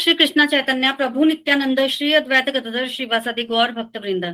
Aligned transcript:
श्री 0.00 0.14
कृष्ण 0.14 0.46
चैतन्य, 0.46 0.92
प्रभु 0.92 1.24
नित्यानंद, 1.24 1.86
श्री 1.86 2.12
अद्वैत 2.12 2.48
गदर 2.50 2.88
श्री 2.88 3.06
वासदि 3.06 3.42
गौर 3.42 3.70
भक्त 3.70 3.96
वृंद 3.96 4.24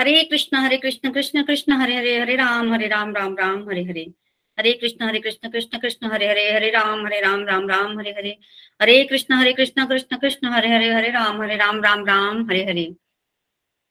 हरे 0.00 0.22
कृष्ण 0.22 0.56
हरे 0.56 0.76
कृष्ण 0.76 1.10
कृष्ण 1.10 1.42
कृष्ण, 1.42 1.72
हरे 1.72 1.96
हरे 1.96 2.20
हरे 2.20 2.36
राम 2.36 2.74
हरे 2.74 2.86
राम 2.86 3.16
राम 3.16 3.36
राम, 3.36 3.68
हरे 3.68 3.82
हरे। 3.82 4.12
हरे 4.58 4.72
कृष्ण 4.72 5.04
हरे 5.04 5.18
कृष्ण 5.18 5.50
कृष्ण 5.50 5.78
कृष्ण, 5.78 6.06
हरे 6.06 6.28
हरे 6.28 6.52
हरे 6.52 6.70
राम 6.70 7.06
हरे 7.06 7.20
राम 7.20 7.44
राम 7.44 7.68
राम, 7.68 7.98
हरे 7.98 8.10
हरे। 8.10 8.38
हरे 8.82 9.04
कृष्ण 9.04 9.34
हरे 9.34 9.52
कृष्ण 9.52 9.86
कृष्ण 9.86 10.16
कृष्ण, 10.16 10.48
हरे 10.48 10.68
हरे 10.68 10.92
हरे 10.92 11.08
राम 11.08 11.42
हरे 11.42 11.56
राम 11.56 11.82
राम 11.82 12.06
राम, 12.06 12.46
हरे 12.46 12.64
हरे। 12.64 12.94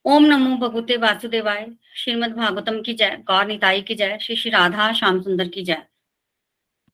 ओम 0.05 0.25
नमो 0.25 0.57
भगवते 0.57 0.97
वासुदेवाय। 0.97 1.67
श्रीमद 1.95 2.31
भागवतम 2.31 2.81
की 2.81 2.93
जय। 2.93 3.17
गौर 3.27 3.45
निताई 3.45 3.81
की 3.81 3.95
जय। 3.95 4.17
श्री 4.21 4.35
श्री 4.35 4.51
राधा, 4.51 4.93
श्याम 4.93 5.21
सुंदर 5.21 5.47
की 5.47 5.61
जय। 5.61 5.81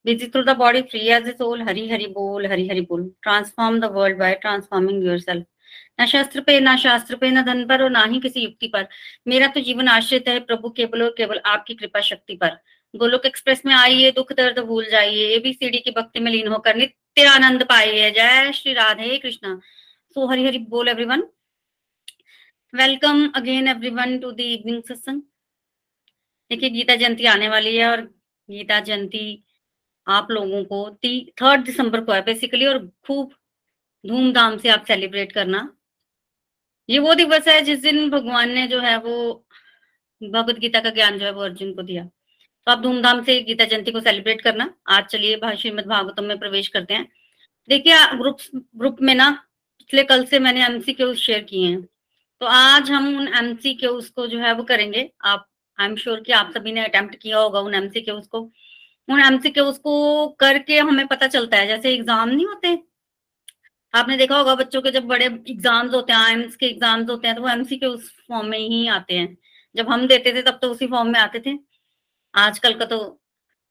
Busy 0.06 0.28
through 0.28 0.44
the 0.44 0.54
body, 0.56 0.84
free 0.84 1.10
as 1.10 1.28
a 1.28 1.36
soul, 1.36 1.64
Hari 1.66 1.90
Hari 1.90 2.08
Bol, 2.08 2.48
Hari 2.48 2.68
Hari 2.68 2.82
Bol. 2.82 3.10
Transform 3.24 3.80
the 3.80 3.92
world 3.92 4.20
by 4.20 4.36
transforming 4.46 5.02
yourself. 5.02 5.44
न 6.00 6.06
शस्त्र 6.06 6.42
पे 6.42 6.60
ना 6.60 6.76
शास्त्र 6.78 7.16
पे 7.16 7.30
न 7.32 7.42
धन 7.46 7.66
पर 7.68 7.82
और 7.84 7.90
ना 7.90 8.04
ही 8.04 8.20
किसी 8.20 8.42
युक्ति 8.42 8.68
पर 8.74 8.88
मेरा 9.28 9.48
तो 9.54 9.60
जीवन 9.62 9.88
आश्रित 9.88 10.28
है 10.28 10.40
प्रभु 10.46 10.70
केवल 10.78 11.04
और 11.04 11.14
केवल 11.18 11.40
आपकी 11.46 11.74
कृपा 11.74 12.02
शक्ति 12.10 12.36
पर 12.42 12.58
गोलोक 12.94 13.26
एक्सप्रेस 13.26 13.62
में 13.66 13.74
आइए 13.76 14.12
दुख 14.12 14.32
दर्द 14.38 14.60
भूल 14.66 14.86
जाइए 14.92 15.28
एबीसीडी 15.36 15.80
की 15.86 15.92
भक्ति 15.92 16.20
में 16.20 16.32
लीन 16.32 16.48
होकर 16.48 16.76
नित्य 16.76 17.26
आनंद 17.28 17.64
पाइए 17.70 18.12
जय 18.18 18.52
श्री 18.56 18.74
राधे 18.74 19.18
कृष्णा 19.18 19.56
सो 20.16 20.28
हरि 20.32 20.46
हरि 20.46 20.58
बोल 20.76 20.90
everyone 20.90 21.24
welcome 22.74 23.28
again 23.36 23.68
everyone 23.68 24.18
to 24.20 24.32
the 24.32 24.40
evening 24.40 24.84
satsang 24.84 25.22
देखिए 26.52 26.70
गीता 26.70 26.96
जयंती 26.96 27.26
आने 27.36 27.50
वाली 27.50 27.76
है 27.76 27.90
और 27.92 28.02
गीता 28.50 28.80
जयंती 28.80 29.26
आप 30.08 30.32
लोगों 30.32 30.64
को 30.64 31.00
थर्ड 31.42 31.64
दिसंबर 31.64 32.02
को 32.02 32.12
है 32.12 32.22
बेसिकली 32.22 32.66
और 32.66 32.92
खूब 33.08 33.34
धूमधाम 34.08 34.58
से 34.58 34.70
आप 34.70 34.86
सेलिब्रेट 34.88 35.32
करना। 35.32 35.78
ये 36.90 37.00
वो 37.00 37.14
दिवस 37.14 37.48
है, 37.48 37.62
जिस 37.62 37.82
दिन 37.82 38.10
भगवान 38.10 38.50
ने 38.50 38.68
जो 38.68 38.80
है, 38.80 38.98
वो 38.98 39.46
भगवत 40.24 40.56
गीता 40.56 40.80
का 40.80 40.90
ज्ञान 40.90 41.18
जो 41.20 41.26
है, 41.26 41.32
वो 41.32 41.42
अर्जुन 41.42 41.74
को 41.74 41.82
दिया। 41.82 42.06
तो 42.06 42.72
आप 42.72 42.80
धूमधाम 42.80 43.24
से 43.24 43.42
गीता 43.42 43.66
जयंती 43.66 43.92
को 43.92 44.00
सेलिब्रेट 44.00 44.42
करना। 44.42 44.74
आज 44.88 45.06
चलिए 45.06 45.56
श्रीमद 45.56 45.86
भागवतम 45.86 46.24
में 46.24 46.40
प्रवेश 46.40 46.68
करते 46.68 46.94
हैं। 46.94 47.12
देखिए 47.70 47.94
ग्रुप 48.18 48.38
ग्रुप 48.54 48.98
में 49.02 49.16
ना, 49.16 49.46
पिछले 49.80 50.04
कल 50.04 50.26
से 50.26 50.40
मैंने 50.40 50.66
एमसी 50.66 50.94
के 50.94 51.16
शेयर 51.16 51.44
किए 51.44 51.68
हैं। 51.68 51.82
तो 52.40 52.46
आज 52.46 52.92
हम 52.92 53.18
उन 53.18 53.28
एमसी 53.28 53.74
के 53.74 53.88
जो 54.28 54.40
है, 54.40 54.54
वो 54.54 54.64
करेंगे। 54.64 55.12
आप 55.24 55.48
आई 55.80 55.88
एम 55.88 55.96
श्योर 55.96 56.20
कि 56.22 56.32
आप 56.32 56.52
सभी 56.54 56.72
ने 56.72 56.86
अटेम्प्ट 56.86 57.16
किया 57.16 57.38
होगा 57.38 57.60
उन 57.60 57.76
एमसी 57.76 58.02
के। 58.02 58.65
उन 59.08 59.20
एमसीक्यू 59.22 59.64
उसको 59.66 60.28
करके 60.40 60.78
हमें 60.80 61.06
पता 61.08 61.28
चलता 61.28 61.58
है, 61.58 61.68
जैसे 61.68 61.94
एग्ज़ाम 61.94 62.30
नहीं 62.30 62.46
होते। 62.48 62.78
आपने 63.94 64.18
देखा 64.18 64.38
होगा 64.38 64.56
बच्चों 64.56 64.82
के 64.82 64.92
जब 64.92 65.04
बड़े 65.08 65.26
एग्ज़ाम्स 65.26 65.94
होते 65.94 66.14
हैं 66.14 66.20
आईएम्स 66.20 66.56
के 66.56 66.66
एग्ज़ाम्स 66.68 67.10
होते 67.10 67.28
हैं 67.28 67.36
तो 67.36 67.42
वो 67.42 67.50
एमसीक्यू 67.50 67.90
उस 67.92 68.12
फॉर्म 68.28 68.48
में 68.48 68.58
ही 68.60 68.88
आते 68.90 69.14
हैं। 69.14 69.38
जब 69.76 69.90
हम 69.90 70.06
देते 70.08 70.34
थे, 70.34 70.42
तब 70.42 70.60
तो 70.62 70.72
उसी 70.72 70.88
फॉर्म 70.88 71.10
में 71.12 71.20
आते 71.20 71.40
थे। 71.46 71.58
आजकल 72.34 72.74
का 72.80 72.86
तो 72.86 72.98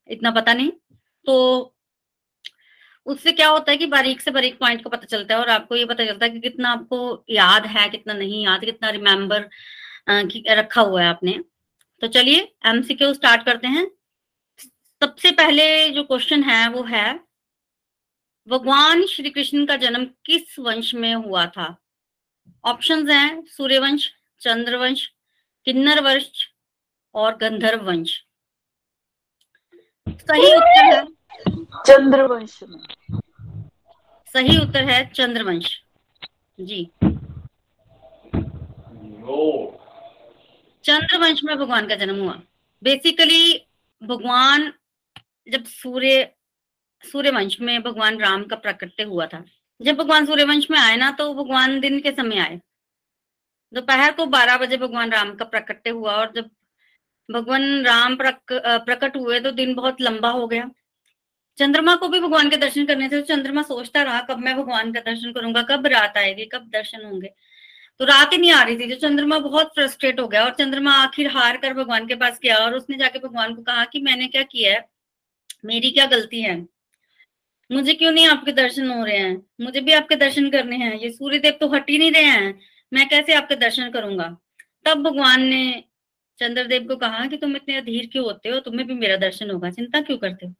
इतना 0.09 0.31
पता 0.32 0.54
नहीं। 0.54 0.70
तो 1.26 1.75
उससे 3.06 3.32
क्या 3.32 3.48
होता 3.48 3.72
है 3.72 3.78
कि 3.78 3.86
बारीक 3.86 4.20
से 4.20 4.30
बारीक 4.30 4.59
पॉइंट 4.59 4.82
को 4.84 4.91
पता 4.91 5.06
चलता 5.06 5.34
है 5.34 5.41
और 5.41 5.48
आपको 5.50 5.76
ये 5.76 5.84
पता 5.84 6.04
चलता 6.06 6.26
है 6.26 6.30
कि 6.32 6.41
कितना 6.41 6.70
आपको 6.70 7.25
याद 7.30 7.66
है, 7.66 7.88
कितना 7.88 8.14
नहीं 8.14 8.44
याद, 8.44 8.60
कितना 8.60 8.91
रिमेम्बर 8.91 9.48
रखा 10.50 10.80
हुआ 10.80 11.03
है 11.03 11.09
आपने। 11.09 11.38
तो 12.03 12.06
चलिए 12.09 12.41
एमसीक्यू 12.66 13.12
स्टार्ट 13.14 13.44
करते 13.44 13.69
हैं। 13.69 13.86
सबसे 15.04 15.31
पहले 15.31 15.91
जो 15.91 16.04
क्वेश्चन 16.04 16.42
है 16.42 16.69
वो 16.69 16.82
है 16.82 17.20
भगवान 18.48 19.06
श्री 19.06 19.31
कृष्ण 19.31 19.66
का 19.66 19.76
जन्म 19.76 20.04
किस 20.04 20.59
वंश 20.59 20.94
में 20.94 21.15
हुआ 21.15 21.47
था? 21.47 21.76
ऑप्शंस 22.65 23.10
हैं 23.10 23.44
सूर्यवंश 23.47 24.15
चंद्रवंश 24.41 25.12
किन्नर 25.65 26.00
वंश 26.00 26.48
और 27.15 27.37
गंधर्व 27.37 27.84
वंश। 27.84 28.25
सही 30.09 30.54
उत्तर 30.54 30.84
है। 30.84 31.06
चंद्रवंश। 31.86 32.60
में 32.62 32.78
सही 34.32 34.59
उत्तर 34.59 34.84
है 34.84 35.06
चंद्रवंश। 35.06 35.82
जी। 36.60 36.84
चंद्रवंश 40.84 41.44
में 41.44 41.56
भगवान 41.56 41.88
का 41.88 41.94
जन्म 41.94 42.22
हुआ। 42.22 42.41
बेसिकली 42.82 43.66
भगवान 44.03 44.72
जब 45.47 45.65
सूर्य 45.66 46.31
सूर्यवंश 47.05 47.60
में 47.60 47.82
भगवान 47.82 48.19
राम 48.19 48.44
का 48.44 48.56
प्रकट्य 48.56 49.03
हुआ 49.03 49.27
था। 49.27 49.44
जब 49.81 49.97
भगवान 49.97 50.27
सूर्यवंश 50.27 50.66
में 50.71 50.78
आए 50.78 50.97
ना 50.97 51.10
तो 51.10 51.32
भगवान 51.34 51.78
दिन 51.81 51.99
के 52.00 52.10
समय 52.12 52.38
आए। 52.38 52.60
दोपहर 53.72 54.12
को 54.12 54.27
12 54.27 54.56
बजे 54.59 54.77
भगवान 54.77 55.10
राम 55.12 55.34
का 55.34 55.44
प्रकट्य 55.44 55.91
हुआ 55.91 56.12
और 56.12 56.33
जब 56.37 56.50
भगवान 57.28 57.84
राम 57.84 58.16
प्रक, 58.16 58.38
प्रकट 58.53 59.16
हुए 59.16 59.41
तो 59.41 59.50
दिन 59.53 59.75
बहुत 59.75 60.00
लंबा 60.00 60.31
हो 60.31 60.47
गया। 60.47 60.71
चंद्रमा 61.59 61.94
को 61.97 62.09
भी 62.09 62.21
भगवान 62.21 62.50
के 62.50 62.56
दर्शन 62.56 62.87
करने 62.87 63.09
थे 63.09 63.21
तो 63.21 63.27
चंद्रमा 63.27 63.62
सोचता 63.62 64.03
रहा 64.03 64.21
कब 64.31 64.38
मैं 64.38 64.56
भगवान 64.56 64.93
का 64.93 65.00
दर्शन 65.03 65.33
करूँगा 65.33 65.62
कब 65.62 65.87
रात 65.87 66.16
आएगी 66.19 66.44
कब 66.44 66.69
दर्शन 66.72 67.04
होंगे। 67.04 67.28
तो 68.00 68.04
रात 68.04 68.33
ही 68.33 68.38
नहीं 68.38 68.50
आ 68.53 68.62
रही 68.62 68.78
थी 68.78 68.87
जो 68.87 68.97
चंद्रमा 68.99 69.38
बहुत 69.41 69.75
फ्रस्ट्रेट 69.75 70.21
हो 70.21 70.27
गया 70.28 70.44
और 70.44 70.54
चंद्रमा 70.54 70.94
आखिर 70.94 71.28
हार 71.31 71.56
कर 71.56 71.75
भगवान 71.75 72.06
के 72.06 72.15
पास 72.15 72.38
गया 72.43 72.56
और 72.56 72.75
उसने 72.75 72.97
जाके 72.99 73.19
भगवान 73.19 73.54
को 73.54 73.62
कहा 73.62 73.84
कि 73.84 74.00
मैंने 74.00 74.27
क्या 74.27 74.43
किया 74.44 74.72
है? 74.72 74.94
मेरी 75.64 75.91
क्या 75.91 76.06
गलती 76.06 76.42
है? 76.42 76.66
मुझे 77.72 77.94
क्यों 77.94 78.12
नहीं 78.12 78.26
आपके 78.26 78.52
दर्शन 78.52 78.91
हो 78.91 79.04
रहे 79.04 79.19
हैं? 79.19 79.47
मुझे 79.60 79.80
भी 79.80 79.92
आपके 79.92 80.16
दर्शन 80.16 80.50
करने 80.50 80.76
हैं। 80.76 80.98
ये 80.98 81.10
सूर्य 81.10 81.38
देव 81.38 81.52
तो 81.52 81.69
हट 81.69 81.91
ही 81.91 81.98
नहीं 81.98 82.12
रहे 82.12 82.22
हैं। 82.22 82.60
मैं 82.92 83.08
कैसे 83.08 83.34
आपके 83.34 83.56
दर्शन 83.56 83.91
करूँगा? 83.91 84.36
तब 84.84 85.03
भगवान 85.03 85.42
ने 85.42 85.84
चंद्रदेव 86.38 86.86
को 86.86 86.97
कहा 86.97 87.26
कि 87.26 87.36
तुम 87.36 87.56
इतने 87.56 87.76
अधीर 87.76 88.06
क्यों 88.12 88.24
होते 88.24 88.48
हो? 88.48 88.60
तुम्हें 88.60 88.86
भी 88.88 88.94
मेरा 88.94 89.16
दर्शन 89.16 89.50
होगा। 89.50 89.70
चिंता 89.70 90.00
क्यों 90.00 90.19
करते 90.19 90.47
हो? 90.47 90.54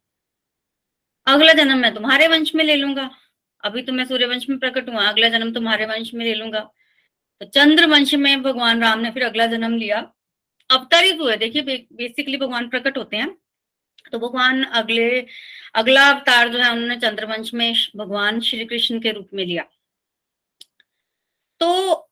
अगला 1.27 1.53
जन्म 1.53 1.77
मैं 1.77 1.93
तुम्हारे 1.93 2.27
वंश 2.27 2.55
में 2.55 2.65
ले 2.65 2.75
लूँगा। 2.75 3.09
अभी 3.63 3.81
तो 3.81 3.93
मैं 3.93 4.05
सूर्य 4.05 4.25
वंश 4.25 4.49
में 4.49 4.59
प्रकट 4.59 4.89
हुआ। 4.89 5.07
अगला 5.07 5.29
जन्म 5.29 5.53
तुम्हारे 5.53 5.85
वंश 5.85 6.13
में 6.13 6.25
ले 6.25 6.33
लूँगा। 6.33 6.59
तो 7.41 7.45
चंद्र 7.45 7.87
वंश 7.87 8.13
में 8.15 8.43
भगवान 8.43 8.81
राम 8.81 8.99
ने 8.99 9.11
फिर 9.11 9.23
अगला 9.23 9.45
जन्म 9.45 9.77
लिया। 9.77 10.13
अवतरित 10.71 11.19
हुए 11.21 11.37
देखिए, 11.37 11.61
बेसिकली 11.61 12.37
भगवान 12.37 12.69
प्रकट 12.69 12.97
होते 12.97 13.17
हैं। 13.17 13.37
तो 14.11 14.19
भगवान 14.19 14.63
अगले, 14.63 15.25
अगला 15.75 16.09
अवतार 16.09 16.49
जो 16.49 16.59
है 16.59 16.71
उन्होंने 16.71 16.95
चंद्रवंश 16.97 17.53
में 17.53 17.73
भगवान 17.95 18.39
श्री 18.41 18.65
कृष्ण 18.65 18.99
के 18.99 19.11
रूप 19.11 19.29
में 19.33 19.45
लिया। 19.45 19.63
तो 21.61 22.09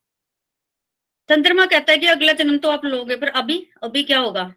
चंद्रमा 1.30 1.66
कहता 1.66 1.92
है 1.92 1.98
कि 1.98 2.06
अगला 2.08 2.34
जन्म 2.34 2.58
तो 2.58 2.70
आप 2.70 2.86
लोगे, 2.86 3.16
पर 3.16 3.28
अभी 3.30 3.58
अभी 3.84 4.04
क्या 4.04 4.20
होगा? 4.20 4.54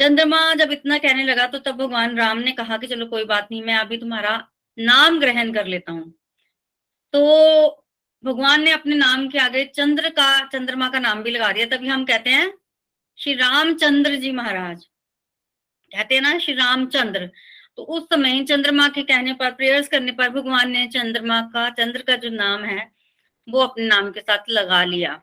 चंद्रमा 0.00 0.38
जब 0.54 0.72
इतना 0.72 0.98
कहने 0.98 1.24
लगा 1.24 1.46
तो 1.46 1.58
तब 1.58 1.76
भगवान 1.76 2.16
राम 2.18 2.38
ने 2.38 2.52
कहा 2.52 2.76
कि 2.78 2.86
चलो 2.86 3.06
कोई 3.06 3.24
बात 3.24 3.48
नहीं, 3.50 3.62
मैं 3.62 3.76
अभी 3.76 3.96
तुम्हारा 3.96 4.36
नाम 4.78 5.18
ग्रहण 5.20 5.52
कर 5.52 5.66
लेता 5.66 5.92
हूँ। 5.92 6.12
तो 7.14 7.86
भगवान 8.24 8.62
ने 8.62 8.70
अपने 8.70 8.94
नाम 8.96 9.28
के 9.28 9.38
आगे 9.38 9.64
चंद्र 9.66 10.08
का, 10.10 10.46
चंद्रमा 10.46 10.88
का 10.88 10.98
नाम 10.98 11.22
भी 11.22 11.30
लगा 11.30 11.52
दिया। 11.52 11.66
तभी 11.66 11.88
हम 11.88 12.04
कहते 12.04 12.30
हैं 12.30 12.52
श्री 13.18 13.34
रामचंद्र 13.34 14.16
जी 14.16 14.30
महाराज। 14.32 14.86
कहते 15.92 16.14
हैं 16.14 16.22
ना, 16.22 16.38
श्री 16.38 16.54
रामचंद्र। 16.54 17.30
तो 17.76 17.82
उस 17.84 18.04
समय 18.04 18.42
चंद्रमा 18.44 18.88
के 18.88 19.02
कहने 19.02 19.32
पर 19.34 19.50
प्रेयर्स 19.50 19.88
करने 19.88 20.12
पर 20.12 20.28
भगवान 20.30 20.70
ने 20.70 20.86
चंद्रमा 20.86 21.40
का, 21.54 21.68
चंद्र 21.70 22.02
का 22.02 22.16
जो 22.16 22.28
नाम 22.30 22.64
है, 22.64 22.90
वो 23.48 23.60
अपने 23.60 23.86
नाम 23.86 24.10
के 24.12 24.20
साथ 24.20 24.50
लगा 24.50 24.82
लिया। 24.84 25.20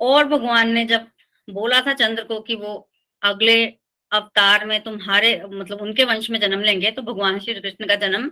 और 0.00 0.24
भगवान 0.24 0.68
ने 0.68 0.84
जब 0.84 1.06
बोला 1.48 1.80
था 1.80 1.92
चंद्र 1.92 2.24
को 2.24 2.40
कि 2.40 2.54
वो 2.54 2.88
अगले 3.22 3.64
अवतार 4.12 4.64
में 4.66 4.80
तुम्हारे 4.82 5.34
मतलब 5.46 5.82
उनके 5.82 6.04
वंश 6.04 6.30
में 6.30 6.38
जन्म 6.40 6.60
लेंगे 6.60 6.90
तो 6.90 7.02
भगवान 7.02 7.38
श्री 7.38 7.54
कृष्ण 7.54 7.86
का 7.86 7.94
जन्म 7.96 8.30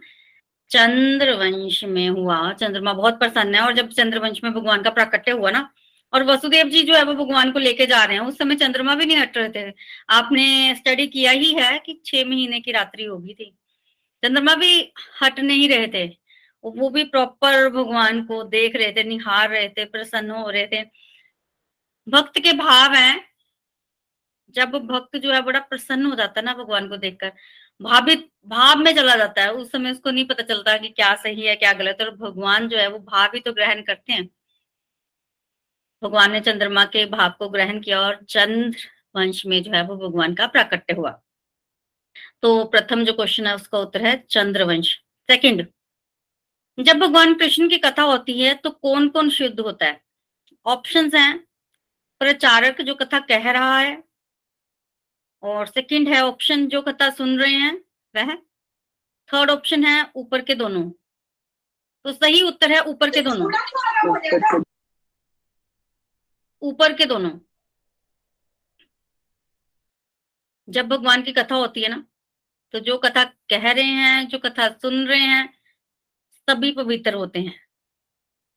चंद्र 0.71 1.35
वंश 1.35 1.83
में 1.85 2.09
हुआ। 2.09 2.53
चंद्रमा 2.53 2.93
बहुत 2.93 3.19
प्रसन्न 3.19 3.55
है 3.55 3.61
और 3.61 3.75
जब 3.75 3.89
चंद्र 3.89 4.19
वंश 4.19 4.41
में 4.45 4.53
भगवान 4.53 4.83
का 4.83 4.91
प्राकट्य 4.91 5.31
हुआ 5.31 5.51
ना 5.51 5.69
और 6.13 6.25
वसुदेव 6.25 6.69
जी 6.69 6.83
जो 6.83 6.95
है 6.95 7.03
वो 7.03 7.15
भगवान 7.15 7.53
को 7.53 7.59
लेके 7.59 7.87
जा 7.87 8.05
रहे 8.05 8.17
हैं। 8.17 8.25
उस 8.25 8.39
समय 8.39 8.55
चंद्रमा 8.55 8.95
भी 8.95 9.07
नहीं 9.07 9.17
हट 9.17 9.39
रहे 9.39 9.49
थे। 9.49 9.75
आपने 10.11 10.75
स्टडी 10.75 11.07
किया 11.07 11.31
ही 11.33 11.53
है 11.53 11.79
कि 11.79 12.03
छह 12.07 12.25
महीने 12.25 12.61
की 12.61 12.73
रात्रि 12.73 13.05
होगी 13.05 13.35
थी। 13.35 13.59
चंद्रमा 14.25 14.55
भी 14.55 14.93
हट 15.23 15.41
नहीं 15.41 15.69
रहे 15.69 15.87
थे। 15.87 16.17
वो 16.65 16.91
भी 16.91 17.05
प्रॉपर 17.05 17.69
भगवान 17.69 18.25
को 18.25 18.43
देख 18.45 18.77
रहे 18.77 18.93
थे, 18.93 19.05
निहार 19.05 19.51
रहे 19.51 19.69
थे, 19.69 19.85
प्रसन्न 19.85 20.31
हो 20.31 20.51
रहे 20.51 20.67
थे। 20.67 20.85
भक्त 22.09 22.39
के 22.39 22.53
भाव 22.53 22.95
हैं। 22.95 23.29
जब 24.51 24.71
भक्त 24.71 25.17
जो 25.17 25.33
है 25.33 25.41
बड़ा 25.41 25.61
प्रसन्न 25.61 26.07
हो 26.07 26.15
जाता 26.15 26.41
है 26.41 26.45
ना 26.47 26.55
भगवान 26.55 26.89
को 26.89 26.97
देखकर। 26.97 27.33
भावित, 27.83 28.29
भाव 28.47 28.79
में 28.79 28.97
चला 28.97 29.17
जाता 29.17 29.43
है। 29.43 29.53
उस 29.53 29.73
समय 29.73 29.91
उसको 29.91 30.11
नहीं 30.11 30.25
पता 30.25 30.43
चलता 30.43 30.77
कि 30.77 30.89
क्या 30.89 31.15
सही 31.15 31.47
है, 31.47 31.57
क्या 31.57 31.73
गलत 31.73 31.99
है। 32.01 32.07
और 32.07 32.17
भगवान 32.17 32.69
जो 32.69 32.79
है 32.79 32.89
वो 32.89 32.99
भाव 32.99 33.31
ही 33.35 33.41
तो 33.41 33.53
ग्रहण 33.53 33.83
करते 33.83 34.13
हैं। 34.13 34.29
भगवान 36.03 36.33
ने 36.33 36.41
चंद्रमा 36.41 36.85
के 36.85 37.05
भाव 37.07 37.31
को 37.39 37.49
ग्रहण 37.49 37.81
किया 37.81 38.01
और 38.01 38.23
चंद्र 38.29 38.77
वंश 39.17 39.45
में 39.47 39.63
जो 39.63 39.73
है 39.73 39.83
वो 39.83 39.97
भगवान 39.99 40.35
का 40.35 40.47
प्राकट्य 40.47 40.95
हुआ। 40.95 41.11
तो 42.43 42.65
प्रथम 42.65 43.05
जो 43.05 43.13
क्वेश्चन 43.13 43.47
है, 43.47 43.55
उसका 43.55 43.79
उत्तर 43.79 44.07
है 44.07 44.17
चंद्रवंश। 44.31 44.95
सेकंड 45.29 45.67
जब 46.79 46.99
भगवान 46.99 47.35
कृष्ण 47.35 47.69
की 47.69 47.79
कथा 47.79 48.03
होती 48.03 48.41
है 48.41 48.55
तो 48.55 48.71
कौन 48.71 49.09
कौन 49.09 49.31
शुद्ध 49.31 49.61
होता 49.61 49.87
है? 49.87 50.01
ऑप्शंस 50.67 51.15
हैं, 51.15 51.39
प्रचारक 52.21 52.81
जो 52.81 52.95
कथा 52.95 53.19
कह 53.21 53.51
रहा 53.51 53.79
है, 53.79 54.03
और 55.43 55.67
सेकंड 55.67 56.09
है 56.09 56.21
ऑप्शन 56.23 56.67
जो 56.67 56.83
कथा 56.83 57.11
सुन 57.11 57.39
रहे 57.41 57.53
हैं, 57.53 57.75
वह 58.15 58.35
थर्ड 59.31 59.51
ऑप्शन 59.51 59.85
है 59.85 60.11
ऊपर 60.17 60.43
के 60.43 60.55
दोनों। 60.55 60.91
तो 62.05 62.13
सही 62.13 62.43
उत्तर 62.43 62.73
है 62.73 62.81
ऊपर 62.83 63.11
के 63.11 63.21
दोनों। 63.23 63.51
ऊपर 66.63 66.93
के 66.93 67.05
दोनों। 67.05 67.39
जब 70.69 70.89
भगवान 70.89 71.23
की 71.23 71.33
कथा 71.33 71.55
होती 71.55 71.83
है 71.83 71.89
ना 71.89 72.05
तो 72.75 72.81
जो 72.81 72.97
कथा 72.99 73.25
कह 73.25 73.71
रहे 73.71 73.85
हैं, 73.85 74.27
जो 74.29 74.39
कथा 74.39 74.69
सुन 74.71 75.07
रहे 75.07 75.19
हैं, 75.19 75.47
सभी 76.49 76.71
पवित्र 76.73 77.15
होते 77.15 77.41
हैं, 77.41 77.55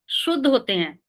शुद्ध 0.09 0.45
होते 0.48 0.74
हैं। 0.74 1.00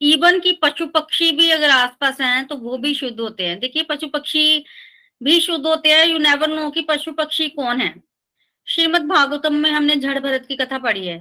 इवन 0.00 0.40
की 0.40 0.52
पशु 0.52 0.86
पक्षी 0.86 1.30
भी 1.32 1.50
अगर 1.50 1.70
आसपास 1.70 2.20
हैं 2.20 2.44
तो 2.46 2.56
वो 2.56 2.78
भी 2.78 2.94
शुद्ध 2.94 3.18
होते 3.20 3.46
हैं। 3.46 3.58
देखिए 3.60 3.82
पशु 3.82 4.08
पक्षी 4.08 4.64
भी 5.20 5.40
शुद्ध 5.40 5.66
होते 5.66 5.88
हैं 5.88 6.06
यू 6.06 6.18
नेवर 6.18 6.48
नो 6.48 6.70
कि 6.70 6.82
पशु 6.82 7.12
पक्षी 7.12 7.48
कौन 7.50 7.80
है। 7.80 7.94
श्रीमद 8.66 9.02
भागवतम 9.02 9.54
में 9.54 9.70
हमने 9.70 9.96
जड़ 9.96 10.18
भरत 10.18 10.46
की 10.46 10.56
कथा 10.56 10.78
पढ़ी 10.78 11.06
है। 11.06 11.18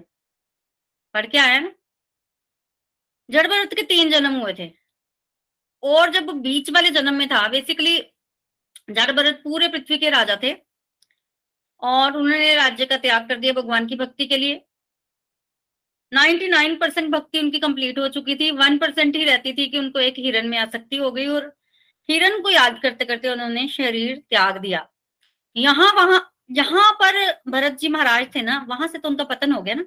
पढ़ 1.16 1.26
के 1.26 1.38
आया 1.38 1.60
ना? 1.60 1.72
जड़ 3.30 3.48
भरत 3.48 3.74
के 3.74 3.84
तीन 3.84 4.10
जन्म 4.10 4.36
हुए 4.36 4.54
थे। 4.54 4.81
और 5.84 6.10
जब 6.12 6.30
बीच 6.42 6.70
वाले 6.70 6.90
जन्म 6.90 7.14
में 7.14 7.28
था 7.30 7.48
बेसिकली 7.48 7.98
जड़ 8.90 9.12
भरत 9.12 9.42
पूरे 9.44 9.68
पृथ्वी 9.68 9.98
के 9.98 10.10
राजा 10.10 10.36
थे 10.44 10.54
और 11.82 12.18
उन्होंने 12.18 12.56
राज्य 12.56 12.86
का 12.86 12.98
त्याग 12.98 13.28
कर 13.30 13.38
दिया 13.38 13.54
भगवान 13.54 13.88
की 13.88 13.96
भक्ति 13.96 14.26
के 14.26 14.38
लिए। 14.38 14.62
99 16.12 16.76
परसेंट 16.76 17.10
भक्ति 17.12 17.40
उनकी 17.40 17.60
कंप्लीट 17.60 18.00
हो 18.00 18.08
चुकी 18.08 18.36
थी। 18.36 18.52
वन 18.52 18.78
परसेंट 18.78 19.16
ही 19.16 19.24
रहती 19.26 19.54
थी 19.54 19.68
कि 19.68 19.80
उनको 19.80 20.00
एक 20.00 20.16
हिरन 20.20 20.48
में 20.48 20.58
आसक्ति 20.58 20.98
हो 20.98 21.12
गई 21.12 21.28
और 21.28 21.56
हिरन 22.10 22.42
को 22.42 22.50
याद 22.50 22.80
करते 22.84 23.06
करते 23.06 23.30
उन्होंने 23.30 23.68
शरीर 23.68 24.16
त्याग 24.30 24.58
दिया। 24.58 24.88
यहाँ 25.56 25.94
वहाँ 25.94 26.28
जहाँ 26.52 26.92
पर 26.94 27.42
भरत 27.52 27.78
जी 27.80 27.88
महाराज 27.88 28.28
थे 28.36 28.42
ना, 28.42 28.66
वहाँ 28.70 28.88
से 28.88 28.98
तो 28.98 29.10
उनका 29.10 29.24
पतन 29.24 29.52
हो 29.52 29.62
गया 29.62 29.76
ना। 29.76 29.84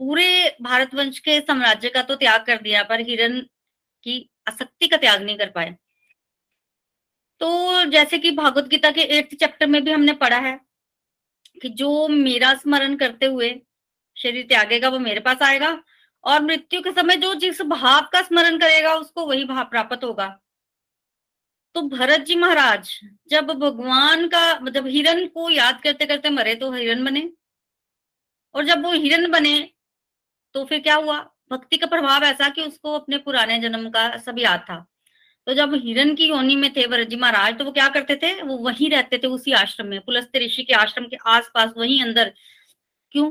पूरे 0.00 0.56
भारतवंश 0.62 1.18
के 1.18 1.40
साम्राज्य 1.40 1.88
का 1.88 2.02
तो 2.02 2.14
त्याग 2.16 2.44
कर 2.46 2.60
दिया, 2.62 2.82
पर 2.82 3.00
हिरन 3.00 3.40
की 4.04 4.29
आसक्ति 4.46 4.88
का 4.88 4.96
त्याग 4.96 5.22
नहीं 5.22 5.38
कर 5.38 5.50
पाए। 5.50 5.76
तो 7.40 7.84
जैसे 7.84 8.18
कि 8.18 8.30
भागवत 8.30 8.66
गीता 8.68 8.90
के 8.90 9.02
एट्थ 9.18 9.34
चैप्टर 9.34 9.66
में 9.66 9.82
भी 9.84 9.90
हमने 9.90 10.12
पढ़ा 10.12 10.38
है 10.38 10.58
कि 11.62 11.68
जो 11.70 12.08
मेरा 12.08 12.54
स्मरण 12.54 12.96
करते 12.96 13.26
हुए 13.26 13.50
शरीर 14.16 14.46
त्यागेगा, 14.46 14.88
वो 14.88 14.98
मेरे 14.98 15.20
पास 15.20 15.42
आएगा 15.42 15.70
और 16.24 16.42
मृत्यु 16.42 16.80
के 16.82 16.92
समय 16.92 17.16
जो 17.16 17.34
जिस 17.34 17.60
भाव 17.62 18.08
का 18.12 18.22
स्मरण 18.22 18.58
करेगा, 18.58 18.94
उसको 18.94 19.26
वही 19.26 19.44
भाव 19.44 19.64
प्राप्त 19.64 20.04
होगा। 20.04 20.28
तो 21.74 21.82
भरत 21.88 22.20
जी 22.20 22.34
महाराज, 22.34 22.90
जब 23.28 23.46
भगवान 23.48 24.26
का 24.28 24.58
मतलब 24.60 24.86
हिरण 24.86 25.26
को 25.26 25.50
याद 25.50 25.80
करते 25.82 26.06
करते 26.06 26.30
मरे 26.30 26.54
तो 26.54 26.70
हिरण 26.72 27.04
बने 27.04 27.30
और 28.54 28.64
जब 28.64 28.82
वो 28.84 28.92
हिरण 28.92 29.30
बने 29.30 29.58
तो 30.54 30.64
फिर 30.64 30.80
क्या 30.80 30.94
हुआ? 30.94 31.18
भक्ति 31.50 31.76
का 31.76 31.86
प्रभाव 31.86 32.24
ऐसा 32.24 32.48
कि 32.48 32.62
उसको 32.62 32.92
अपने 32.94 33.18
पुराने 33.18 33.58
जन्म 33.58 33.88
का 33.90 34.16
सब 34.18 34.38
याद 34.38 34.60
था। 34.60 34.84
तो 35.46 35.54
जब 35.54 35.74
हिरण 35.74 36.14
की 36.14 36.26
योनि 36.28 36.56
में 36.56 36.72
थे 36.72 36.86
भरत 36.86 37.08
जी 37.08 37.16
महाराज 37.16 37.58
तो 37.58 37.64
वो 37.64 37.72
क्या 37.72 37.88
करते 37.88 38.16
थे? 38.16 38.32
वो 38.42 38.56
वहीं 38.58 38.90
रहते 38.90 39.18
थे 39.18 39.26
उसी 39.28 39.52
आश्रम 39.54 39.86
में, 39.86 40.00
पुलस्ते 40.00 40.44
ऋषि 40.46 40.62
के 40.62 40.74
आश्रम 40.74 41.06
के 41.06 41.16
आसपास, 41.28 41.72
वहीं 41.76 42.02
अंदर। 42.02 42.32
क्यों? 43.14 43.30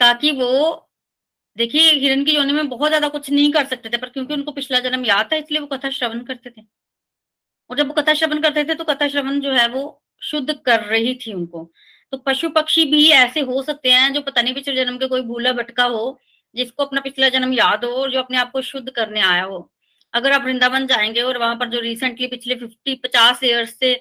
ताकि 0.00 0.30
वो, 0.32 0.90
देखिए 1.56 1.90
हिरण 1.92 2.24
की 2.24 2.34
योनि 2.34 2.52
में 2.52 2.68
बहुत 2.68 2.88
ज़्यादा 2.88 3.08
कुछ 3.08 3.30
नहीं 3.30 3.50
कर 3.52 3.64
सकते 3.66 3.88
थे, 3.88 3.96
पर 3.96 4.08
क्योंकि 4.08 4.34
उनको 4.34 4.52
पिछला 4.52 4.80
जन्म 4.80 5.04
याद 5.04 5.28
था, 5.32 5.36
इसलिए 5.36 5.60
वो 5.60 5.66
कथा 5.68 5.90
श्रवण 5.90 6.22
करते 6.24 6.50
थे। 6.50 6.62
और 7.70 7.76
जब 7.76 7.86
वो 7.88 7.94
कथा 7.94 8.14
श्रवण 8.14 8.40
करते 8.42 8.64
थे 8.64 8.74
तो 8.74 8.84
कथा 8.84 9.08
श्रवण 9.08 9.40
जो 9.40 9.52
है 9.52 9.66
वो 9.68 10.02
शुद्ध 10.22 10.54
कर 10.66 10.84
रही 10.84 11.14
थी 11.16 11.32
उनको। 11.32 11.70
तो 12.12 12.18
पशु 12.18 12.48
पक्षी 12.50 12.84
भी 12.84 13.08
ऐसे 13.12 13.40
हो 13.42 13.62
सकते 13.62 13.90
हैं, 13.90 14.12
जो 14.12 14.20
पता 14.22 14.42
नहीं 14.42 14.54
पिछले 14.54 14.74
जन्म 14.76 14.98
के 14.98 15.08
कोई 15.08 15.22
भूला 15.22 15.52
भटका 15.52 15.84
हो 15.86 16.18
जिसको 16.54 16.84
अपना 16.84 17.00
पिछला 17.00 17.28
जन्म 17.28 17.52
याद 17.52 17.84
हो 17.84 17.90
और 17.92 18.12
जो 18.12 18.18
अपने 18.18 18.38
आप 18.38 18.50
को 18.52 18.62
शुद्ध 18.62 18.90
करने 18.90 19.20
आया 19.22 19.44
हो। 19.44 19.70
अगर 20.14 20.32
आप 20.32 20.42
वृंदावन 20.44 20.86
जाएँगे 20.86 21.22
और 21.22 21.38
वहाँ 21.38 21.56
पर 21.56 21.68
जो 21.68 21.80
रिसेंटली 21.80 22.26
पिछले 22.26 22.54
फिफ्टी 22.54 22.94
पचास 22.96 23.44
ईयर्स 23.44 23.74
से 23.80 23.94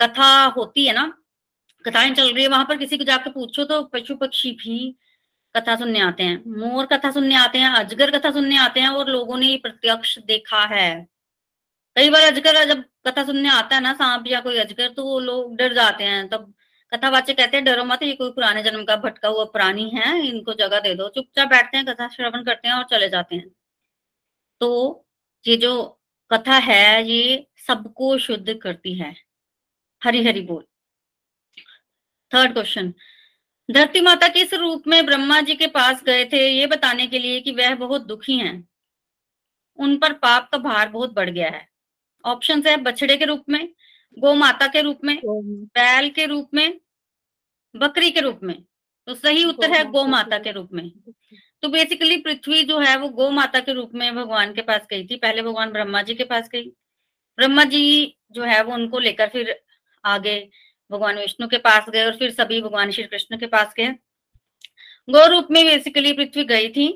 कथा 0.00 0.28
होती 0.56 0.86
है 0.86 0.94
ना, 0.94 1.06
कथाएँ 1.84 2.14
चल 2.14 2.32
रही 2.34 2.42
है, 2.42 2.48
वहाँ 2.48 2.64
पर 2.64 2.76
किसी 2.76 2.98
को 2.98 3.04
जाकर 3.04 3.30
पूछो 3.30 3.64
तो 3.64 3.82
पशु 3.84 4.16
पक्षी 4.16 4.52
भी 4.54 4.96
कथा 5.54 5.76
सुनने 5.76 6.00
आते 6.00 6.22
हैं, 6.22 6.42
मोर 6.58 6.86
कथा 6.86 7.10
सुनने 7.10 7.34
आते 7.36 7.58
हैं, 7.58 7.70
अजगर 7.70 8.18
कथा 8.18 8.30
सुनने 8.32 8.58
आते 8.58 8.80
हैं 8.80 8.88
और 8.90 9.10
लोगों 9.10 9.38
ने 9.38 9.56
प्रत्यक्ष 9.56 10.18
देखा 10.20 10.64
है। 10.66 10.90
कई 11.96 12.10
बार 12.10 12.22
अजगर 12.24 12.64
जब 12.64 12.84
कथा 13.06 13.24
सुनने 13.24 13.48
आता 13.50 13.76
है 13.76 13.82
ना, 13.82 13.92
सांप 13.94 14.24
या 14.28 14.40
कोई 14.40 14.58
अजगर 14.58 14.88
तो 14.88 15.04
वो 15.04 15.20
लोग 15.20 15.56
डर 15.56 15.74
जाते 15.74 16.04
हैं, 16.04 16.28
तब 16.28 16.54
कथावाचक 16.92 17.36
कहते 17.36 17.56
हैं 17.56 17.64
डरो 17.64 17.84
मत 17.84 18.02
ये 18.02 18.12
कोई 18.12 18.30
पुराने 18.30 18.62
जन्म 18.62 18.84
का 18.84 18.96
भटका 18.96 19.28
हुआ 19.28 19.44
प्राणी 19.44 19.88
है 19.90 20.26
इनको 20.26 20.52
जगह 20.54 20.80
दे 20.80 20.94
दो। 20.94 21.08
चुपचाप 21.08 21.48
बैठते 21.48 21.76
हैं 21.76 21.86
कथा 21.86 22.08
श्रवण 22.08 22.44
करते 22.44 22.68
हैं 22.68 22.74
और 22.74 22.84
चले 22.84 23.08
जाते 23.08 23.36
हैं। 23.36 23.48
तो 24.60 25.06
ये 25.44 25.56
जो 25.56 25.72
कथा 26.30 26.56
है 26.58 27.08
ये 27.08 27.46
सबको 27.66 28.16
शुद्ध 28.18 28.54
करती 28.54 28.94
है। 28.94 29.14
हरी 30.02 30.24
हरी 30.26 30.40
बोल। 30.40 30.64
थर्ड 32.32 32.52
क्वेश्चन 32.52 32.92
धरती 33.68 34.00
माता 34.00 34.28
किस 34.28 34.54
रूप 34.54 34.86
में 34.86 35.06
ब्रह्मा 35.06 35.40
जी 35.40 35.54
के 35.54 35.66
पास 35.66 36.02
गए 36.04 36.24
थे? 36.24 36.48
ये 36.48 36.66
बताने 36.66 37.06
के 37.06 37.18
लिए 37.18 37.40
कि 37.40 37.52
वह 37.52 37.74
बहुत 37.74 38.06
दुखी 38.06 38.38
हैं। 38.38 38.68
उन 39.78 39.96
पर 39.98 40.12
पाप 40.12 40.48
का 40.52 40.58
भार 40.58 40.88
बहुत 40.88 41.12
बढ़ 41.12 41.30
गया 41.30 41.50
है। 41.50 41.68
ऑप्शन 42.24 42.62
है 42.66 42.76
बछड़े 42.76 43.16
के 43.16 43.24
रूप 43.24 43.44
में 43.48 43.68
गौ 44.18 44.34
माता 44.34 44.66
के 44.66 44.80
रूप 44.80 45.00
में 45.04 45.18
बैल 45.24 46.10
के 46.10 46.26
रूप 46.26 46.50
में 46.54 46.80
बकरी 47.78 48.10
के 48.10 48.20
रूप 48.20 48.40
में। 48.42 48.62
तो 49.08 49.14
सही 49.14 49.44
उत्तर 49.44 49.72
है 49.72 49.84
गौ 49.84 50.04
माता 50.06 50.38
के 50.38 50.52
रूप 50.52 50.68
में। 50.72 50.90
तो 51.62 51.68
बेसिकली 51.68 52.16
पृथ्वी 52.16 52.62
जो 52.64 52.78
है 52.78 52.96
वो 52.98 53.08
गौ 53.10 53.30
माता 53.30 53.60
के 53.60 53.72
रूप 53.72 53.90
में 53.94 54.14
भगवान 54.14 54.52
के 54.54 54.62
पास 54.62 54.86
गई 54.90 55.06
थी। 55.06 55.16
पहले 55.16 55.42
भगवान 55.42 55.70
ब्रह्मा 55.72 56.02
जी 56.02 56.14
के 56.14 56.24
पास 56.24 56.48
गई। 56.48 56.68
ब्रह्मा 57.38 57.64
जी 57.64 58.16
जो 58.32 58.42
है 58.42 58.62
वो 58.62 58.74
उनको 58.74 58.98
लेकर 58.98 59.28
फिर 59.28 59.54
आगे 60.04 60.38
भगवान 60.90 61.18
विष्णु 61.18 61.48
के 61.48 61.58
पास 61.58 61.88
गए 61.90 62.04
और 62.04 62.16
फिर 62.16 62.30
सभी 62.30 62.60
भगवान 62.62 62.90
श्री 62.90 63.04
कृष्ण 63.04 63.38
के 63.38 63.46
पास 63.46 63.74
गए। 63.76 63.88
गौ 65.08 65.26
रूप 65.26 65.48
में 65.50 65.64
बेसिकली 65.66 66.12
पृथ्वी 66.12 66.44
गई 66.44 66.68
थी। 66.68 66.88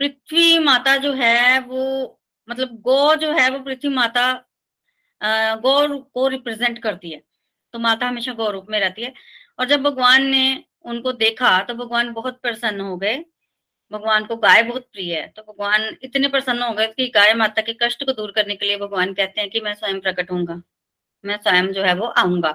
पृथ्वी 0.00 0.58
माता 0.58 0.96
जो 0.96 1.12
है 1.12 1.60
वो 1.60 1.82
मतलब 2.48 2.80
गौ 2.82 3.14
जो 3.14 3.32
है 3.32 3.48
वो 3.50 3.58
पृथ्वी 3.60 3.90
माता 3.90 4.32
गौ 5.56 5.86
को 5.88 6.26
रिप्रेजेंट 6.28 6.78
करती 6.82 7.10
है। 7.10 7.22
तो 7.74 7.78
माता 7.78 8.06
हमेशा 8.06 8.32
गौ 8.32 8.50
रूप 8.50 8.66
में 8.70 8.78
रहती 8.80 9.02
है। 9.02 9.12
और 9.60 9.66
जब 9.66 9.82
भगवान 9.82 10.26
ने 10.26 10.64
उनको 10.84 11.12
देखा 11.14 11.58
तो 11.64 11.74
भगवान 11.76 12.12
बहुत 12.12 12.40
प्रसन्न 12.42 12.80
हो 12.82 12.96
गए। 12.98 13.16
भगवान 13.92 14.24
को 14.26 14.36
गाय 14.38 14.62
बहुत 14.64 14.86
प्रिय 14.92 15.14
है 15.14 15.26
तो 15.28 15.42
भगवान 15.44 15.82
इतने 16.04 16.28
प्रसन्न 16.28 16.62
हो 16.62 16.72
गए 16.74 16.86
कि 16.88 17.06
गाय 17.10 17.34
माता 17.34 17.62
के 17.62 17.72
कष्ट 17.82 18.04
को 18.04 18.12
दूर 18.14 18.32
करने 18.32 18.56
के 18.56 18.66
लिए 18.66 18.76
भगवान 18.78 19.12
कहते 19.14 19.40
हैं 19.40 19.50
कि 19.50 19.60
मैं 19.60 19.74
स्वयं 19.74 20.00
प्रकट 20.00 20.30
होऊँगा, 20.30 20.60
मैं 21.24 21.36
स्वयं 21.38 21.72
जो 21.72 21.82
है 21.84 21.94
वो 21.96 22.06
आऊँगा। 22.18 22.50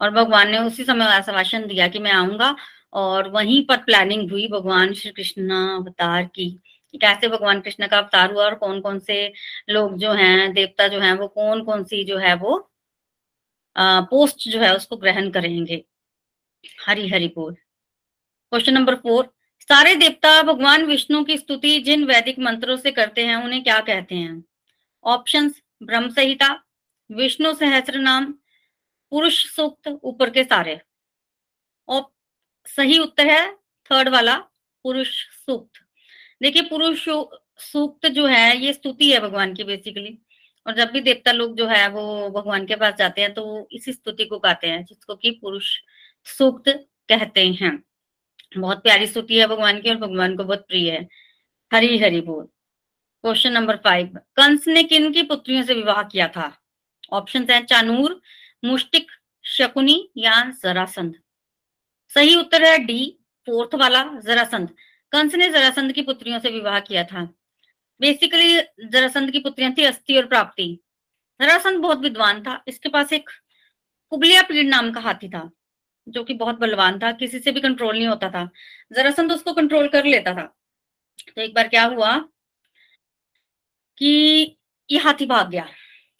और 0.00 0.10
भगवान 0.12 0.50
ने 0.50 0.58
उसी 0.60 0.84
समय 0.84 1.06
आश्वासन 1.08 1.66
दिया 1.68 1.88
कि 1.88 1.98
मैं 2.00 2.12
आऊँगा, 2.12 2.54
और 2.92 3.28
वहीं 3.30 3.64
पर 3.66 3.76
प्लानिंग 3.84 4.30
हुई 4.30 4.46
भगवान 4.48 4.92
श्री 4.94 5.10
कृष्ण 5.12 5.50
अवतार 5.76 6.24
की 6.26 6.50
कैसे 6.94 7.28
भगवान 7.28 7.60
कृष्ण 7.60 7.86
का 7.88 7.98
अवतार 7.98 8.32
हुआ 8.32 8.44
और 8.44 8.54
कौन 8.56 8.80
कौन 8.80 8.98
से 9.00 9.32
लोग 9.70 9.96
जो 9.98 10.12
हैं, 10.14 10.52
देवता 10.54 10.88
जो 10.88 11.00
हैं, 11.00 11.12
वो 11.14 11.28
कौन 11.28 11.62
कौन 11.64 11.84
सी 11.84 12.04
जो 12.04 12.18
है 12.18 12.34
वो 12.36 12.58
पोस्ट 13.76 14.48
जो 14.48 14.60
है 14.60 14.74
उसको 14.76 14.96
ग्रहण 14.98 15.30
करेंगे। 15.30 15.84
हरी 16.86 17.08
हरी 17.08 17.28
बोल। 17.28 17.54
क्वेश्चन 17.54 18.74
नंबर 18.74 18.94
फोर 18.94 19.32
सारे 19.60 19.94
देवता 19.94 20.42
भगवान 20.42 20.84
विष्णु 20.84 21.24
की 21.24 21.36
स्तुति 21.38 21.78
जिन 21.80 22.04
वैदिक 22.04 22.38
मंत्रों 22.38 22.76
से 22.76 22.90
करते 22.90 23.26
हैं, 23.26 23.36
उन्हें 23.36 23.62
क्या 23.62 23.80
कहते 23.80 24.14
हैं? 24.14 24.44
ऑप्शंस 25.04 25.62
ब्रह्म 25.82 26.10
संहिता, 26.10 26.48
विष्णु 27.10 27.54
सहस्त्र 27.54 27.98
नाम, 27.98 28.32
पुरुष 29.12 29.44
सूक्त, 29.46 29.88
ऊपर 30.04 30.30
के 30.30 30.44
सारे। 30.44 30.80
और 31.88 32.12
सही 32.66 32.98
उत्तर 32.98 33.26
है 33.26 33.54
थर्ड 33.90 34.08
वाला, 34.08 34.36
पुरुष 34.84 35.08
सूक्त। 35.46 35.80
देखिए, 36.42 36.62
पुरुष 36.62 37.08
सूक्त 37.60 38.06
जो 38.06 38.26
है, 38.26 38.56
ये 38.58 38.72
स्तुति 38.72 39.12
है 39.12 39.20
भगवान 39.20 39.54
की 39.54 39.64
बेसिकली 39.64 40.18
और 40.66 40.74
जब 40.74 40.90
भी 40.90 41.00
देवता 41.00 41.32
लोग 41.32 41.56
जो 41.56 41.66
है, 41.66 41.88
वो 41.88 42.30
भगवान 42.30 42.66
के 42.66 42.76
पास 42.76 42.94
जाते 42.94 43.20
हैं 43.20 43.32
तो 43.34 43.44
वो 43.44 43.68
इसी 43.72 43.92
स्तुति 43.92 44.24
को 44.24 44.38
गाते 44.38 44.66
हैं, 44.66 44.84
जिसको 44.84 45.14
कि 45.14 45.30
पुरुष 45.30 45.76
सूक्त 46.24 46.88
कहते 47.08 47.48
हैं। 47.48 47.84
बहुत 48.56 48.82
प्यारी 48.82 49.06
स्तुति 49.06 49.38
है 49.38 49.46
भगवान 49.46 49.80
की 49.80 49.90
और 49.90 49.96
भगवान 49.96 50.36
को 50.36 50.44
बहुत 50.44 50.66
प्रिय 50.68 50.92
है। 50.92 51.08
हरी 51.74 51.98
हरी 51.98 52.20
बोल। 52.20 52.44
क्वेश्चन 53.22 53.52
नंबर 53.52 53.76
फाइव 53.76 54.06
कंस 54.06 54.68
ने 54.68 54.82
किन 54.82 55.12
की 55.12 55.22
पुत्रियों 55.22 55.62
से 55.62 55.74
विवाह 55.74 56.02
किया 56.02 56.28
था? 56.28 56.62
ऑप्शन 57.12 57.46
है 57.50 57.64
चानूर, 57.64 58.22
मुष्टिक, 58.64 59.10
शकुनी 59.44 60.10
या 60.16 60.50
जरासंध। 60.62 61.14
सही 62.14 62.34
उत्तर 62.34 62.64
है 62.64 62.78
डी, 62.78 63.18
फोर्थ 63.46 63.74
वाला, 63.74 64.04
जरासंध। 64.04 64.68
कंस 65.12 65.34
ने 65.34 65.50
जरासंध 65.50 65.92
की 65.92 66.02
पुत्रियों 66.02 66.38
से 66.38 66.50
विवाह 66.50 66.80
किया 66.80 67.04
था। 67.04 67.34
बेसिकली 68.00 68.60
जरासंध 68.88 69.30
की 69.30 69.38
पुत्रियाँ 69.38 69.74
थी 69.78 69.84
अस्थि 69.84 70.16
और 70.16 70.26
प्राप्ति। 70.26 70.78
जरासंध 71.40 71.78
बहुत 71.78 71.98
विद्वान 71.98 72.42
था। 72.42 72.64
इसके 72.68 72.88
पास 72.88 73.12
एक 73.12 73.30
कुबलिया 74.10 74.42
पीड़ 74.42 74.66
नाम 74.66 74.92
का 74.92 75.00
हाथी 75.00 75.28
था। 75.28 75.50
जो 76.06 76.24
कि 76.24 76.34
बहुत 76.34 76.58
बलवान 76.58 76.98
था, 76.98 77.12
किसी 77.12 77.38
से 77.38 77.52
भी 77.52 77.60
कंट्रोल 77.60 77.96
नहीं 77.96 78.06
होता 78.06 78.30
था। 78.30 78.48
जरासंध 78.92 79.32
उसको 79.32 79.52
कंट्रोल 79.52 79.88
कर 79.88 80.04
लेता 80.04 80.34
था। 80.34 80.42
तो 81.36 81.42
एक 81.42 81.54
बार 81.54 81.68
क्या 81.68 81.84
हुआ 81.84 82.16
कि 83.98 84.08
ये 84.90 84.98
हाथी 84.98 85.26
भाग 85.26 85.50
गया। 85.50 85.66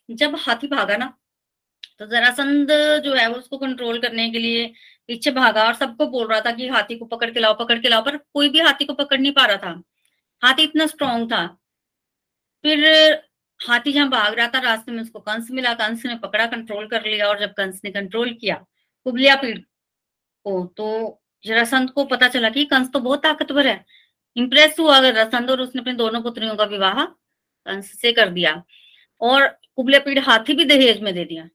जब 0.09 0.37
हाथी 0.39 0.67
भागा 0.69 0.97
ना 0.97 1.13
तो 1.99 2.07
जरासंध 2.07 2.69
जो 3.05 3.15
है 3.15 3.27
वो 3.29 3.35
उसको 3.37 3.59
कंट्रोल 3.59 4.01
करने 4.01 4.29
के 4.31 4.39
लिए 4.39 4.67
पीछे 5.09 5.31
भागा 5.31 5.65
और 5.65 5.75
सबको 5.75 6.07
बोल 6.07 6.27
रहा 6.29 6.41
था 6.41 6.53
कि 6.53 6.69
हाथी 6.69 6.99
को 6.99 7.05
पकड़ 7.05 7.31
के 7.31 7.41
लाओ, 7.41 7.55
पकड़ 7.55 7.79
के 7.79 7.89
लाओ, 7.89 8.05
पर 8.05 8.17
कोई 8.17 8.49
भी 8.49 8.61
हाथी 8.61 8.85
को 8.85 8.95
पकड़ 8.95 9.19
नहीं 9.21 9.33
पा 9.33 9.45
रहा 9.47 9.57
था। 9.57 9.83
हाथी 10.43 10.63
इतना 10.63 10.87
स्ट्रांग 10.87 11.27
था। 11.33 11.47
फिर 12.65 12.85
हाथी 13.61 13.93
जहाँ 13.93 14.09
भाग 14.11 14.35
रहा 14.35 14.47
था, 14.47 14.61
रास्ते 14.61 14.93
में 14.93 15.03
उसको 15.03 15.21
कंस 15.21 15.51
मिला। 15.51 15.75
कंस 15.75 16.05
ने 16.07 16.17
पकड़ा 16.19 16.47
कंट्रोल 16.47 16.87
कर 16.89 17.05
लिया 17.07 17.29
और 17.29 17.41
जब 17.41 17.53
कंस 17.55 17.81
ने 17.85 17.91
कंट्रोल 17.91 18.33
किया, 18.35 18.57
कुबलिया 19.07 19.37
पीड़ 19.37 19.59
को 20.45 20.67
तो 20.77 21.23
जरासंध 21.45 21.91
को 21.91 22.05
पता 22.05 22.29
चला 22.29 22.51
कि 22.51 22.65
कंस 22.65 22.91
तो 22.93 23.01
बहुत 23.01 23.23
ताकतवर 23.23 23.67
है। 23.67 23.85
इंप्रेस 24.37 24.77
हुआ 24.81 24.97
अगर 24.97 25.15
जरासंध 25.15 25.51
और 25.51 25.61
उसने 25.61 25.81
अपने 25.81 25.93
दोनों 25.95 26.23
पुत्रियों 26.23 26.57
का 26.57 26.65
विवाह 26.65 27.05
कंस 27.05 28.01
से 28.01 28.13
कर 28.13 28.29
दिया। 28.29 28.63
और 29.21 29.47
कुबलिया 29.77 30.01
पीड़ 30.01 30.19
हाथी 30.19 30.55
भी 30.55 30.65
दहेज 30.65 31.01
में 31.01 31.15
दे 31.15 31.25
दिया। 31.25 31.49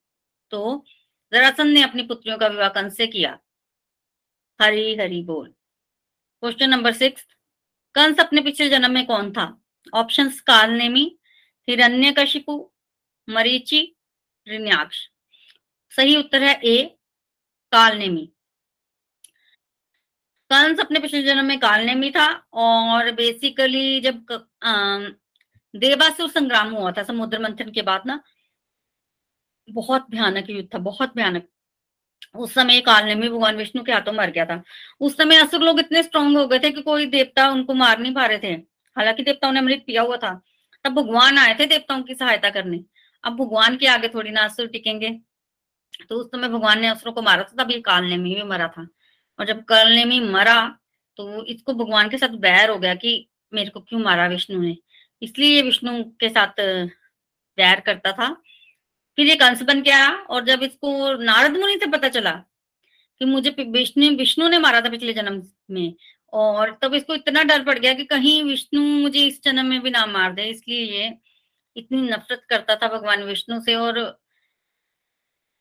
तो 0.51 0.85
जरासंध 1.33 1.73
ने 1.73 1.81
अपनी 1.81 2.03
पुत्रियों 2.03 2.37
का 2.37 2.47
विवाह 2.47 2.69
कंस 2.69 2.97
से 2.97 3.07
किया। 3.07 3.37
हरी 4.61 4.95
हरी 4.95 5.21
बोल। 5.23 5.47
क्वेश्चन 6.43 6.69
नंबर 6.69 6.93
सिक्स 6.93 7.25
कंस 7.95 8.19
अपने 8.19 8.41
पिछले 8.41 8.69
जन्म 8.69 8.91
में 8.91 9.05
कौन 9.05 9.31
था? 9.31 9.45
ऑप्शन 9.93 10.29
कालनेमी, 10.47 11.19
हिरण्यकशिपु, 11.67 12.71
मरीचि 13.27 13.95
ऋण्याक्ष 14.47 14.97
सही 15.91 16.15
उत्तर 16.17 16.43
है 16.43 16.53
ए, 16.63 16.97
कालनेमी। 17.71 18.31
कंस 20.49 20.79
अपने 20.79 20.99
पिछले 20.99 21.21
जन्म 21.23 21.45
में 21.45 21.59
कालनेमी 21.59 22.09
था 22.11 22.27
और 22.53 23.11
बेसिकली 23.11 23.99
जब 23.99 24.25
देवासुर 25.75 26.29
संग्राम 26.29 26.69
हुआ 26.75 26.91
था, 26.91 27.03
समुद्र 27.03 27.39
मंथन 27.39 27.71
के 27.71 27.81
बाद 27.81 28.03
ना, 28.05 28.19
बहुत 29.69 30.05
भयानक 30.11 30.49
युद्ध 30.49 30.69
था, 30.73 30.77
बहुत 30.77 31.15
भयानक। 31.15 31.47
उस 32.35 32.53
समय 32.53 32.81
काल 32.81 32.95
कालनेमी 32.95 33.29
भगवान 33.29 33.55
विष्णु 33.57 33.83
के 33.83 33.91
हाथों 33.91 34.13
मर 34.13 34.29
गया 34.31 34.45
था। 34.45 34.63
उस 34.99 35.17
समय 35.17 35.37
असुर 35.37 35.61
लोग 35.61 35.79
इतने 35.79 36.03
स्ट्रांग 36.03 36.37
हो 36.37 36.47
गए 36.47 36.59
थे 36.59 36.71
कि 36.71 36.81
कोई 36.81 37.05
देवता 37.05 37.49
उनको 37.49 37.73
मार 37.73 37.99
नहीं 37.99 38.13
पा 38.13 38.25
रहे 38.25 38.39
थे। 38.39 38.51
हालाँकि 38.97 39.23
देवताओं 39.23 39.51
ने 39.51 39.59
अमृत 39.59 39.83
पिया 39.87 40.01
हुआ 40.01 40.17
था। 40.17 40.41
तब 40.83 40.93
भगवान 40.93 41.37
आए 41.37 41.55
थे 41.59 41.65
देवताओं 41.65 42.03
की 42.03 42.15
सहायता 42.15 42.49
करने। 42.49 42.83
अब 43.23 43.35
भगवान 43.37 43.77
के 43.77 43.87
आगे 43.87 44.07
थोड़ी 44.07 44.31
ना 44.31 44.41
असुर 44.41 44.67
टिकेंगे। 44.67 45.09
तो 46.09 46.15
उस 46.15 46.27
समय 46.27 46.47
भगवान 46.49 46.79
ने 46.81 46.87
असुरों 46.87 47.13
को 47.13 47.21
मारा 47.21 47.43
था 47.43 47.63
तब 47.63 47.71
ये 47.71 47.81
कालनेमी 47.81 48.35
भी 48.35 48.43
मरा 48.43 48.67
था। 48.67 48.87
और 49.39 49.45
जब 49.45 49.63
कालनेमी 49.65 50.19
मरा 50.21 50.59
तो 51.19 51.43
इसको 51.45 51.73
भगवान 51.75 52.09
के 52.09 52.17
साथ 52.17 52.35
बैर 52.39 52.69
हो 52.69 52.77
गया 52.79 52.93
कि 52.95 53.27
मेरे 53.53 53.69
को 53.69 53.79
क्यों 53.79 53.99
मारा 53.99 54.27
विष्णु 54.27 54.61
ने? 54.61 54.75
इसलिए 55.21 55.55
ये 55.55 55.61
विष्णु 55.61 56.03
के 56.19 56.29
साथ 56.29 56.59
बैर 57.57 57.79
करता 57.79 58.11
था। 58.11 58.29
फिर 59.17 59.27
ये 59.27 59.35
कंस 59.35 59.61
बन 59.63 59.81
के 59.81 59.91
आया 59.91 60.09
और 60.09 60.45
जब 60.45 60.63
इसको 60.63 61.13
नारद 61.23 61.57
मुनि 61.57 61.77
से 61.79 61.87
पता 61.87 62.07
चला 62.09 62.31
कि 63.21 63.25
मुझे 63.25 63.55
विष्णु 63.59 64.09
विष्णु 64.17 64.47
ने 64.49 64.59
मारा 64.59 64.81
था 64.81 64.89
पिछले 64.89 65.13
जन्म 65.13 65.41
में, 65.71 65.93
और 66.33 66.77
तब 66.81 66.93
इसको 66.93 67.15
इतना 67.15 67.43
डर 67.43 67.63
पड़ 67.63 67.77
गया 67.79 67.93
कि 67.93 68.03
कहीं 68.05 68.43
विष्णु 68.43 68.81
मुझे 68.81 69.25
इस 69.27 69.43
जन्म 69.43 69.65
में 69.65 69.81
भी 69.81 69.89
ना 69.89 70.05
मार 70.05 70.33
दे, 70.33 70.43
इसलिए 70.43 70.81
ये 70.91 71.13
इतनी 71.75 72.01
नफरत 72.01 72.41
करता 72.49 72.75
था 72.75 72.87
भगवान 72.87 73.23
विष्णु 73.23 73.59
से 73.61 73.75
और 73.75 73.99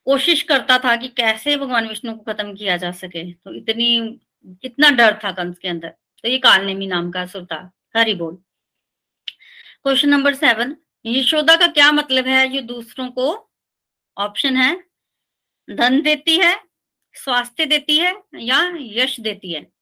कोशिश 0.06 0.42
करता 0.42 0.78
था 0.78 0.96
कि 0.96 1.08
कैसे 1.08 1.56
भगवान 1.56 1.88
विष्णु 1.88 2.14
को 2.14 2.32
खत्म 2.32 2.54
किया 2.54 2.76
जा 2.76 2.92
सके। 2.92 3.32
तो 3.32 3.54
इतनी, 3.54 4.20
इतना 4.64 4.90
डर 4.90 5.20
था 5.24 5.32
कंस 5.32 5.58
के 5.58 5.68
अंदर। 5.68 5.88
तो 5.88 6.28
ये 6.28 6.38
कालनेमी 6.38 6.86
नाम 6.86 7.10
का 7.10 7.22
असुर 7.22 7.44
था। 7.44 7.72
हरि 7.96 8.14
बोल। 8.14 8.34
Question 9.82 10.08
number 10.08 10.34
seven. 10.34 10.76
यशोदा 11.06 11.56
का 11.56 11.66
क्या 11.66 11.92
मतलब 11.92 12.26
है? 12.26 12.54
ये 12.54 12.60
दूसरों 12.60 13.10
को 13.10 13.50
ऑप्शन 14.18 14.56
है। 14.56 14.84
धन 15.70 16.02
देती 16.02 16.36
है, 16.36 16.60
स्वास्थ्य 17.12 17.66
देती 17.66 17.96
है 17.96 18.22
या 18.34 18.72
यश 18.80 19.20
देती 19.20 19.52
है। 19.52 19.72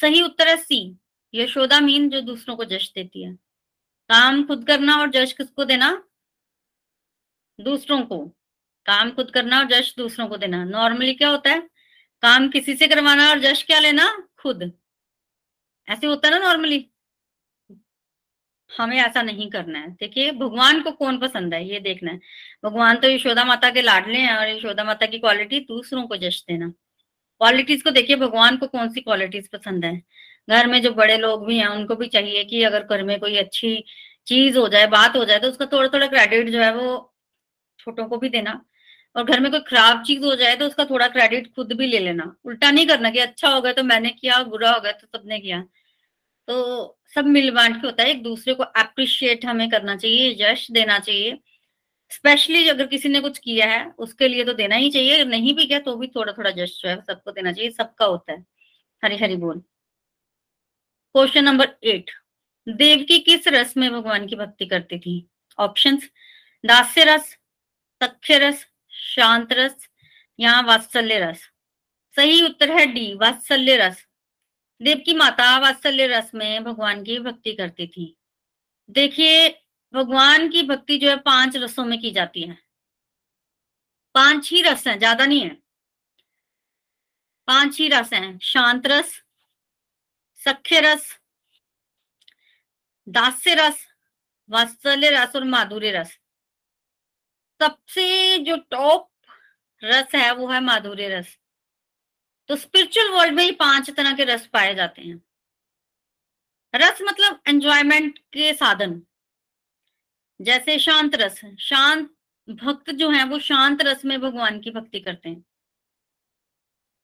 सही 0.00 0.22
उत्तर 0.22 0.48
है 0.48 0.56
सी। 0.56 0.98
यशोदा 1.34 1.80
मीन 1.80 2.10
जो 2.10 2.20
दूसरों 2.20 2.56
को 2.56 2.64
जश 2.64 2.92
देती 2.94 3.24
है। 3.24 3.32
काम 4.08 4.46
खुद 4.46 4.66
करना 4.66 4.96
और 4.96 5.10
जश 5.10 5.32
किसको 5.32 5.64
देना? 5.64 6.04
दूसरों 7.60 8.02
को। 8.02 8.35
काम 8.86 9.10
खुद 9.10 9.30
करना 9.30 9.58
और 9.58 9.66
जश 9.66 9.94
दूसरों 9.96 10.28
को 10.28 10.36
देना। 10.36 10.64
नॉर्मली 10.64 11.14
क्या 11.14 11.28
होता 11.28 11.50
है? 11.50 11.60
काम 12.22 12.48
किसी 12.48 12.74
से 12.74 12.86
करवाना 12.86 13.30
और 13.30 13.38
जश 13.38 13.62
क्या 13.62 13.78
लेना? 13.78 14.28
खुद। 14.38 14.72
ऐसे 15.88 16.06
होता 16.06 16.28
है 16.28 16.38
ना 16.38 16.46
नॉर्मली 16.46 16.90
हमें 18.78 18.96
ऐसा 18.98 19.22
नहीं 19.22 19.50
करना 19.50 19.78
है। 19.78 19.90
देखिए, 19.90 20.32
भगवान 20.32 20.82
को 20.82 20.90
कौन 20.92 21.18
पसंद 21.18 21.54
है? 21.54 21.68
ये 21.68 21.80
देखना 21.80 22.10
है। 22.12 22.20
भगवान 22.64 22.96
तो 22.96 23.08
यशोदा 23.08 23.44
माता 23.44 23.70
के 23.70 23.82
लाडले 23.82 24.18
हैं 24.18 24.36
और 24.36 24.48
यशोदा 24.48 24.84
माता 24.84 25.06
की 25.06 25.18
क्वालिटी 25.18 25.60
दूसरों 25.60 26.06
को 26.06 26.16
जश 26.16 26.44
देना। 26.48 26.68
क्वालिटीज 27.38 27.82
को 27.82 27.90
देखिए, 27.90 28.16
भगवान 28.16 28.56
को 28.56 28.66
कौन 28.66 28.88
सी 28.88 29.00
क्वालिटीज 29.00 29.48
पसंद 29.48 29.84
है? 29.84 30.02
घर 30.50 30.66
में 30.66 30.82
जो 30.82 30.92
बड़े 30.92 31.18
लोग 31.18 31.46
भी 31.46 31.58
हैं, 31.58 31.66
उनको 31.66 31.96
भी 31.96 32.08
चाहिए 32.08 32.44
कि 32.44 32.62
अगर 32.62 32.84
घर 32.84 33.02
में 33.02 33.20
कोई 33.20 33.36
अच्छी 33.36 33.84
चीज़ 34.26 34.58
हो 34.58 34.68
जाए, 34.68 34.86
बात 34.86 35.16
हो 35.16 35.24
जाए 35.24 35.38
तो 35.38 35.48
उसका 35.48 35.66
थोड़ा 35.66 35.88
थोड़ा 35.88 36.06
क्रेडिट 36.06 36.48
जो 36.48 36.60
है 36.60 36.74
वो 36.74 37.14
छोटों 37.78 38.06
को 38.08 38.18
भी 38.18 38.28
देना। 38.28 38.64
और 39.16 39.24
घर 39.24 39.40
में 39.40 39.50
कोई 39.50 39.60
खराब 39.60 40.02
चीज़ 40.04 40.24
हो 40.24 40.34
जाए 40.36 40.56
तो 40.56 40.66
उसका 40.66 40.84
थोड़ा 40.84 41.08
क्रेडिट 41.08 41.54
खुद 41.54 41.72
भी 41.72 41.86
ले 41.86 41.98
लेना। 41.98 42.34
उल्टा 42.44 42.70
नहीं 42.70 42.86
करना 42.86 43.10
कि 43.10 43.18
अच्छा 43.18 43.48
हो 43.48 43.60
गया 43.60 43.72
तो 43.72 43.82
मैंने 43.84 44.10
किया, 44.10 44.42
बुरा 44.44 44.70
हो 44.72 44.80
गया 44.80 44.92
तो 44.92 45.06
सबने 45.08 45.38
किया। 45.40 45.60
तो 46.48 46.98
सब 47.14 47.26
मिल 47.26 47.50
बांट 47.50 47.80
के 47.80 47.86
होता 47.86 48.02
है, 48.02 48.10
एक 48.10 48.22
दूसरे 48.22 48.54
को 48.54 48.62
अप्रिशिएट 48.62 49.44
हमें 49.46 49.68
करना 49.70 49.96
चाहिए, 49.96 50.36
यश 50.40 50.70
देना 50.70 50.98
चाहिए। 50.98 51.38
स्पेशली 52.10 52.68
अगर 52.68 52.86
किसी 52.86 53.08
ने 53.08 53.20
कुछ 53.20 53.38
किया 53.38 53.66
है, 53.66 53.84
उसके 53.98 54.28
लिए 54.28 54.44
तो 54.44 54.52
देना 54.54 54.76
ही 54.76 54.90
चाहिए, 54.90 55.14
अगर 55.14 55.30
नहीं 55.30 55.54
भी 55.54 55.66
किया 55.66 55.78
तो 55.80 55.96
भी 55.96 56.06
थोड़ा 56.06 56.32
थोड़ा 56.32 56.50
जस्ट 56.52 56.82
जो 56.82 56.88
है 56.88 57.00
सबको 57.02 57.32
देना 57.32 57.52
चाहिए, 57.52 57.70
सबका 57.70 58.04
होता 58.06 58.32
है। 58.32 58.44
हरी 59.02 59.16
हरी 59.16 59.36
बोल 59.36 59.62
क्वेश्चन 61.14 61.44
नंबर 61.44 61.68
एट 61.84 62.10
देवकी 62.66 63.18
किस 63.20 63.46
रस 63.48 63.76
में 63.76 63.90
भगवान 63.92 64.26
की 64.26 64.36
भक्ति 64.36 64.66
करती 64.66 64.98
थी? 64.98 65.28
ऑप्शंस 65.58 66.08
दास्य 66.64 67.04
रस 67.04 67.36
सख्य 68.00 68.38
रस 68.38 68.66
शांत 69.06 69.52
रस 69.52 69.88
या 70.38 70.60
वात्सल्य 70.60 71.18
रस। 71.20 71.40
सही 72.16 72.42
उत्तर 72.42 72.70
है 72.70 72.86
डी 72.86 73.12
वात्सल्य 73.14 73.76
रस। 73.76 74.04
देव 74.80 75.02
की 75.06 75.14
माता 75.14 75.56
वात्सल्य 75.58 76.06
रस 76.06 76.30
में 76.34 76.64
भगवान 76.64 77.02
की 77.04 77.18
भक्ति 77.18 77.52
करती 77.52 77.86
थी। 77.86 78.14
देखिए, 78.88 79.48
भगवान 79.94 80.48
की 80.48 80.62
भक्ति 80.62 80.96
जो 80.98 81.08
है 81.10 81.16
पाँच 81.16 81.56
रसों 81.56 81.84
में 81.84 82.00
की 82.00 82.10
जाती 82.10 82.42
है। 82.42 82.58
पाँच 84.14 84.50
ही 84.52 84.62
रस 84.62 84.86
हैं, 84.86 84.98
ज़्यादा 84.98 85.26
नहीं 85.26 85.40
है। 85.40 85.56
पाँच 87.48 87.78
ही 87.80 87.88
रस 87.88 88.12
हैं, 88.12 88.38
शांत 88.38 88.86
रस, 88.86 89.12
सख्य 90.42 90.80
रस, 90.80 91.08
दास्य 93.06 93.54
रस, 93.54 93.86
वात्सल्य 94.50 95.10
रस 95.10 95.36
और 95.36 95.44
माधुर्य 95.44 95.90
रस। 95.90 96.18
सबसे 97.62 98.38
जो 98.38 98.56
टॉप 98.56 99.12
रस 99.84 100.14
है 100.14 100.34
वो 100.34 100.48
है 100.48 100.60
माधुर्य 100.60 101.08
रस। 101.08 101.38
तो 102.48 102.56
स्पिरिचुअल 102.56 103.10
वर्ल्ड 103.10 103.34
में 103.34 103.44
ही 103.44 103.52
पाँच 103.52 103.90
तरह 103.90 104.16
के 104.16 104.24
रस 104.24 104.46
पाए 104.46 104.74
जाते 104.74 105.02
हैं। 105.02 105.22
रस 106.74 106.98
मतलब 107.02 107.40
एंजॉयमेंट 107.48 108.18
के 108.18 108.54
साधन। 108.54 109.02
जैसे 110.40 110.78
शांत 110.78 111.14
रस, 111.14 111.40
शांत 111.60 112.16
भक्त 112.50 112.90
जो 112.90 113.10
है 113.10 113.24
वो 113.24 113.38
शांत 113.38 113.82
रस 113.82 114.04
में 114.04 114.20
भगवान 114.20 114.60
की 114.60 114.70
भक्ति 114.70 115.00
करते 115.00 115.28
हैं। 115.28 115.44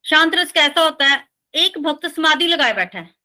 शांत 0.05 0.35
रस 0.35 0.53
कैसा 0.53 0.81
होता 0.81 1.07
है? 1.07 1.29
एक 1.55 1.79
भक्त 1.79 2.07
समाधि 2.07 2.47
लगाए 2.47 2.73
बैठा 2.73 2.99
है। 2.99 3.22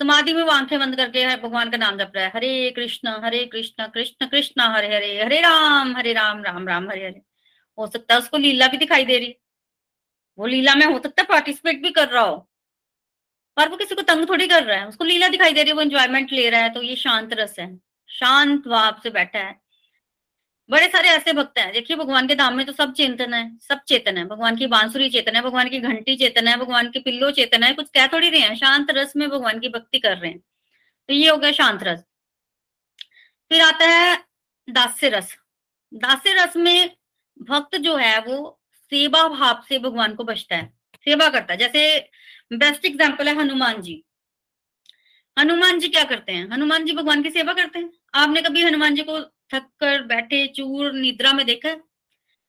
समाधि 0.00 0.32
में 0.32 0.42
वो 0.42 0.50
आँखें 0.50 0.78
बंद 0.78 0.96
करके 0.96 1.36
भगवान 1.36 1.70
का 1.70 1.76
नाम 1.76 1.96
जप 1.98 2.12
रहा 2.16 2.24
है। 2.24 2.32
हरे 2.34 2.70
कृष्ण 2.70 3.08
हरे 3.24 3.44
कृष्ण 3.44 3.86
कृष्ण 3.86 4.26
कृष्ण, 4.26 4.60
हरे 4.62 4.94
हरे 4.96 5.22
हरे 5.24 5.40
राम 5.40 5.96
हरे 5.96 6.12
राम 6.12 6.42
राम 6.44 6.68
राम, 6.68 6.90
हरे 6.90 7.04
हरे। 7.04 7.22
हो 7.78 7.86
सकता 7.86 8.14
है 8.14 8.20
उसको 8.20 8.36
लीला 8.36 8.68
भी 8.68 8.76
दिखाई 8.76 9.04
दे 9.04 9.18
रही। 9.18 9.34
वो 10.38 10.46
लीला 10.46 10.74
में 10.74 10.86
हो 10.86 10.98
सकता 10.98 11.22
है 11.22 11.26
पार्टिसिपेट 11.28 11.82
भी 11.82 11.90
कर 11.90 12.08
रहा 12.08 12.22
हो। 12.22 12.48
पर 13.56 13.68
वो 13.68 13.76
किसी 13.76 13.94
को 13.94 14.02
तंग 14.02 14.28
थोड़ी 14.28 14.46
कर 14.46 14.64
रहा 14.64 14.78
है। 14.78 14.88
उसको 14.88 15.04
लीला 15.04 15.28
दिखाई 15.28 15.52
दे 15.52 15.62
रही 15.62 15.70
है, 15.70 15.74
वो 15.74 15.82
एंजॉयमेंट 15.82 16.32
ले 16.32 16.50
रहा 16.50 16.60
है 16.60 16.70
तो 16.70 16.82
ये 16.82 16.96
शांत 16.96 17.32
रस 17.32 17.58
है। 17.58 17.80
शांत 18.08 18.68
भाव 18.68 19.00
से 19.02 19.10
बैठा 19.10 19.38
है। 19.38 19.60
बड़े 20.70 20.88
सारे 20.88 21.08
ऐसे 21.08 21.32
भक्त 21.32 21.58
हैं। 21.58 21.72
देखिए, 21.72 21.96
भगवान 21.96 22.26
के 22.28 22.34
धाम 22.34 22.54
में 22.54 22.64
तो 22.66 22.72
सब 22.72 22.92
चेतन 22.92 23.34
है, 23.34 23.58
सब 23.58 23.80
चेतन 23.88 24.16
है। 24.18 24.24
भगवान 24.24 24.56
की 24.56 24.66
बांसुरी 24.66 25.08
चेतन 25.10 25.36
है, 25.36 25.42
भगवान 25.42 25.68
की 25.68 25.78
घंटी 25.80 26.16
चेतन 26.16 26.48
है, 26.48 26.56
भगवान 26.56 26.90
के 26.90 27.00
पिल्लो 27.00 27.30
चेतन 27.30 27.62
है, 27.62 27.72
कुछ 27.74 27.88
कह 27.90 28.06
थोड़ी 28.06 28.28
रहे 28.30 28.40
हैं। 28.40 28.54
शांत 28.56 28.90
रस 28.90 29.16
में 29.16 29.28
भगवान 29.30 29.60
की 29.60 29.68
भक्ति 29.68 29.98
कर 29.98 30.16
रहे 30.16 30.30
हैं। 30.30 30.38
तो 31.08 31.14
ये 31.14 31.28
हो 31.30 31.36
गया 31.36 31.52
शांत 31.52 31.82
रस। 31.82 32.04
फिर 33.50 33.62
आता 33.62 33.86
है 33.86 34.16
दास्य 34.68 35.08
रस। 35.08 35.36
दास्य 35.92 36.32
रस 36.34 36.56
में 36.56 36.90
भक्त 37.40 37.76
जो 37.76 37.96
है, 37.96 38.18
वो 38.20 38.58
सेवा 38.92 39.26
भाव 39.28 39.62
से 39.68 39.78
भगवान 39.78 40.14
को 40.14 40.24
बचता 40.24 40.56
है, 40.56 40.66
सेवा 41.06 41.28
करता 41.28 41.52
है। 41.52 41.58
जैसे 41.58 41.98
बेस्ट 42.52 42.84
एग्ज़ाम्पल 42.86 43.28
है 43.28 43.34
हनुमान 43.36 43.80
जी। 43.82 44.02
हनुमान 45.36 45.78
जी 45.78 45.88
क्या 45.88 46.04
करते 46.04 46.32
हैं? 46.32 46.48
हनुमान 46.50 46.84
जी 46.84 46.92
भगवान 46.92 47.22
की 47.22 47.30
सेवा 47.30 47.52
करते 47.52 47.78
हैं। 47.78 47.90
आपने 48.14 48.42
कभी 48.42 48.62
हनुमान 48.64 48.94
जी 48.94 49.02
को 49.02 49.18
थक 49.54 49.70
कर 49.80 50.02
बैठे, 50.02 50.46
चूर, 50.46 50.92
निद्रा 50.92 51.32
में 51.32 51.46
देखा 51.46 51.74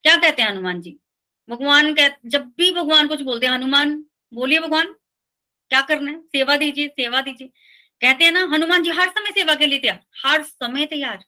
क्या 0.03 0.15
कहते 0.15 0.41
हैं 0.41 0.50
हनुमान 0.50 0.82
जी? 0.82 1.00
भगवान 1.50 1.94
कह, 1.94 2.10
जब 2.25 2.46
भी 2.58 2.72
भगवान 2.72 3.08
कुछ 3.08 3.22
बोलते 3.22 3.46
हैं, 3.46 3.53
हनुमान, 3.53 4.06
बोलिए 4.34 4.60
भगवान, 4.60 4.94
क्या 5.70 5.82
करना 5.82 6.12
है? 6.12 6.22
सेवा 6.22 6.58
दीजिए 6.58 6.88
सेवा 6.88 7.22
दीजिए। 7.22 7.48
कहते 8.01 8.25
हैं 8.25 8.32
ना, 8.32 8.39
हनुमान 8.39 8.84
जी 8.84 8.89
हर 8.89 9.10
समय 9.10 9.32
सेवा 9.32 9.56
के 9.56 9.68
लिए 9.68 9.79
तैयार, 9.79 10.00
हर 10.25 10.44
समय 10.44 10.86
तैयार। 10.86 11.25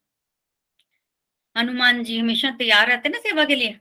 हनुमान 1.57 2.03
जी 2.03 2.19
हमेशा 2.19 2.51
तैयार 2.51 2.87
रहते 2.87 3.09
हैं 3.09 3.13
ना 3.13 3.19
सेवा 3.19 3.45
के 3.45 3.55
लिए। 3.55 3.79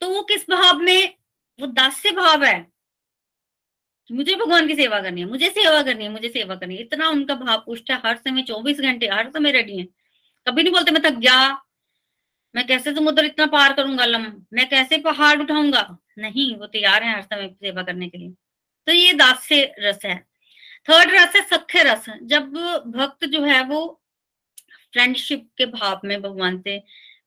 तो 0.00 0.08
वो 0.10 0.22
किस 0.22 0.50
भाव 0.50 0.78
में? 0.78 1.14
वो 1.60 1.66
दास्य 1.66 2.10
भाव 2.10 2.44
है। 2.44 2.72
मुझे 4.12 4.34
भगवान 4.34 4.68
की 4.68 4.76
सेवा 4.76 5.00
करनी 5.00 5.20
है, 5.20 5.26
मुझे 5.26 5.48
सेवा 5.50 5.82
करनी 5.82 6.04
है, 6.04 6.10
मुझे 6.10 6.28
सेवा 6.28 6.54
करनी 6.54 6.76
है। 6.76 6.82
इतना 6.82 7.08
उनका 7.08 7.34
भाव 7.34 7.62
पुष्ट 7.66 7.90
है, 7.90 8.00
हर 8.06 8.16
समय 8.16 8.42
चौबीस 8.42 8.80
घंटे 8.80 9.08
हर 9.08 9.30
समय 9.30 9.50
रेडी 9.50 9.78
है। 9.78 10.01
कभी 10.46 10.62
नहीं 10.62 10.72
बोलते, 10.72 10.90
मैं 10.90 11.02
थक 11.02 11.18
गया। 11.18 11.36
मैं 12.54 12.66
कैसे 12.66 12.94
समुद्र 12.94 13.24
इतना 13.24 13.46
पार 13.46 13.72
करूँगा, 13.72 14.04
लम? 14.04 14.22
मैं 14.52 14.68
कैसे 14.68 14.98
पहाड़ 14.98 15.40
उठाऊँगा? 15.40 15.82
नहीं, 16.18 16.56
वो 16.56 16.66
तैयार 16.66 17.02
है 17.02 17.14
हर 17.14 17.22
समय 17.22 17.48
सेवा 17.48 17.82
करने 17.82 18.08
के 18.08 18.18
लिए। 18.18 18.30
तो 18.86 18.92
ये 18.92 19.12
दास्य 19.12 19.72
रस 19.80 20.04
है। 20.04 20.16
थर्ड 20.88 21.10
रस 21.14 21.36
है, 21.36 21.42
सख्य 21.42 21.82
रस। 21.82 22.06
जब 22.24 22.52
भक्त 22.88 23.24
जो 23.26 23.42
है, 23.44 23.62
वो 23.64 24.02
फ्रेंडशिप 24.92 25.48
के 25.58 25.66
भाव 25.66 26.00
में 26.04 26.20
भगवान 26.22 26.60
से 26.60 26.78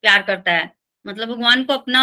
प्यार 0.03 0.21
करता 0.23 0.51
है 0.51 0.71
मतलब 1.05 1.29
भगवान 1.29 1.63
को 1.63 1.73
अपना 1.73 2.01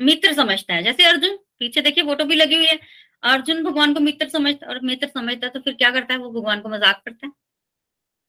मित्र 0.00 0.32
समझता 0.34 0.74
है। 0.74 0.82
जैसे 0.82 1.04
अर्जुन, 1.04 1.36
पीछे 1.58 1.80
देखिए 1.80 2.04
फ़ोटो 2.04 2.24
भी 2.24 2.34
लगी 2.34 2.54
हुई 2.56 2.66
है। 2.66 2.78
अर्जुन 3.22 3.62
भगवान 3.64 3.94
को 3.94 4.00
मित्र 4.00 4.28
समझता 4.28 4.66
और 4.66 4.80
मित्र 4.82 5.08
समझता 5.08 5.46
है 5.46 5.52
तो 5.52 5.60
फिर 5.60 5.74
क्या 5.74 5.90
करता 5.90 6.14
है? 6.14 6.20
वो 6.20 6.30
भगवान 6.32 6.60
को 6.60 6.68
मज़ाक 6.68 7.02
करता 7.04 7.26
है। 7.26 7.32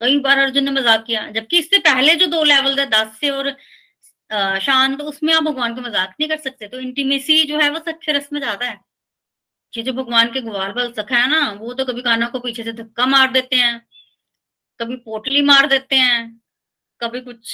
कई 0.01 0.17
बार 0.19 0.37
अर्जुन 0.39 0.63
ने 0.63 0.71
मज़ाक 0.71 1.03
किया, 1.05 1.29
जबकि 1.31 1.57
इससे 1.59 1.77
पहले 1.81 2.15
जो 2.15 2.27
दो 2.27 2.43
लेवल 2.43 2.77
थे 2.77 2.85
दस 2.87 3.17
से 3.19 3.29
और 3.31 3.55
शांत 4.61 5.01
उसमें 5.03 5.33
आप 5.33 5.43
भगवान 5.43 5.75
को 5.75 5.81
मज़ाक 5.81 6.13
नहीं 6.19 6.29
कर 6.29 6.37
सकते। 6.39 6.67
तो 6.67 6.79
इंटीमेसी 6.79 7.43
जो 7.43 7.59
है, 7.59 7.69
वो 7.69 7.79
सख्य 7.81 8.11
रस 8.11 8.29
में 8.33 8.39
ज़्यादा 8.39 8.65
है। 8.65 8.79
कि 9.73 9.81
जो 9.83 9.93
भगवान 9.93 10.31
के 10.33 10.41
ग्वाल 10.41 10.71
बल 10.73 10.91
सखा 10.93 11.17
है 11.17 11.29
ना, 11.29 11.51
वो 11.53 11.73
तो 11.73 11.85
कभी 11.85 12.01
काना 12.01 12.27
को 12.29 12.39
पीछे 12.39 12.63
से 12.63 12.71
धक्का 12.73 13.05
मार 13.05 13.31
देते 13.31 13.55
हैं, 13.55 13.81
कभी 14.79 14.95
पोटली 14.97 15.41
मार 15.43 15.67
देते 15.67 15.95
हैं, 15.95 16.41
कभी 17.01 17.21
कुछ 17.21 17.53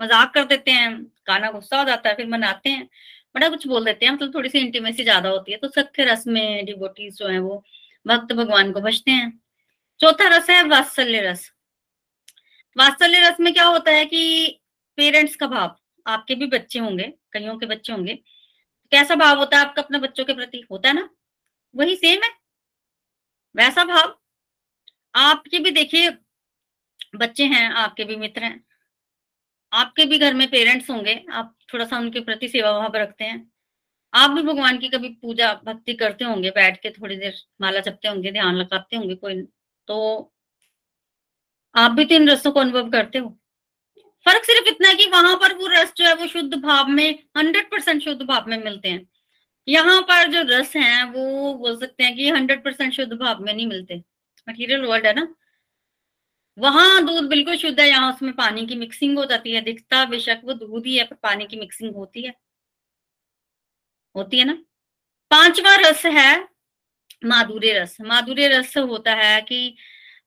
मज़ाक 0.00 0.32
कर 0.34 0.44
देते 0.46 0.70
हैं, 0.70 0.94
काना 1.26 1.50
गुस्सा 1.50 1.78
हो 1.78 1.84
जाता 1.84 2.08
है, 2.08 2.14
फिर 2.16 2.26
मनाते 2.28 2.70
हैं। 2.70 2.88
बड़ा 3.34 3.48
कुछ 3.48 3.66
बोल 3.66 3.84
देते 3.84 4.06
हैं 4.06 4.12
मतलब 4.12 4.34
थोड़ी 4.34 4.48
सी 4.48 4.58
इंटीमेसी 4.58 5.02
ज़्यादा 5.04 5.28
होती 5.28 5.52
है। 5.52 5.58
तो 5.58 5.68
सख्य 5.70 6.04
रस 6.04 6.26
में 6.26 6.64
डिवोटीज 6.66 7.18
जो 7.18 7.28
है, 7.28 7.38
वो 7.40 7.62
भक्त 8.06 8.32
भगवान 8.34 8.72
को 8.72 8.80
बचते 8.80 9.10
हैं। 9.10 9.30
चौथा 10.00 10.28
रस 10.36 10.50
है, 10.50 10.62
वात्सल्य 10.64 11.20
रस। 11.22 11.50
वात्सल्य 12.78 13.20
रस 13.20 13.40
में 13.40 13.52
क्या 13.54 13.64
होता 13.64 13.90
है 13.90 14.04
कि 14.04 14.60
पेरेंट्स 14.96 15.36
का 15.36 15.46
भाव, 15.46 15.76
आपके 16.06 16.34
भी 16.34 16.46
बच्चे 16.46 16.78
होंगे, 16.78 17.04
कईयों 17.32 17.58
के 17.58 17.66
बच्चे 17.66 17.92
होंगे, 17.92 18.14
कैसा 18.92 19.14
भाव 19.14 19.38
होता 19.38 19.58
है 19.58 19.64
आपका 19.66 19.82
अपने 19.82 19.98
बच्चों 19.98 20.24
के 20.24 20.34
प्रति? 20.34 20.66
होता 20.70 20.88
है 20.88 20.94
ना? 20.94 21.08
वही 21.74 21.96
सेम 21.96 22.22
है। 22.22 22.30
वैसा 23.56 23.84
भाव। 23.84 24.18
आपके 25.14 25.58
भी 25.58 25.70
देखिए, 25.70 26.10
बच्चे 27.16 27.44
हैं, 27.44 27.70
आपके 27.70 28.04
भी 28.04 28.16
मित्र 28.16 28.44
हैं, 28.44 28.64
आपके 29.72 30.04
भी 30.04 30.18
घर 30.18 30.34
में 30.34 30.50
पेरेंट्स 30.50 30.90
होंगे, 30.90 31.24
आप 31.32 31.56
थोड़ा 31.74 31.84
सा 31.84 31.98
उनके 31.98 32.20
प्रति 32.20 32.48
सेवा 32.48 32.72
भाव 32.80 32.96
रखते 32.96 33.24
हैं। 33.24 33.52
आप 34.14 34.30
भी 34.30 34.42
भगवान 34.42 34.78
की 34.78 34.88
कभी 34.88 35.08
पूजा 35.22 35.52
भक्ति 35.64 35.94
करते 35.94 36.24
होंगे, 36.24 36.50
बैठ 36.50 36.82
के 36.82 36.90
थोड़ी 36.90 37.16
देर 37.16 37.34
माला 37.60 37.80
जपते 37.80 38.08
होंगे, 38.08 38.32
ध्यान 38.32 38.54
लगाते 38.54 38.96
होंगे, 38.96 39.14
कोई 39.14 39.42
तो 39.88 40.34
आप 41.78 41.90
भी 41.90 42.04
तो 42.04 42.14
इन 42.14 42.30
रसों 42.30 42.52
को 42.52 42.60
अनुभव 42.60 42.90
करते 42.90 43.18
हो। 43.18 43.28
फ़र्क 44.26 44.44
सिर्फ़ 44.44 44.68
इतना 44.68 44.88
है 44.88 44.94
कि 44.94 45.06
वहाँ 45.06 45.36
पर 45.36 45.54
वो 45.54 45.66
रस 45.66 45.92
जो 45.96 46.04
है 46.04 46.14
वो 46.14 46.26
शुद्ध 46.26 46.54
भाव 46.54 46.88
में 46.88 47.18
हंड्रेड 47.36 47.70
परसेंट 47.70 48.02
शुद्ध 48.02 48.22
भाव 48.22 48.44
में 48.48 48.64
मिलते 48.64 48.88
हैं। 48.88 49.08
यहाँ 49.68 50.02
पर 50.02 50.32
जो 50.32 50.58
रस 50.58 50.76
हैं, 50.76 51.04
वो 51.04 51.54
बोल 51.54 51.80
सकते 51.80 52.04
हैं 52.04 52.16
कि 52.16 52.30
हंड्रेड 52.30 52.64
परसेंट 52.64 52.92
शुद्ध 52.92 53.12
भाव 53.12 53.40
में 53.40 53.54
नहीं 53.54 53.66
मिलते। 53.66 54.04
मटीरियल 54.48 54.80
वर्ल्ड 54.80 55.06
है 55.06 55.14
ना? 55.14 55.34
वहाँ 56.58 57.06
दूध 57.06 57.28
बिल्कुल 57.28 57.56
शुद्ध 57.56 57.80
है, 57.80 57.88
यहाँ 57.88 58.12
उसमें 58.14 58.32
पानी 58.34 58.66
की 58.66 58.74
मिक्सिंग 58.74 59.18
हो 59.18 59.24
जाती 59.24 59.52
है। 59.52 59.60
दिखता 59.60 60.04
बेशक 60.04 60.40
वो 60.44 60.52
दूध 60.52 60.86
ही 60.86 60.96
है, 60.98 61.04
पर 61.04 61.16
पानी 61.16 61.46
की 61.46 61.56
मिक्सिंग 61.56 61.94
होती 61.94 62.22
है। 62.22 62.34
होती 64.16 64.38
है 64.38 64.44
ना? 64.44 64.52
पांचवा 65.30 65.76
रस 65.76 66.06
है 66.06 66.48
माधुर्य 67.24 67.72
रस। 67.72 67.96
माधुर्य 68.00 68.48
रस 68.48 68.76
होता 68.76 69.14
है 69.14 69.40
कि 69.42 69.76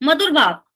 मधुर 0.04 0.32
भाव। 0.32 0.71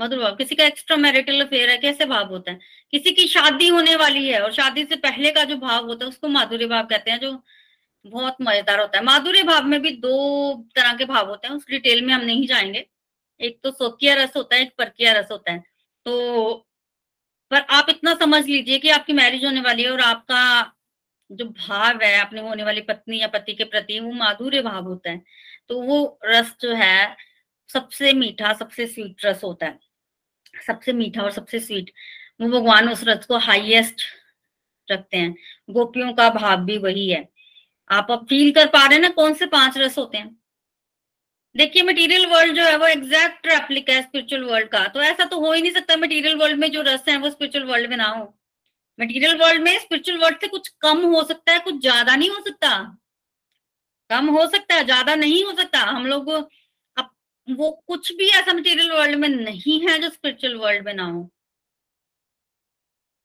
मधुर 0.00 0.18
भाव। 0.18 0.36
किसी 0.36 0.54
का 0.54 0.64
एक्स्ट्रा 0.64 0.96
मैरिटल 0.96 1.40
अफेयर 1.40 1.70
है, 1.70 1.78
कैसे 1.78 2.04
भाव 2.04 2.28
होता 2.28 2.52
है? 2.52 2.58
किसी 2.90 3.10
की 3.10 3.26
शादी 3.26 3.68
होने 3.68 3.96
वाली 3.96 4.28
है 4.28 4.40
और 4.42 4.52
शादी 4.52 4.84
से 4.84 4.96
पहले 4.96 5.30
का 5.30 5.44
जो 5.44 5.56
भाव 5.56 5.86
होता 5.86 6.04
है, 6.04 6.08
उसको 6.08 6.28
माधुर्य 6.28 6.66
भाव 6.66 6.86
कहते 6.86 7.10
हैं, 7.10 7.20
जो 7.20 7.42
बहुत 8.06 8.36
मज़ेदार 8.42 8.80
होता 8.80 8.98
है। 8.98 9.04
माधुर्य 9.04 9.42
भाव 9.42 9.64
में 9.64 9.82
भी 9.82 9.90
दो 9.90 10.54
तरह 10.76 10.94
के 10.94 11.04
भाव 11.04 11.28
होते 11.28 11.48
हैं, 11.48 11.54
उस 11.54 11.66
डिटेल 11.70 12.02
में 12.04 12.14
हम 12.14 12.20
नहीं 12.20 12.46
जाएँगे। 12.46 12.86
एक 13.40 13.60
तो 13.64 13.70
सोकिया 13.70 14.14
रस 14.14 14.36
होता 14.36 14.56
है, 14.56 14.62
एक 14.62 14.72
परकिया 14.78 15.12
रस 15.12 15.28
होता 15.30 15.52
है। 15.52 15.64
तो 16.04 16.66
पर 17.50 17.60
आप 17.60 17.86
इतना 17.90 18.14
समझ 18.14 18.46
लीजिए 18.46 18.78
कि 18.78 18.90
आपकी 18.90 19.12
मैरिज 19.12 19.44
होने 19.44 19.60
वाली 19.60 19.82
है 19.82 19.90
और 19.90 20.00
आपका 20.00 20.72
जो 21.32 21.44
भाव 21.44 22.00
है 22.02 22.20
अपने 22.20 22.40
होने 22.40 22.64
वाली 22.64 22.80
पत्नी 22.80 23.20
या 23.20 23.28
पति 23.28 23.54
के 23.54 23.64
प्रति, 23.64 24.00
वो 24.00 24.12
माधुर्य 24.12 24.62
भाव 24.62 24.84
होता 24.84 25.10
है। 25.10 25.22
तो 25.68 25.82
वो 25.82 26.20
रस 26.24 26.56
जो 26.60 26.74
है, 26.74 27.16
सबसे 27.72 28.12
मीठा, 28.12 28.52
सबसे 28.52 28.86
स्वीट 28.86 29.24
रस 29.24 29.44
होता 29.44 29.66
है। 29.66 29.89
सबसे 30.54 30.92
मीठा 30.92 31.22
और 31.22 31.30
सबसे 31.30 31.60
स्वीट 31.60 31.90
वो 32.40 32.48
भगवान 32.50 32.88
उस 32.88 33.04
रस 33.04 33.26
को 33.26 33.38
हाईएस्ट 33.38 34.02
रखते 34.88 35.16
हैं। 35.16 35.34
गोपियों 35.70 36.12
का 36.12 36.28
भाव 36.30 36.64
भी 36.64 36.78
वही 36.78 37.08
है। 37.10 37.28
आप 37.90 38.10
अब 38.10 38.26
फील 38.28 38.50
कर 38.52 38.66
पा 38.68 38.84
रहे 38.86 38.94
हैं 38.94 39.02
ना 39.02 39.08
कौन 39.10 39.34
से 39.34 39.46
पाँच 39.48 39.78
रस 39.78 39.98
होते 39.98 40.18
हैं? 40.18 40.36
देखिए 41.54 41.82
मटेरियल 41.82 42.26
वर्ल्ड 42.26 42.56
जो 42.56 42.64
है 42.64 42.76
वो 42.78 42.86
एग्जैक्ट 42.86 43.46
रेप्लिका 43.46 43.92
है 43.92 44.02
स्पिरिचुअल 44.02 44.44
वर्ल्ड 44.44 44.68
का। 44.68 44.86
तो 44.88 45.00
ऐसा 45.02 45.24
तो 45.24 45.40
हो 45.40 45.52
ही 45.52 45.62
नहीं 45.62 45.72
सकता 45.72 45.96
मटेरियल 45.96 46.36
वर्ल्ड 46.36 46.58
में 46.58 46.70
जो 46.72 46.82
रस 46.82 47.04
है 47.08 47.16
वो 47.18 47.30
स्पिरिचुअल 47.30 47.64
वर्ल्ड 47.66 47.90
में 47.90 47.96
ना 47.96 48.08
हो। 48.08 48.22
मटेरियल 48.98 49.36
वर्ल्ड 49.36 49.62
में 49.62 49.78
स्पिरिचुअल 49.78 50.18
वर्ल्ड 50.18 50.40
से 50.40 50.48
कुछ 50.48 50.68
कम 50.80 51.04
हो 51.06 51.22
सकता 51.24 51.52
है, 51.52 51.58
कुछ 51.58 51.80
ज़्यादा 51.80 52.16
नहीं 52.16 52.30
हो 52.30 52.40
सकता। 52.40 52.68
कम 54.10 54.26
हो 54.28 54.46
सकता 54.46 54.74
है, 54.74 54.84
ज़्यादा 54.84 55.14
नहीं 55.14 55.44
हो 55.44 55.52
सकता। 55.56 55.78
हम 55.80 56.06
लोग 56.06 56.30
वो 57.48 57.70
कुछ 57.86 58.12
भी 58.12 58.28
ऐसा 58.30 58.52
मटेरियल 58.52 58.90
वर्ल्ड 58.92 59.16
में 59.18 59.28
नहीं 59.28 59.80
है 59.80 59.98
जो 59.98 60.08
स्पिरिचुअल 60.10 60.54
वर्ल्ड 60.56 60.84
में 60.86 60.94
ना 60.94 61.04
हो। 61.04 61.28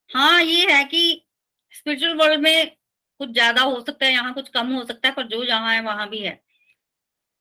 हाँ 0.10 0.42
ये 0.44 0.66
है 0.72 0.84
कि 0.84 1.26
स्पिरिचुअल 1.74 2.16
वर्ल्ड 2.18 2.42
में 2.42 2.72
कुछ 3.20 3.30
ज़्यादा 3.30 3.62
हो 3.62 3.80
सकता 3.82 4.06
है, 4.06 4.12
यहाँ 4.12 4.34
कुछ 4.34 4.50
कम 4.50 4.74
हो 4.74 4.84
सकता 4.86 5.08
है, 5.08 5.14
पर 5.14 5.28
जो 5.28 5.46
जहाँ 5.46 5.74
है, 5.74 5.82
वहाँ 5.82 6.10
भी 6.10 6.20
है। 6.20 6.40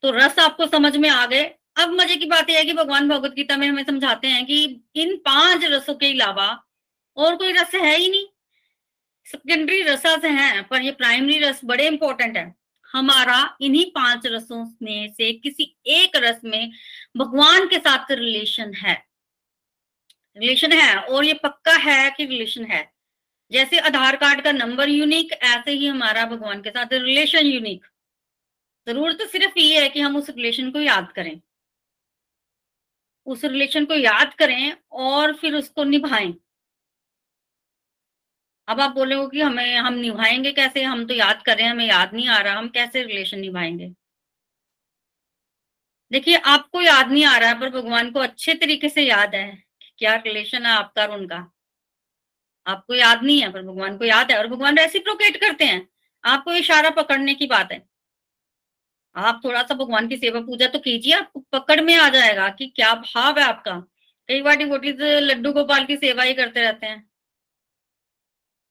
तो 0.02 0.10
रस 0.10 0.38
आपको 0.38 0.66
समझ 0.66 0.96
में 0.96 1.08
आ 1.10 1.24
गए। 1.26 1.44
अब 1.76 1.92
मज़े 1.92 2.16
की 2.16 2.26
बात 2.26 2.50
यह 2.50 2.58
है 2.58 2.64
कि 2.64 2.72
भगवान 2.72 3.08
भगवत 3.08 3.32
गीता 3.32 3.56
में 3.56 3.68
हमें 3.68 3.84
समझाते 3.84 4.28
हैं 4.28 4.44
कि 4.46 4.64
इन 4.96 5.16
पाँच 5.16 5.64
रसों 5.64 5.94
के 5.94 6.12
अलावा 6.12 6.46
और 7.16 7.36
कोई 7.36 7.52
रस 7.52 7.74
है 7.74 7.96
ही 7.96 8.08
नहीं। 8.08 8.26
सेकेंडरी 9.26 9.82
रसा 9.82 10.16
से 10.18 10.28
हैं, 10.30 10.66
पर 10.68 10.82
ये 10.82 10.90
प्राइमरी 10.92 11.38
रस 11.38 11.60
बड़े 11.64 11.86
इंपॉर्टेंट 11.86 12.36
है। 12.36 12.54
हमारा 12.94 13.38
इन्हीं 13.60 13.84
पाँच 13.90 14.26
रसों 14.26 14.64
में 14.82 15.12
से 15.12 15.32
किसी 15.32 15.74
एक 15.86 16.16
रस 16.16 16.40
में 16.44 16.70
भगवान 17.16 17.66
के 17.68 17.78
साथ 17.78 18.10
रिलेशन 18.12 18.74
है। 18.74 18.94
रिलेशन 20.36 20.72
है 20.72 20.94
और 20.96 21.24
ये 21.24 21.32
पक्का 21.34 21.72
है 21.80 22.10
कि 22.10 22.24
रिलेशन 22.24 22.64
है। 22.64 22.82
जैसे 23.50 23.78
आधार 23.78 24.16
कार्ड 24.16 24.40
का 24.44 24.52
नंबर 24.52 24.88
यूनिक 24.88 25.32
ऐसे 25.32 25.72
ही 25.72 25.86
हमारा 25.86 26.24
भगवान 26.26 26.62
के 26.62 26.70
साथ 26.70 26.92
रिलेशन 26.92 27.46
यूनिक 27.46 27.84
ज़रूरत 28.86 29.18
तो 29.18 29.26
सिर्फ़ 29.26 29.58
ये 29.58 29.82
है 29.82 29.88
कि 29.88 30.00
हम 30.00 30.16
उस 30.16 30.30
रिलेशन 30.30 30.70
को 30.70 30.80
याद 30.80 31.12
करें। 31.12 31.40
उस 33.26 33.44
रिलेशन 33.44 33.84
को 33.84 33.94
याद 33.94 34.34
करें 34.34 34.76
और 34.92 35.32
फिर 35.34 35.54
उसको 35.54 35.84
निभाएँ। 35.84 36.32
अब 38.68 38.80
आप 38.80 38.90
बोले 38.90 39.14
हो 39.14 39.26
कि 39.28 39.40
हमें, 39.40 39.76
हम 39.76 39.94
निभाएँगे 39.94 40.52
कैसे? 40.52 40.82
हम 40.82 41.06
तो 41.06 41.14
याद 41.14 41.42
कर 41.42 41.56
रहे 41.56 41.64
हैं, 41.64 41.72
हमें 41.72 41.86
याद 41.86 42.14
नहीं 42.14 42.28
आ 42.28 42.38
रहा, 42.38 42.54
हम 42.54 42.68
कैसे 42.68 43.02
रिलेशन 43.02 43.38
निभाएँगे? 43.38 43.94
देखिए, 46.12 46.36
आपको 46.36 46.80
याद 46.82 47.10
नहीं 47.12 47.24
आ 47.24 47.36
रहा 47.38 47.48
है, 47.48 47.60
पर 47.60 47.70
भगवान 47.70 48.10
को 48.10 48.20
अच्छे 48.20 48.54
तरीके 48.54 48.88
से 48.88 49.02
याद 49.02 49.34
है 49.34 49.64
क्या 49.98 50.14
रिलेशन 50.16 50.66
है 50.66 50.72
आपका 50.72 51.02
और 51.02 51.10
उनका। 51.10 51.52
आपको 52.66 52.94
याद 52.94 53.22
नहीं 53.22 53.42
है, 53.42 53.52
पर 53.52 53.62
भगवान 53.62 53.96
को 53.98 54.04
याद 54.04 54.30
है 54.32 54.38
और 54.38 54.46
भगवान 54.46 54.78
रेसिप्रोकेट 54.78 55.36
करते 55.36 55.64
हैं। 55.64 55.88
आपको 56.24 56.52
इशारा 56.52 56.90
पकड़ने 56.90 57.34
की 57.34 57.46
बात 57.46 57.72
है। 57.72 57.86
आप 59.16 59.40
थोड़ा 59.44 59.62
सा 59.62 59.74
भगवान 59.74 60.08
की 60.08 60.16
सेवा 60.16 60.40
पूजा 60.40 60.66
तो 60.66 60.78
कीजिए, 60.78 61.14
आपको 61.14 61.40
पकड़ 61.40 61.80
में 61.80 61.94
आ 61.96 62.08
जाएगा 62.08 62.48
कि 62.48 62.66
क्या 62.66 62.94
भाव 62.94 63.38
है 63.38 63.44
आपका। 63.44 63.78
कई 64.28 64.42
बार 64.42 64.56
डिवोटीज 64.56 65.00
लड्डू 65.00 65.52
गोपाल 65.52 65.84
की 65.84 65.96
सेवा 65.96 66.22
ही 66.22 66.34
करते 66.34 66.60
रहते 66.60 66.86
हैं। 66.86 67.13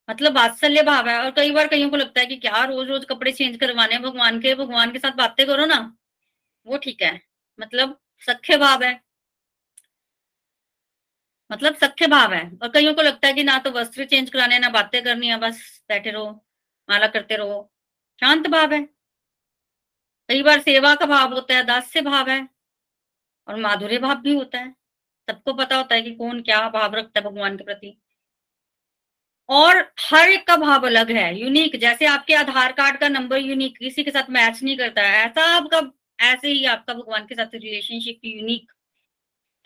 मतलब 0.09 0.35
वात्सल्य 0.35 0.83
भाव 0.83 1.09
है। 1.09 1.19
और 1.19 1.31
कई 1.31 1.51
बार 1.51 1.67
कईयों 1.67 1.89
को 1.89 1.95
लगता 1.97 2.19
है 2.21 2.25
कि 2.25 2.35
क्या 2.37 2.63
रोज 2.65 2.89
रोज 2.89 3.05
कपड़े 3.05 3.31
चेंज 3.31 3.57
करवाने 3.57 3.99
भगवान 3.99 4.39
के 4.41 4.55
भगवान 4.55 4.91
के 4.91 4.99
साथ 4.99 5.11
बातें 5.11 5.47
करो 5.47 5.65
ना। 5.65 5.97
वो 6.67 6.77
ठीक 6.77 7.01
है। 7.01 7.21
मतलब 7.59 7.99
सख्य 8.21 8.57
भाव 8.57 8.83
है। 8.83 9.01
मतलब 11.51 11.75
सख्य 11.75 12.07
भाव 12.07 12.33
है। 12.33 12.43
और 12.63 12.69
कईयों 12.69 12.93
को 12.93 13.01
लगता 13.01 13.27
है 13.27 13.33
कि 13.33 13.43
ना 13.43 13.57
तो 13.59 13.71
वस्त्र 13.71 14.05
चेंज 14.05 14.29
कराने 14.29 14.59
ना 14.59 14.69
बातें 14.69 15.03
करनी 15.03 15.27
है, 15.27 15.37
बस 15.37 15.83
बैठे 15.89 16.11
रहो, 16.11 16.31
माला 16.89 17.07
करते 17.07 17.35
रहो। 17.35 17.71
शांत 18.19 18.47
भाव 18.47 18.73
है। 18.73 18.89
कई 20.29 20.43
बार 20.43 20.59
सेवा 20.59 20.95
का 20.95 21.05
भाव 21.05 21.33
होता 21.33 21.55
है, 21.55 21.63
दास्य 21.63 22.01
भाव 22.01 22.29
है। 22.29 22.47
और 23.47 23.55
माधुर्य 23.55 23.97
भाव 23.97 24.15
भी 24.15 24.35
होता 24.35 24.59
है। 24.59 24.71
सबको 25.29 25.53
पता 25.53 25.77
होता 25.77 25.95
है 25.95 26.01
कि 26.01 26.15
कौन 26.15 26.41
क्या 26.41 26.69
भाव 26.69 26.95
रखता 26.95 27.19
है 27.19 27.25
भगवान 27.25 27.57
के 27.57 27.63
प्रति। 27.63 28.02
और 29.49 29.77
हर 30.01 30.29
एक 30.29 30.45
का 30.47 30.55
भाव 30.57 30.85
अलग 30.87 31.11
है 31.11 31.39
यूनिक 31.39 31.75
जैसे 31.75 32.05
आपके 32.05 32.33
आधार 32.33 32.71
कार्ड 32.71 32.97
का 32.99 33.07
नंबर 33.09 33.37
यूनिक 33.37 33.77
किसी 33.77 34.03
के 34.03 34.11
साथ 34.11 34.29
मैच 34.29 34.61
नहीं 34.63 34.77
करता 34.77 35.01
है, 35.01 35.25
ऐसा 35.25 35.45
आपका, 35.57 35.81
ऐसे 36.19 36.47
ही 36.49 36.65
आपका 36.65 36.93
भगवान 36.93 37.25
के 37.27 37.35
साथ 37.35 37.55
रिलेशनशिप 37.55 38.19
यूनिक 38.25 38.71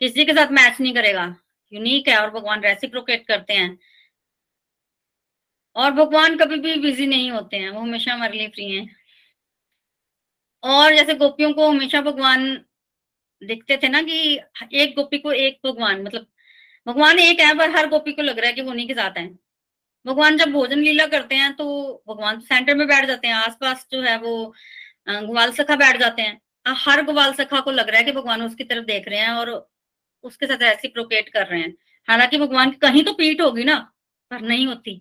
किसी 0.00 0.24
के 0.24 0.32
साथ 0.32 0.52
मैच 0.52 0.80
नहीं 0.80 0.94
करेगा 0.94 1.24
यूनिक 1.72 2.08
है 2.08 2.16
और 2.18 2.30
भगवान 2.30 2.62
रेसिप्रोकेट 2.62 3.26
करते 3.26 3.54
हैं। 3.54 3.78
और 5.76 5.90
भगवान 5.90 6.36
कभी 6.36 6.56
भी 6.56 6.74
बिज़ी 6.76 7.06
नहीं 7.06 7.30
होते 7.30 7.56
हैं, 7.56 7.70
वो 7.70 7.80
हमेशा 7.80 8.12
हमारे 8.14 8.38
लिए 8.38 8.48
फ्री 8.48 8.70
हैं। 8.72 8.96
और 10.62 10.94
जैसे 10.96 11.14
गोपियों 11.14 11.52
को 11.52 11.68
हमेशा 11.70 12.00
भगवान 12.00 12.46
देखते 13.42 13.76
थे 13.82 13.88
ना 13.88 14.02
कि 14.02 14.40
एक 14.74 14.94
गोपी 14.96 15.18
को 15.18 15.32
एक 15.32 15.58
भगवान 15.66 16.02
मतलब 16.02 16.26
भगवान 16.86 17.18
एक 17.18 17.40
है, 17.40 17.54
पर 17.58 17.76
हर 17.76 17.88
गोपी 17.88 18.12
को 18.12 18.22
लग 18.22 18.38
रहा 18.38 18.48
है 18.48 18.52
कि 18.52 18.62
वो 18.62 18.70
उन्हीं 18.70 18.88
के 18.88 18.94
साथ 18.94 19.18
है। 19.18 19.47
भगवान 20.06 20.36
जब 20.38 20.50
भोजन 20.52 20.78
लीला 20.78 21.06
करते 21.06 21.34
हैं 21.34 21.52
तो 21.56 21.64
भगवान 22.08 22.40
सेंटर 22.40 22.74
में 22.74 22.86
बैठ 22.88 23.06
जाते 23.06 23.28
हैं, 23.28 23.34
आसपास 23.34 23.86
जो 23.92 24.02
है 24.02 24.16
वो 24.18 24.52
ग्वाल 25.08 25.52
सखा 25.52 25.76
बैठ 25.76 25.96
जाते 26.00 26.22
हैं। 26.22 26.40
हर 26.66 27.02
ग्वाल 27.02 27.32
सखा 27.34 27.60
को 27.60 27.70
लग 27.70 27.88
रहा 27.90 27.98
है 27.98 28.04
कि 28.04 28.12
भगवान 28.12 28.42
उसकी 28.42 28.64
तरफ़ 28.64 28.84
देख 28.86 29.08
रहे 29.08 29.18
हैं 29.20 29.30
और 29.30 29.50
उसके 30.24 30.46
साथ 30.46 30.62
ऐसी 30.64 30.88
प्रोकेट 30.88 31.28
कर 31.28 31.46
रहे 31.46 31.60
हैं। 31.60 31.74
हालाँकि 32.08 32.38
भगवान 32.38 32.70
की 32.70 32.76
कहीं 32.78 33.04
तो 33.04 33.12
पीठ 33.12 33.40
होगी 33.40 33.64
ना, 33.64 33.76
पर 34.30 34.40
नहीं 34.42 34.66
होती। 34.66 35.00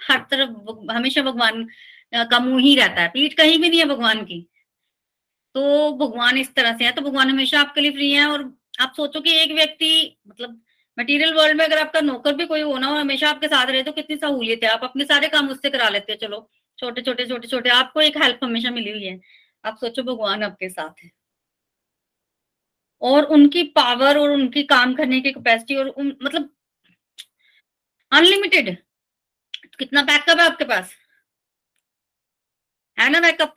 हर 0.00 0.26
तरफ़ 0.30 0.92
हमेशा 0.92 1.22
भगवान 1.22 1.66
का 2.12 2.38
मुँह 2.40 2.62
ही 2.62 2.74
रहता 2.76 3.02
है। 3.02 3.08
पीठ 3.08 3.34
कहीं 3.34 3.58
भी 3.60 3.68
नहीं 3.68 3.80
है 3.80 3.86
भगवान 3.86 4.24
की। 4.24 4.46
तो 5.54 5.92
भगवान 5.98 6.38
इस 6.38 6.54
तरह 6.54 6.76
से 6.78 6.84
है। 6.84 6.92
तो 6.92 7.02
भगवान 7.02 7.30
हमेशा 7.30 7.60
आपके 7.60 7.80
लिए 7.80 7.90
फ्री 7.92 8.10
है 8.12 8.26
और 8.26 8.42
आप 8.80 8.92
सोचो 8.96 9.20
कि 9.20 9.32
एक 9.40 9.52
व्यक्ति 9.52 10.16
मतलब 10.28 10.60
मटेरियल 10.98 11.32
वर्ल्ड 11.34 11.56
में 11.58 11.64
अगर 11.64 11.78
आपका 11.78 12.00
नौकर 12.00 12.34
भी 12.36 12.46
कोई 12.46 12.60
होना 12.62 12.86
हो 12.86 12.96
हमेशा 12.96 13.28
आपके 13.30 13.48
साथ 13.48 13.66
रहे 13.66 13.82
तो 13.82 13.92
कितनी 13.92 14.16
सहूलियत 14.16 14.64
है? 14.64 14.70
आप 14.70 14.84
अपने 14.84 15.04
सारे 15.04 15.28
काम 15.28 15.48
उससे 15.50 15.70
करा 15.70 15.88
लेते 15.88 16.12
हैं। 16.12 16.18
चलो 16.18 16.48
छोटे 16.78 17.02
छोटे 17.02 17.26
छोटे 17.26 17.48
छोटे 17.48 17.70
आपको 17.70 18.00
एक 18.00 18.16
हेल्प 18.18 18.38
हमेशा 18.44 18.70
मिली 18.70 18.90
हुई 18.90 19.04
है। 19.04 19.20
आप 19.64 19.76
सोचो 19.78 20.02
भगवान 20.02 20.42
आपके 20.42 20.68
साथ 20.68 21.02
है। 21.04 21.10
और 23.02 23.24
उनकी 23.34 23.62
पावर 23.76 24.18
और 24.18 24.30
उनकी 24.30 24.62
काम 24.64 24.94
करने 24.94 25.20
की 25.20 25.30
कैपेसिटी 25.32 25.76
और 25.76 25.88
उन, 25.88 26.16
मतलब 26.22 26.50
अनलिमिटेड 28.12 28.76
कितना 29.78 30.02
बैकअप 30.02 30.38
है 30.40 30.46
आपके 30.46 30.64
पास? 30.64 30.94
है 32.98 33.08
ना 33.10 33.20
बैकअप 33.20 33.54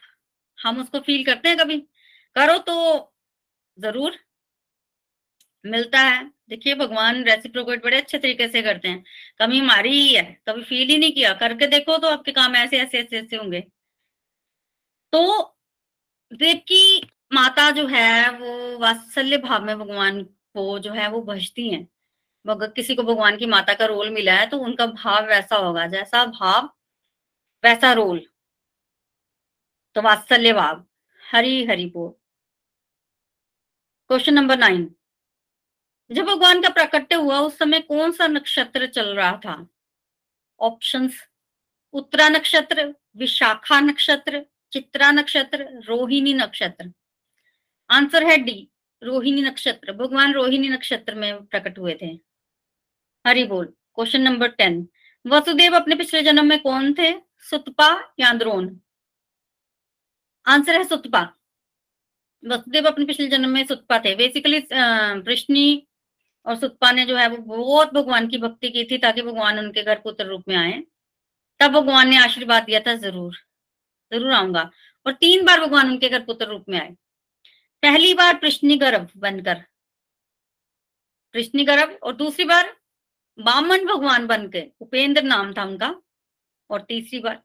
हम 0.60 0.80
उसको 0.82 1.00
फील 1.00 1.24
करते 1.26 1.50
हैं 1.50 1.58
कभी। 1.58 1.78
करो 2.36 2.58
तो 2.60 2.76
ज़रूर। 3.78 4.18
मिलता 5.66 6.00
है। 6.00 6.24
देखिए, 6.50 6.76
भगवान 6.76 7.24
रेसिप्रोकेट 7.24 7.84
बड़े 7.84 7.98
अच्छे 7.98 8.18
तरीके 8.18 8.48
से 8.48 8.62
करते 8.62 8.88
हैं। 8.88 9.04
कमी 9.40 9.60
हमारी 9.60 9.90
ही 9.92 10.14
है, 10.16 10.24
कभी 10.48 10.64
फील 10.64 10.90
ही 10.90 10.98
नहीं 10.98 11.14
किया। 11.14 11.34
करके 11.34 11.68
देखो 11.68 11.98
तो 11.98 12.08
आपके 12.08 12.32
काम 12.32 12.56
ऐसे 12.56 12.80
ऐसे 12.80 13.00
ऐसे 13.00 13.20
ऐसे 13.20 13.36
होंगे। 13.36 13.62
तो 15.14 15.22
देव 16.32 16.58
की 16.68 17.02
माता 17.34 17.70
जो 17.72 17.88
है, 17.88 18.30
वो 18.32 18.78
वात्सल्य 18.80 19.38
भाव 19.38 19.64
में 19.66 19.78
भगवान 19.80 20.24
को 20.24 20.80
जो 20.80 20.92
है, 20.92 21.08
वो 21.10 21.22
भजती 21.24 21.70
है। 21.70 21.88
किसी 22.46 22.96
को 22.96 23.04
भगवान 23.04 23.38
की 23.38 23.46
माता 23.46 23.74
का 23.74 23.86
रोल 23.86 24.10
मिला 24.10 24.34
है 24.34 24.46
तो 24.50 24.58
उनका 24.60 24.86
भाव 24.88 25.26
वैसा 25.28 25.56
होगा। 25.56 25.86
जैसा 25.88 26.26
भाव, 26.26 26.70
वैसा 27.64 27.94
रोल 27.94 28.22
तो 29.96 30.02
वात्सल्य 30.02 30.54
भाव। 30.54 30.86
हरी, 31.24 31.66
हरि 31.66 31.86
बोल। 31.86 32.12
क्वेश्चन 34.10 34.34
नंबर 34.34 34.58
नाइन 34.58 34.84
जब 36.12 36.26
भगवान 36.26 36.62
का 36.62 36.70
प्रकट्य 36.70 37.16
हुआ, 37.16 37.40
उस 37.40 37.58
समय 37.58 37.80
कौन 37.80 38.12
सा 38.12 38.28
नक्षत्र 38.28 38.88
चल 38.88 39.16
रहा 39.16 39.38
था? 39.38 39.68
ऑप्शंस 40.60 41.22
उत्तरा 41.94 42.30
नक्षत्र, 42.30 42.94
विशाखा 43.18 43.80
नक्षत्र, 43.80 44.46
चित्रा 44.72 45.12
नक्षत्र, 45.12 45.64
रोहिणी 45.86 46.34
नक्षत्र। 46.34 46.92
आंसर 47.90 48.24
है 48.24 48.38
डी 48.38 48.70
रोहिणी 49.04 49.42
नक्षत्र। 49.42 49.94
भगवान 49.94 50.34
रोहिणी 50.34 50.70
नक्षत्र 50.70 51.16
में 51.16 51.46
प्रकट 51.46 51.80
हुए 51.80 51.98
थे। 52.02 52.08
हरि 53.28 53.44
बोल 53.44 53.66
क्वेश्चन 53.96 54.22
नंबर 54.22 54.48
टेन 54.48 54.88
वसुदेव 55.28 55.76
अपने 55.76 55.96
पिछले 55.96 56.22
जन्म 56.24 56.46
में 56.46 56.60
कौन 56.60 56.94
थे? 56.94 57.12
सुतपा 57.40 58.14
या 58.20 58.34
द्रोण? 58.34 58.76
आंसर 60.48 60.78
है 60.78 60.84
सुतपा। 60.84 61.22
वसुदेव 62.46 62.88
अपने 62.88 63.06
पिछले 63.06 63.28
जन्म 63.28 63.50
में 63.50 63.66
सुतपा 63.66 64.00
थे। 64.00 64.16
बेसिकली 64.16 64.60
प्रश्नी 64.74 65.88
और 66.46 66.56
सुतपा 66.56 66.92
ने 66.92 67.06
जो 67.06 67.16
है 67.18 67.28
वो 67.30 67.38
बहुत 67.38 67.94
भगवान 67.94 68.28
की 68.28 68.38
भक्ति 68.38 68.70
की 68.70 68.84
थी 68.86 68.98
ताकि 68.98 69.22
भगवान 69.22 69.60
उनके 69.60 69.84
घर 69.84 70.00
पुत्र 70.00 70.26
रूप 70.26 70.44
में 70.48 70.56
आए। 70.56 70.82
तब 71.60 71.72
भगवान 71.74 72.10
ने 72.10 72.18
आशीर्वाद 72.18 72.64
दिया 72.64 72.80
था, 72.80 72.96
ज़रूर 72.96 73.36
ज़रूर 74.12 74.32
आऊँगा। 74.34 74.70
और 75.06 75.14
तीन 75.14 75.46
बार 75.46 75.60
भगवान 75.62 75.90
उनके 75.90 76.10
घर 76.10 76.24
पुत्र 76.24 76.46
रूप 76.48 76.66
में 76.70 76.80
आए। 76.80 76.96
पहली 77.84 78.14
बार 78.14 78.36
प्रश्नी 78.38 78.78
गर्भ 78.78 79.10
बनकर 79.18 79.64
प्रश्नी 81.36 81.64
गर्भ, 81.66 81.98
और 82.04 82.16
दूसरी 82.16 82.46
बार 82.46 82.76
बामन 83.38 83.86
भगवान 83.86 84.28
बन 84.28 84.48
के 84.50 84.64
उपेंद्र 84.82 85.22
नाम 85.24 85.54
था 85.54 85.64
उनका, 85.64 85.94
और 86.70 86.82
तीसरी 86.82 87.20
बार 87.20 87.42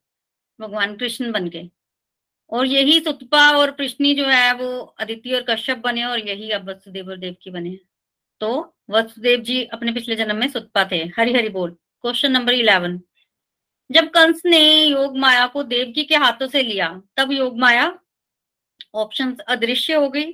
भगवान 0.59 0.97
कृष्ण 0.97 1.31
बन 1.33 1.49
के 1.49 1.63
और 2.53 2.67
यही 2.67 2.99
सुतपा 3.01 3.41
और 3.51 3.71
कृष्णी 3.71 4.15
जो 4.15 4.27
है 4.27 4.53
वो 4.55 4.69
अदिति 5.01 5.35
और 5.35 5.43
कश्यप 5.49 5.79
बने 5.79 6.05
और 6.05 6.19
यही 6.21 6.51
अब 6.51 6.69
वसुदेव 6.71 7.09
और 7.11 7.17
देव 7.17 7.37
की 7.43 7.51
बने 7.51 7.79
तो 8.40 8.76
वसुदेव 8.90 9.40
जी 9.40 9.64
अपने 9.64 9.92
पिछले 9.92 10.16
जन्म 10.16 10.37
में 10.37 10.48
सुतपा 10.48 10.85
थे। 10.92 10.96
हरि 11.18 11.33
हरि 11.35 11.48
बोल। 11.48 11.70
क्वेश्चन 12.03 12.33
नंबर 12.33 12.53
इलेवन 12.53 13.00
जब 13.90 14.11
कंस 14.11 14.42
ने 14.46 14.85
योग 14.85 15.16
माया 15.18 15.46
को 15.46 15.62
देवकी 15.62 16.05
के 16.05 16.16
हाथों 16.16 16.46
से 16.48 16.62
लिया, 16.62 17.03
तब 17.16 17.33
योग 17.33 17.59
माया 17.59 17.98
ऑप्शन 18.94 19.37
अदृश्य 19.48 19.94
हो 19.94 20.09
गई। 20.09 20.33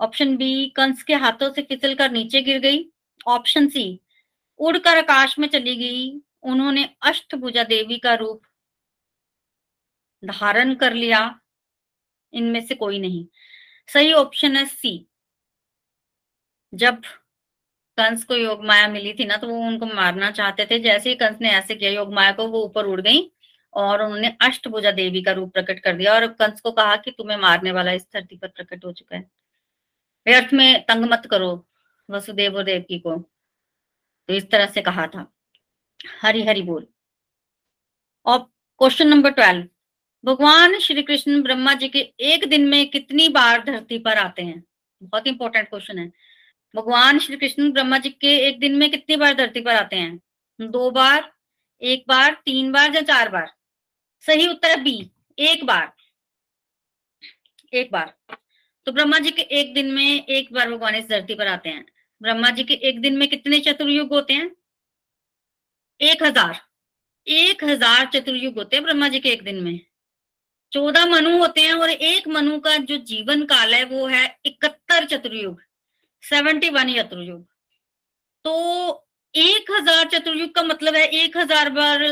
ऑप्शन 0.00 0.36
बी 0.36 0.68
कंस 0.76 1.02
के 1.02 1.14
हाथों 1.14 1.52
से 1.52 1.62
फिसल 1.62 1.94
कर 1.94 2.10
नीचे 2.10 2.40
गिर 2.42 2.58
गई। 2.58 2.84
ऑप्शन 3.26 3.68
सी 3.68 4.00
उड़कर 4.58 4.98
आकाश 4.98 5.38
में 5.38 5.48
चली 5.48 5.76
गई। 5.76 6.20
उन्होंने 6.42 6.88
अष्टभुजा 7.02 7.64
देवी 7.64 7.98
का 7.98 8.14
रूप 8.14 8.42
धारण 10.22 10.74
कर 10.74 10.94
लिया। 10.94 11.40
इनमें 12.32 12.66
से 12.66 12.74
कोई 12.74 12.98
नहीं। 12.98 13.26
सही 13.88 14.12
ऑप्शन 14.12 14.56
है 14.56 14.64
सी 14.66 15.06
जब 16.74 17.02
कंस 17.98 18.24
को 18.24 18.36
योग 18.36 18.64
माया 18.64 18.88
मिली 18.88 19.12
थी 19.12 19.24
ना 19.24 19.36
तो 19.36 19.48
वो 19.48 19.58
उनको 19.58 19.86
मारना 19.86 20.30
चाहते 20.30 20.66
थे। 20.70 20.78
जैसे 20.78 21.08
ही 21.10 21.14
कंस 21.16 21.36
ने 21.40 21.50
ऐसे 21.50 21.74
किया, 21.74 21.90
योग 21.90 22.12
माया 22.14 22.32
को 22.32 22.46
वो 22.46 22.62
ऊपर 22.62 22.86
उड़ 22.86 23.00
गई 23.00 23.30
और 23.74 24.02
उन्होंने 24.02 24.36
अष्टभुजा 24.42 24.90
देवी 24.90 25.22
का 25.22 25.32
रूप 25.32 25.52
प्रकट 25.52 25.80
कर 25.80 25.96
दिया 25.96 26.14
और 26.14 26.26
कंस 26.26 26.60
को 26.60 26.70
कहा 26.70 26.96
कि 26.96 27.10
तुम्हें 27.10 27.38
मारने 27.38 27.72
वाला 27.72 27.92
इस 27.92 28.06
धरती 28.14 28.36
पर 28.36 28.48
प्रकट 28.48 28.84
हो 28.84 28.92
चुका 28.92 29.16
है। 29.16 29.30
व्यर्थ 30.26 30.52
में 30.52 30.82
तंग 30.82 31.04
मत 31.04 31.22
करो 31.30 31.66
वसुदेव 32.10 32.56
और 32.56 32.64
देवकी 32.64 32.98
को। 32.98 33.16
तो 34.28 34.34
इस 34.34 34.50
तरह 34.50 34.66
से 34.66 34.82
कहा 34.82 35.06
था। 35.06 35.32
हरि 36.22 36.42
हरि 36.42 36.62
बोल। 36.62 36.86
और 38.26 38.38
क्वेश्चन 38.78 39.08
नंबर 39.08 39.30
ट्वेल्व 39.30 39.68
भगवान 40.24 40.78
श्री 40.78 41.02
कृष्ण 41.02 41.42
ब्रह्मा 41.42 41.74
जी 41.74 41.88
के 41.88 41.98
एक 42.20 42.48
दिन 42.48 42.68
में 42.68 42.90
कितनी 42.90 43.28
बार 43.28 43.64
धरती 43.64 43.98
पर 43.98 44.18
आते 44.18 44.42
हैं? 44.42 44.64
बहुत 45.02 45.26
इंपॉर्टेंट 45.26 45.68
क्वेश्चन 45.68 45.98
है। 45.98 46.12
भगवान 46.74 47.18
श्री 47.18 47.36
कृष्ण 47.36 47.70
ब्रह्मा 47.72 47.98
जी 47.98 48.10
के 48.10 48.36
एक 48.48 48.58
दिन 48.60 48.76
में 48.76 48.90
कितनी 48.90 49.16
बार 49.16 49.34
धरती 49.34 49.60
पर 49.60 49.74
आते 49.74 49.96
हैं? 49.96 50.20
दो 50.60 50.90
बार, 50.90 51.32
एक 51.82 52.04
बार, 52.08 52.32
तीन 52.44 52.72
बार 52.72 52.94
या 52.94 53.00
चार 53.00 53.28
बार? 53.28 53.50
सही 54.24 54.46
उत्तर 54.46 54.68
है 54.68 54.82
बी, 54.82 55.10
एक 55.38 55.64
बार। 55.64 55.92
एक 57.72 57.90
बार। 57.92 58.14
तो 58.86 58.92
ब्रह्मा 58.92 59.18
जी 59.18 59.30
के 59.30 59.42
एक 59.42 59.74
दिन 59.74 59.90
में 59.90 60.26
एक 60.26 60.52
बार 60.52 60.70
भगवान 60.70 60.94
इस 60.94 61.08
धरती 61.08 61.34
पर 61.34 61.46
आते 61.46 61.68
हैं। 61.68 61.84
ब्रह्मा 62.20 62.50
जी 62.50 62.64
के 62.64 62.74
एक 62.74 63.00
दिन 63.00 63.16
में 63.16 63.28
कितने 63.28 63.60
चतुर्युग 63.60 64.12
होते 64.12 64.32
हैं? 64.32 64.50
एक 66.00 66.22
हज़ार। 66.22 66.60
एक 67.26 67.64
हज़ार 67.64 68.06
चतुर्युग 68.06 68.54
होते 68.54 68.76
हैं 68.76 68.84
ब्रह्मा 68.84 69.08
जी 69.08 69.20
के 69.20 69.28
एक 69.28 69.42
दिन 69.42 69.62
में। 69.62 69.80
चौदह 70.72 71.06
मनु 71.06 71.36
होते 71.38 71.60
हैं 71.60 71.72
और 71.72 71.90
एक 71.90 72.28
मनु 72.28 72.58
का 72.58 72.76
जो 72.76 72.96
जीवन 72.96 73.44
काल 73.44 73.74
है 73.74 73.84
वो 73.84 74.06
है 74.06 74.24
इकहत्तर 74.46 75.04
चतुर्युग। 75.06 75.62
सेवेंटी 76.24 76.68
वन 76.70 76.92
चतुर्युग 76.94 77.42
तो 78.44 78.52
एक 79.34 79.70
हज़ार 79.70 80.08
चतुर्युग 80.08 80.54
का 80.54 80.62
मतलब 80.62 80.94
है 80.94 81.06
एक 81.14 81.36
हज़ार 81.36 81.70
बार 81.70 82.02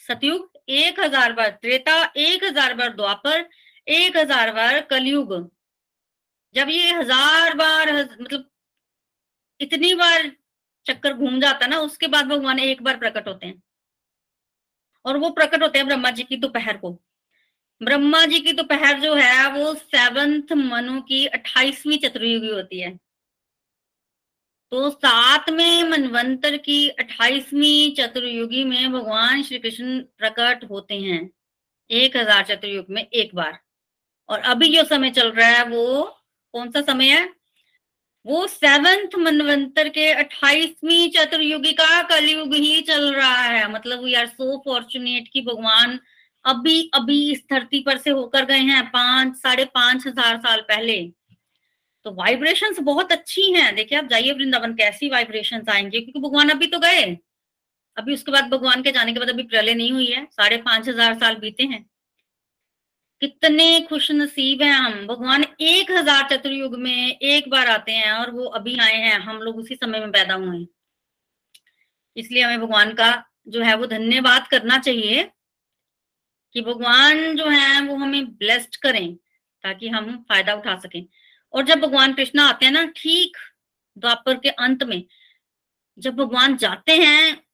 सतयुग, 0.00 0.50
एक 0.68 1.00
हज़ार 1.00 1.32
बार 1.32 1.50
त्रेता, 1.52 2.02
एक 2.16 2.44
हज़ार 2.44 2.74
बार 2.74 2.92
द्वापर, 2.94 3.48
एक 3.86 4.16
हज़ार 4.16 4.52
बार 4.52 4.80
कलयुग। 4.90 5.32
जब 6.54 6.68
ये 6.68 6.90
हज़ार 6.92 7.54
बार 7.54 7.92
मतलब 7.92 8.48
इतनी 9.60 9.94
बार 9.94 10.30
चक्कर 10.86 11.12
घूम 11.14 11.40
जाता 11.40 11.66
ना, 11.66 11.78
उसके 11.80 12.06
बाद 12.06 12.26
भगवान 12.26 12.58
एक 12.60 12.82
बार 12.82 12.96
प्रकट 12.98 13.28
होते 13.28 13.46
हैं। 13.46 13.62
और 15.04 15.16
वो 15.18 15.30
प्रकट 15.32 15.62
होते 15.62 15.78
हैं 15.78 15.86
ब्रह्मा 15.86 16.10
जी 16.10 16.22
की 16.22 16.36
दोपहर 16.36 16.76
को। 16.76 16.98
ब्रह्मा 17.80 18.24
जी 18.24 18.38
की 18.40 18.52
दोपहर 18.52 19.00
जो 19.00 19.14
है, 19.14 19.50
वो 19.52 19.74
सेवंथ 19.74 20.52
मनु 20.52 21.00
की 21.00 21.26
अट्ठाईसवीं 21.28 21.98
चतुर्युगी 21.98 22.48
होती 22.48 22.80
है। 22.80 22.96
तो 24.72 24.88
सातवें 24.90 25.82
मनवंतर 25.82 26.56
की 26.56 26.88
अट्ठाईसवीं 26.90 27.94
चतुर्युगी 27.94 28.64
में 28.64 28.92
भगवान 28.92 29.42
श्री 29.42 29.58
कृष्ण 29.58 30.00
प्रकट 30.18 30.64
होते 30.70 30.94
हैं, 30.94 31.30
एक 31.90 32.16
हज़ार 32.16 32.44
चतुर्युग 32.44 32.86
में 32.90 33.02
एक 33.02 33.34
बार। 33.34 33.58
और 34.28 34.40
अभी 34.40 34.68
जो 34.74 34.84
समय 34.84 35.10
चल 35.10 35.30
रहा 35.30 35.48
है, 35.48 35.64
वो 35.64 36.02
कौन 36.54 36.70
सा 36.70 36.80
समय 36.82 37.10
है? 37.10 37.28
वो 38.26 38.46
सेवंथ 38.46 39.14
मनवंतर 39.18 39.88
के 39.88 40.06
अट्ठाईसवीं 40.12 41.10
चतुर्युगी 41.10 41.72
का 41.72 42.02
कलयुग 42.02 42.54
ही 42.54 42.80
चल 42.82 43.12
रहा 43.14 43.42
है। 43.42 43.70
मतलब 43.72 44.04
वी 44.04 44.14
आर 44.14 44.26
सो 44.26 44.56
फॉर्चुनेट 44.64 45.28
कि 45.32 45.40
भगवान 45.42 45.98
अभी 46.44 46.90
अभी 46.94 47.18
इस 47.32 47.42
धरती 47.52 47.80
पर 47.80 47.98
से 47.98 48.10
होकर 48.10 48.44
गए 48.44 48.58
हैं 48.60 48.84
पाँच, 48.86 49.36
साढ़े 49.36 49.64
पाँच 49.64 50.06
हज़ार 50.06 50.36
साल 50.38 50.60
पहले। 50.60 51.00
तो 52.06 52.10
वाइब्रेशंस 52.14 52.78
बहुत 52.80 53.12
अच्छी 53.12 53.50
हैं। 53.52 53.74
देखिए, 53.76 53.98
आप 53.98 54.08
जाइए 54.08 54.32
वृंदावन, 54.32 54.74
कैसी 54.74 55.08
वाइब्रेशंस 55.10 55.68
आएँगे? 55.68 56.00
क्योंकि 56.00 56.20
भगवान 56.20 56.48
अभी 56.48 56.66
तो 56.66 56.78
गए। 56.78 57.04
अभी 57.96 58.14
उसके 58.14 58.32
बाद 58.32 58.48
भगवान 58.50 58.82
के 58.82 58.92
जाने 58.92 59.12
के 59.12 59.18
बाद 59.18 59.28
अभी 59.28 59.42
प्रलय 59.42 59.74
नहीं 59.74 59.92
हुई 59.92 60.06
है। 60.06 60.24
साढ़े 60.24 60.56
पाँच 60.56 60.88
हज़ार 60.88 61.14
साल 61.14 61.34
बीते 61.36 61.64
हैं। 61.64 61.84
कितने 63.22 63.80
खुश 63.80 64.10
नसीब 64.12 64.62
हैं 64.62 64.72
हम। 64.72 65.06
भगवान 65.06 65.44
एक 65.60 65.90
हज़ार 65.90 66.28
चतुर्युग 66.30 66.74
में 66.78 67.18
एक 67.18 67.48
बार 67.50 67.68
आते 67.68 67.92
हैं 67.92 68.12
और 68.12 68.30
वो 68.30 68.44
अभी 68.52 68.76
आए 68.78 68.96
हैं। 68.96 69.18
हम 69.20 69.38
लोग 69.38 69.58
उसी 69.58 69.74
समय 69.74 70.00
में 70.00 70.10
पैदा 70.12 70.34
हुए 70.34 70.56
हैं। 70.58 70.66
इसलिए 72.16 72.42
हमें 72.42 72.60
भगवान 72.60 72.92
का 72.92 73.12
जो 73.48 73.62
है 73.62 73.74
वो 73.76 73.86
धन्यवाद 73.86 74.46
करना 74.48 74.78
चाहिए। 74.78 75.30
कि 76.54 76.60
भगवान 76.60 77.36
जो 77.36 77.48
है 77.48 77.80
वो 77.80 77.96
हमें 77.96 78.36
ब्लेस्ड 78.36 78.76
करें 78.76 79.14
ताकि 79.62 79.88
हम 79.88 80.26
फ़ायदा 80.28 80.54
उठा 80.54 80.78
सकें। 80.78 81.06
और 81.52 81.64
जब 81.64 81.80
भगवान 81.80 82.12
कृष्णा 82.12 82.48
आते 82.48 82.64
हैं 82.64 82.72
ना, 82.72 82.84
ठीक 82.84 83.36
द्वापर 83.98 84.38
के 84.38 84.48
अंत 84.48 84.82
में, 84.82 85.04
जब 85.98 86.16
भगवान 86.16 86.56
जाते 86.56 86.92
हैं, 86.92 87.46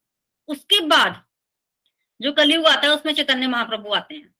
उसके 0.48 0.80
बाद 0.80 1.24
जो 2.22 2.32
कलयुग 2.32 2.66
आता 2.66 2.88
है, 2.88 2.94
उसमें 2.94 3.14
चैतन्य 3.14 3.46
महाप्रभु 3.46 3.92
आते 3.92 4.14
हैं। 4.14 4.34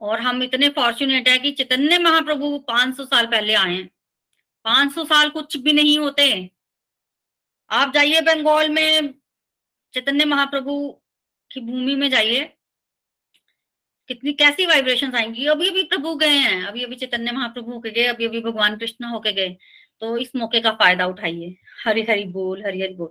और 0.00 0.20
हम 0.20 0.42
इतने 0.42 0.68
फॉर्चुनेट 0.68 1.28
है 1.28 1.38
कि 1.38 1.52
चैतन्य 1.52 1.98
महाप्रभु 1.98 2.58
500 2.58 3.04
साल 3.04 3.26
पहले 3.26 3.54
आए 3.54 3.74
हैं। 3.74 3.90
500 4.64 5.04
साल 5.04 5.30
कुछ 5.30 5.56
भी 5.56 5.72
नहीं 5.72 5.98
होते। 5.98 6.50
आप 7.70 7.92
जाइए 7.94 8.20
बंगाल 8.20 8.68
में, 8.68 9.14
चैतन्य 9.94 10.24
महाप्रभु 10.24 11.00
की 11.52 11.60
भूमि 11.60 11.94
में 11.94 12.10
जाइए। 12.10 12.53
कितनी, 14.08 14.32
कैसी 14.32 14.66
वाइब्रेशन 14.66 15.14
आएँगी? 15.14 15.46
अभी 15.46 15.68
अभी 15.68 15.82
प्रभु 15.82 16.14
गए 16.14 16.28
हैं। 16.28 16.62
अभी 16.64 16.84
अभी 16.84 16.96
चैतन्य 16.96 17.32
महाप्रभु 17.32 17.72
होके 17.72 17.90
गए, 17.90 18.04
अभी 18.04 18.26
अभी 18.26 18.40
भगवान 18.40 18.76
कृष्ण 18.76 19.04
होके 19.04 19.32
गए। 19.32 19.56
तो 20.00 20.16
इस 20.18 20.36
मौके 20.36 20.60
का 20.60 20.70
फ़ायदा 20.70 21.06
उठाइए। 21.06 21.56
हरि 21.84 22.02
हरि 22.02 22.24
बोल, 22.24 22.64
हरि 22.66 22.82
हरि 22.82 22.94
बोल। 22.94 23.08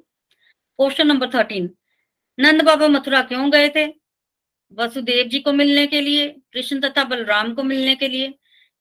Question 0.79 1.07
number 1.07 1.29
thirteen 1.29 1.69
Nand 2.39 2.61
Baba 2.61 2.87
Mathura 2.87 3.21
क्यों 3.21 3.51
गए 3.51 3.69
थे? 3.69 3.85
वसुदेव 4.73 5.27
जी 5.27 5.39
को 5.39 5.53
मिलने 5.53 5.87
के 5.87 6.01
लिए, 6.01 6.27
कृष्ण 6.53 6.79
तथा 6.81 7.03
बलराम 7.03 7.53
को 7.53 7.63
मिलने 7.63 7.95
के 7.95 8.07
लिए, 8.07 8.27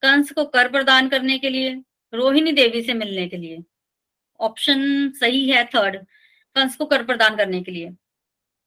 कंस 0.03 0.33
को 0.33 0.45
कर 0.45 0.69
प्रदान 0.69 1.09
करने 1.09 1.39
के 1.39 1.51
लिए, 1.51 1.75
रोहिणी 2.15 2.53
देवी 2.53 2.83
से 2.83 2.95
मिलने 2.95 3.29
के 3.29 3.37
लिए। 3.37 3.63
ऑप्शन 4.41 5.11
सही 5.11 5.49
है 5.51 5.65
थर्ड 5.65 5.97
कंस 6.57 6.77
को 6.77 6.85
कर 6.85 7.05
प्रदान 7.05 7.37
करने 7.37 7.63
के 7.63 7.73
लिए। 7.73 7.91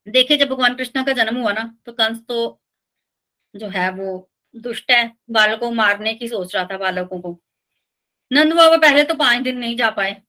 देखिए, 0.07 0.37
जब 0.37 0.49
भगवान 0.49 0.75
कृष्ण 0.75 1.03
का 1.03 1.13
जन्म 1.13 1.37
हुआ 1.37 1.51
ना 1.53 1.77
तो 1.85 1.91
कंस 1.91 2.21
तो 2.27 2.61
जो 3.55 3.67
है 3.69 3.89
वो 3.91 4.29
दुष्ट 4.55 4.91
है, 4.91 5.11
बालकों 5.29 5.71
मारने 5.71 6.13
की 6.13 6.27
सोच 6.27 6.55
रहा 6.55 6.65
था 6.65 6.77
बालकों 6.77 7.19
को। 7.21 7.39
नंद 8.31 8.53
बाबा 8.53 8.77
पहले 8.77 9.03
तो 9.03 9.15
पाँच 9.15 9.41
दिन 9.43 9.57
नहीं 9.57 9.75
जा 9.77 9.89
पाए। 9.89 10.21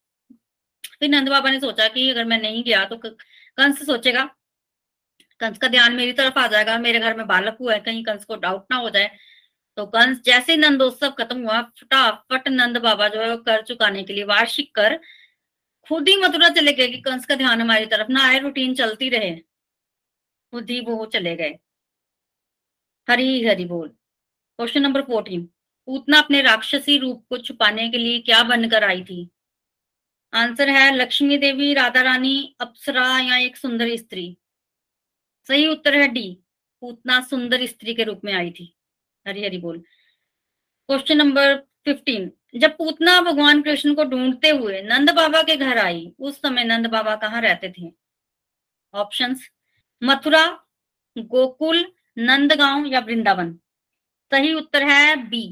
फिर 1.00 1.08
नंद 1.08 1.28
बाबा 1.28 1.50
ने 1.50 1.60
सोचा 1.60 1.88
कि 1.88 2.08
अगर 2.10 2.24
मैं 2.24 2.40
नहीं 2.42 2.64
गया 2.64 2.84
तो 2.84 2.96
कंस 2.98 3.86
सोचेगा। 3.86 4.24
कंस 5.40 5.58
का 5.58 5.68
ध्यान 5.68 5.94
मेरी 5.96 6.12
तरफ़ 6.12 6.38
आ 6.38 6.46
जाएगा, 6.46 6.78
मेरे 6.78 6.98
घर 7.00 7.16
में 7.16 7.26
बालक 7.26 7.56
हुआ 7.60 7.72
है, 7.74 7.80
कहीं 7.80 8.04
कंस 8.04 8.24
को 8.24 8.36
डाउट 8.36 8.66
ना 8.70 8.76
हो 8.76 8.90
जाए। 8.90 9.10
तो 9.76 9.86
कंस 9.86 10.20
जैसे 10.22 10.56
नंदोत्सव 10.56 11.10
खत्म 11.10 11.42
हुआ, 11.42 11.60
फटाफट 11.62 12.48
नंद 12.48 12.78
बाबा 12.78 13.08
जो 13.08 13.20
है 13.20 13.30
वो 13.30 13.36
कर 13.36 13.62
चुकाने 13.62 14.02
के 14.02 14.12
लिए 14.12 14.24
वार्षिक 14.24 14.74
कर, 14.74 14.98
खुद 15.88 16.08
ही 16.08 16.16
मथुरा 16.16 16.48
चले 16.48 16.72
गए 16.72 16.88
कि 16.88 17.00
कंस 17.00 17.26
का 17.26 17.34
ध्यान 17.34 17.60
हमारी 17.60 17.86
तरफ़ 17.86 18.10
ना 18.10 18.24
आए 18.28 18.38
रूटीन 18.38 18.74
चलती 18.74 19.08
रहे। 19.08 19.34
खुद 20.52 20.70
ही 20.70 20.80
वो 20.80 21.06
चले 21.06 21.36
गए। 21.36 21.58
हरी 23.10 23.46
हरि 23.46 23.64
बोल। 23.64 23.88
क्वेश्चन 24.58 24.82
नंबर 24.82 25.02
फोर्टीन 25.02 25.48
पूतना 25.86 26.18
अपने 26.18 26.42
राक्षसी 26.42 26.98
रूप 26.98 27.26
को 27.28 27.38
छुपाने 27.38 27.88
के 27.88 27.98
लिए 27.98 28.18
क्या 28.18 28.42
बनकर 28.42 28.84
आई 28.84 29.02
थी? 29.02 29.30
आंसर 30.34 30.68
है, 30.68 30.94
लक्ष्मी 30.94 31.38
देवी, 31.38 31.74
राधा 31.74 32.02
रानी, 32.02 32.56
अप्सरा 32.60 33.20
या 33.20 33.36
एक 33.36 33.56
सुंदर 33.56 33.96
स्त्री। 33.96 34.38
सही 35.48 35.66
उत्तर 35.66 35.94
है 35.94 36.08
डी 36.08 36.38
पूतना 36.80 37.20
सुंदर 37.20 37.66
स्त्री 37.66 37.94
के 37.94 38.04
रूप 38.04 38.20
में 38.24 38.32
आई 38.32 38.50
थी। 38.50 38.76
हरी 39.28 39.44
हरि 39.44 39.58
बोल। 39.58 39.78
क्वेश्चन 40.86 41.16
नंबर 41.16 41.56
फिफ्टीन 41.56 42.32
जब 42.56 42.76
पूतना 42.76 43.20
भगवान 43.20 43.62
कृष्ण 43.62 43.94
को 43.94 44.04
ढूंढते 44.04 44.50
हुए 44.50 44.82
नंद 44.82 45.10
बाबा 45.10 45.42
के 45.42 45.56
घर 45.56 45.78
आई, 45.78 46.12
उस 46.18 46.36
समय 46.36 46.64
नंद 46.64 46.86
बाबा 46.86 47.16
कहाँ 47.16 47.40
रहते 47.40 47.72
थे? 47.78 47.92
ऑप्शंस 48.94 49.50
मथुरा, 50.04 50.64
गोकुल 51.18 51.92
नंदगांव 52.16 52.86
या 52.86 53.00
वृंदावन? 53.00 53.52
सही 54.32 54.52
उत्तर 54.54 54.82
है 54.82 55.16
बी 55.28 55.42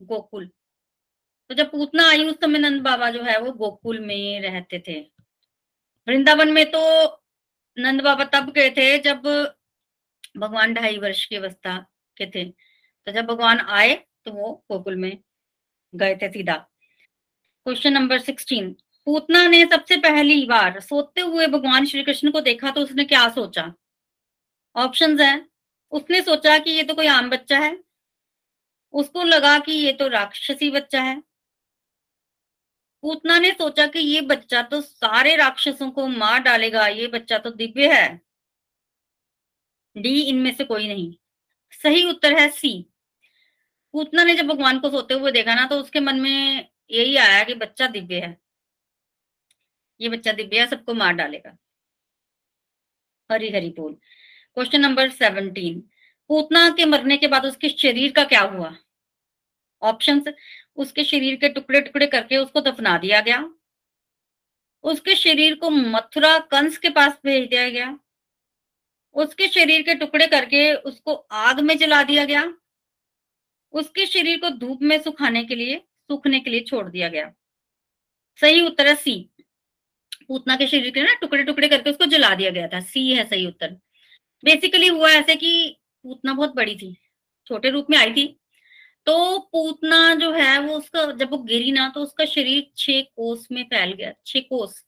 गोकुल। 0.00 0.46
तो 1.50 1.54
जब 1.54 1.70
पूतना 1.70 2.08
आई 2.08 2.24
उस 2.24 2.34
समय 2.34 2.58
नंद 2.58 2.82
बाबा 2.82 3.10
जो 3.10 3.22
है 3.22 3.38
वो 3.40 3.52
गोकुल 3.52 3.98
में 4.00 4.40
रहते 4.40 4.78
थे। 4.88 5.00
वृंदावन 6.08 6.48
में 6.48 6.64
तो 6.70 6.80
नंद 7.76 8.00
बाबा 8.00 8.24
तब 8.24 8.50
गए 8.50 8.70
थे 8.70 8.98
जब 8.98 9.22
भगवान 10.36 10.74
ढाई 10.74 10.98
वर्ष 10.98 11.24
की 11.24 11.36
अवस्था 11.36 11.76
के 12.16 12.26
थे। 12.26 12.44
तो 12.44 13.12
जब 13.12 13.26
भगवान 13.26 13.60
आए 13.60 13.94
तो 14.24 14.32
वो 14.32 14.52
गोकुल 14.70 14.96
में 14.96 15.18
गए 15.94 16.16
थे 16.16 16.28
सीधा। 16.32 16.56
क्वेश्चन 17.66 17.92
नंबर 17.92 18.18
सिक्सटीन 18.18 18.70
पूतना 19.06 19.46
ने 19.48 19.64
सबसे 19.66 19.96
पहली 19.96 20.44
बार 20.46 20.80
सोते 20.80 21.20
हुए 21.20 21.46
भगवान 21.46 21.86
श्री 21.86 22.02
कृष्ण 22.02 22.30
को 22.30 22.40
देखा 22.40 22.70
तो 22.70 22.80
उसने 22.80 23.04
क्या 23.04 23.28
सोचा? 23.28 23.72
ऑप्शंस 24.76 25.20
है। 25.20 25.38
उसने 25.92 26.20
सोचा 26.22 26.58
कि 26.58 26.70
ये 26.70 26.82
तो 26.82 26.94
कोई 26.94 27.06
आम 27.06 27.30
बच्चा 27.30 27.58
है। 27.58 27.84
उसको 28.94 29.22
लगा 29.22 29.58
कि 29.58 29.72
ये 29.72 29.92
तो 29.92 30.08
राक्षसी 30.08 30.70
बच्चा 30.70 31.02
है। 31.02 31.22
पूतना 33.02 33.38
ने 33.38 33.50
सोचा 33.52 33.86
कि 33.86 33.98
ये 33.98 34.20
बच्चा 34.20 34.62
तो 34.62 34.80
सारे 34.80 35.36
राक्षसों 35.36 35.90
को 35.90 36.06
मार 36.08 36.38
डालेगा, 36.38 36.86
ये 36.86 37.06
बच्चा 37.06 37.38
तो 37.38 37.50
दिव्य 37.50 37.92
है। 37.94 38.20
डी, 39.96 40.20
इनमें 40.20 40.54
से 40.54 40.64
कोई 40.64 40.88
नहीं। 40.88 41.14
सही 41.72 42.04
उत्तर 42.04 42.38
है 42.38 42.48
सी। 42.48 42.72
पूतना 43.94 44.24
ने 44.24 44.34
जब 44.34 44.46
भगवान 44.46 44.78
को 44.80 44.90
सोते 44.90 45.14
हुए 45.14 45.32
देखा 45.32 45.54
ना 45.54 45.66
तो 45.66 45.80
उसके 45.80 46.00
मन 46.00 46.20
में 46.20 46.68
यही 46.90 47.16
आया 47.16 47.44
कि 47.44 47.54
बच्चा 47.54 47.86
दिव्य 47.86 48.20
है। 48.20 48.36
ये 50.00 50.08
बच्चा 50.08 50.32
दिव्य 50.32 50.60
है, 50.60 50.66
सबको 50.66 50.94
मार 50.94 51.12
डालेगा। 51.12 51.56
हरी 53.30 53.50
हरी 53.50 53.70
बोल। 53.70 53.96
क्वेश्चन 54.54 54.80
नंबर 54.80 55.10
सेवनटीन 55.10 55.80
पूतना 56.28 56.68
के 56.70 56.84
मरने 56.84 57.16
के 57.16 57.26
बाद 57.26 57.46
उसके 57.46 57.68
शरीर 57.68 58.12
का 58.12 58.24
क्या 58.24 58.40
हुआ? 58.40 58.76
ऑप्शन 59.82 60.22
उसके 60.76 61.04
शरीर 61.04 61.36
के 61.36 61.48
टुकड़े 61.48 61.80
टुकड़े 61.80 62.06
करके 62.06 62.36
उसको 62.36 62.60
दफना 62.60 62.98
दिया 62.98 63.20
गया। 63.20 63.54
उसके 64.82 65.14
शरीर 65.14 65.54
को 65.54 65.70
मथुरा 65.70 66.38
कंस 66.38 66.78
के 66.78 66.88
पास 66.88 67.18
भेज 67.24 67.48
दिया 67.48 67.68
गया। 67.70 67.98
उसके 69.14 69.48
शरीर 69.48 69.82
के 69.82 69.94
टुकड़े 69.94 70.26
करके 70.26 70.74
उसको 70.74 71.14
आग 71.30 71.60
में 71.60 71.78
जला 71.78 72.02
दिया 72.02 72.24
गया। 72.24 72.54
उसके 73.72 74.06
शरीर 74.06 74.38
को 74.38 74.50
धूप 74.50 74.82
में 74.82 75.02
सुखाने 75.02 75.44
के 75.44 75.54
लिए, 75.54 75.76
सूखने 75.76 76.40
के 76.40 76.50
लिए 76.50 76.60
छोड़ 76.60 76.88
दिया 76.88 77.08
गया। 77.08 77.32
सही 78.40 78.66
उत्तर 78.66 78.86
है 78.86 78.94
सी 78.94 79.30
पूतना 80.28 80.56
के 80.56 80.66
शरीर 80.66 80.90
के 80.90 81.02
ना 81.02 81.14
टुकड़े 81.14 81.42
टुकड़े 81.42 81.68
करके 81.68 81.90
उसको 81.90 82.06
जला 82.06 82.34
दिया 82.34 82.50
गया 82.50 82.68
था। 82.68 82.80
सी 82.80 83.12
है 83.12 83.28
सही 83.28 83.46
उत्तर। 83.46 83.76
बेसिकली 84.42 84.86
हुआ 84.88 85.10
ऐसे 85.12 85.34
कि 85.36 85.76
पूतना 86.04 86.32
बहुत 86.34 86.54
बड़ी 86.56 86.74
थी, 86.76 86.96
छोटे 87.46 87.70
रूप 87.70 87.86
में 87.90 87.96
आई 87.98 88.12
थी। 88.12 88.26
तो 89.06 89.38
पूतना 89.52 90.14
जो 90.14 90.30
है 90.32 90.58
वो 90.60 90.76
उसका, 90.76 91.04
जब 91.12 91.30
वो 91.30 91.38
गिरी 91.40 91.72
ना 91.72 91.88
तो 91.90 92.00
उसका 92.02 92.24
शरीर 92.26 92.70
छह 92.76 93.00
कोस 93.02 93.46
में 93.52 93.62
फैल 93.64 93.92
गया, 93.92 94.12
छह 94.26 94.40
कोस। 94.42 94.84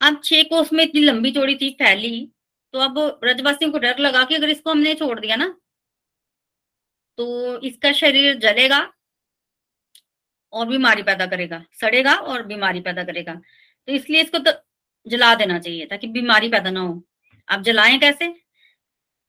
अब 0.00 0.20
छह 0.24 0.42
कोस 0.44 0.72
में 0.72 0.84
इतनी 0.84 1.00
लंबी 1.02 1.30
चौड़ी 1.32 1.54
थी, 1.56 1.70
फैली। 1.72 2.28
तो 2.74 2.78
अब 2.80 2.98
ब्रजवासियों 3.20 3.70
को 3.72 3.78
डर 3.78 3.98
लगा 3.98 4.24
कि 4.24 4.34
अगर 4.34 4.50
इसको 4.50 4.70
हमने 4.70 4.94
छोड़ 4.94 5.18
दिया 5.20 5.36
ना 5.36 5.54
तो 7.18 7.58
इसका 7.60 7.92
शरीर 7.94 8.34
जलेगा 8.38 8.78
और 10.52 10.66
बीमारी 10.68 11.02
पैदा 11.02 11.26
करेगा, 11.26 11.62
सड़ेगा 11.72 12.14
और 12.14 12.42
बीमारी 12.46 12.80
पैदा 12.80 13.04
करेगा। 13.04 13.34
तो 13.34 13.92
इसलिए 13.92 14.22
इसको 14.22 14.38
तो 14.40 14.52
जला 15.06 15.34
देना 15.34 15.58
चाहिए, 15.58 15.86
ताकि 15.86 16.06
बीमारी 16.08 16.48
पैदा 16.48 16.70
ना 16.70 16.80
हो। 16.80 17.02
आप 17.48 17.62
जलाएँ 17.62 17.98
कैसे? 17.98 18.34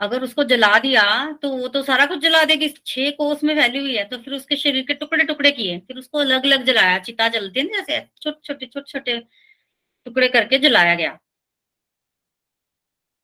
अगर 0.01 0.23
उसको 0.23 0.43
जला 0.43 0.77
दिया 0.79 1.03
तो 1.41 1.49
वो 1.49 1.67
तो 1.67 1.81
सारा 1.83 2.05
कुछ 2.05 2.19
जला 2.19 2.43
देगी। 2.43 2.67
छह 2.85 3.09
कोस 3.11 3.43
में 3.43 3.53
फैली 3.55 3.79
हुई 3.79 3.95
है 3.97 4.03
तो 4.05 4.17
फिर 4.17 4.33
उसके 4.33 4.55
शरीर 4.55 4.85
के 4.85 4.93
टुकड़े 4.93 5.23
टुकड़े 5.25 5.51
किए। 5.51 5.77
फिर 5.79 5.97
उसको 5.97 6.17
अलग 6.17 6.45
अलग 6.45 6.63
जलाया, 6.63 6.99
चिता 6.99 7.27
जलती 7.27 7.59
है 7.59 7.65
ना 7.65 7.79
जैसे 7.79 7.99
छोटे 8.21 8.39
छोटे 8.43 8.65
छोटे 8.65 8.91
छोटे 8.91 9.19
टुकड़े 10.05 10.27
करके 10.27 10.59
जलाया 10.59 10.95
गया। 10.95 11.17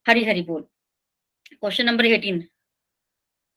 हरी 0.05 0.23
हरी 0.23 0.41
बोल। 0.41 0.61
Question 1.51 1.85
number 1.85 2.05
eighteen. 2.05 2.43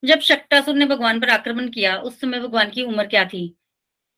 जब 0.02 0.20
शक्टासुर 0.20 0.74
ने 0.74 0.86
भगवान 0.86 1.20
पर 1.20 1.30
आक्रमण 1.30 1.68
किया, 1.68 1.96
उस 1.96 2.20
समय 2.20 2.40
भगवान 2.40 2.70
की 2.70 2.82
उम्र 2.82 3.06
क्या 3.06 3.24
थी? 3.24 3.56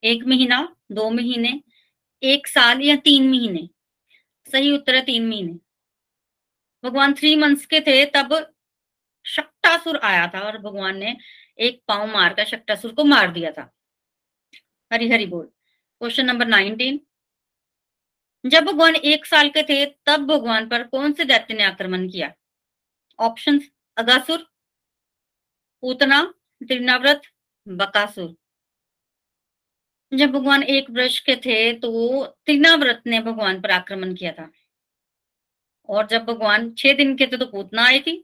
एक 0.04 0.24
महीना, 0.24 0.76
दो 0.92 1.10
महीने, 1.10 1.60
एक 2.22 2.46
साल 2.46 2.82
या 2.82 2.96
तीन 2.96 3.28
महीने? 3.30 3.68
सही 4.52 4.72
उत्तर 4.72 4.94
है 4.94 5.02
तीन 5.02 5.28
महीने। 5.28 5.58
भगवान 6.88 7.14
थ्री 7.14 7.34
मंथ्स 7.36 7.66
के 7.66 7.80
थे, 7.80 8.04
तब 8.06 8.54
शक्टासुर 9.26 9.96
आया 9.98 10.26
था 10.26 10.40
और 10.40 10.58
भगवान 10.58 10.96
ने 10.96 11.16
एक 11.58 11.82
पाँव 11.88 12.06
मारकर 12.06 12.44
शक्टासुर 12.44 12.92
को 12.94 13.04
मार 13.04 13.32
दिया 13.32 13.50
था। 13.50 13.72
हरी 14.92 15.10
हरी 15.10 15.26
बोल। 15.26 15.44
क्वेश्चन 16.00 16.26
नंबर 16.26 16.46
नाइनटीन 16.46 17.00
जब 18.44 18.64
भगवान 18.64 18.96
एक 18.96 19.26
साल 19.26 19.48
के 19.48 19.62
थे, 19.62 19.84
तब 20.06 20.26
भगवान 20.26 20.68
पर 20.68 20.82
कौन 20.82 21.12
से 21.12 21.24
दैत्य 21.24 21.54
ने 21.54 21.64
आक्रमण 21.64 22.08
किया? 22.08 22.32
ऑप्शन 23.18 23.60
अगासुर 23.96 24.38
पूतना 25.82 26.22
त्रिनाव्रत, 26.62 27.22
बकासुर। 27.66 28.34
जब 30.12 30.30
भगवान 30.32 30.62
एक 30.62 30.90
वर्ष 30.90 31.18
के 31.20 31.36
थे 31.36 31.72
तो 31.72 31.90
त्रिनाव्रत 32.46 33.02
ने 33.06 33.20
भगवान 33.20 33.60
पर 33.60 33.70
आक्रमण 33.70 34.14
किया 34.14 34.32
था। 34.32 34.50
और 35.88 36.06
जब 36.06 36.24
भगवान 36.24 36.70
छह 36.78 36.92
दिन 36.92 37.16
के 37.16 37.26
थे 37.26 37.36
तो 37.36 37.46
पूतना 37.46 37.84
आई 37.84 38.00
थी। 38.00 38.16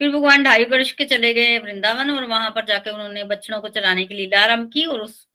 फिर 0.00 0.10
भगवान 0.10 0.42
ढाई 0.44 0.64
वर्ष 0.64 0.92
के 0.92 1.04
चले 1.04 1.32
गए 1.34 1.58
वृंदावन 1.58 2.10
और 2.10 2.24
वहाँ 2.24 2.50
पर 2.50 2.64
जाकर 2.64 2.92
उन्होंने 2.92 3.24
बच्चों 3.24 3.60
को 3.60 3.68
चलाने 3.68 4.04
की 4.04 4.14
लीला 4.14 4.42
आरंभ 4.42 4.70
की 4.72 4.84
और 4.84 5.00
उस 5.00 5.26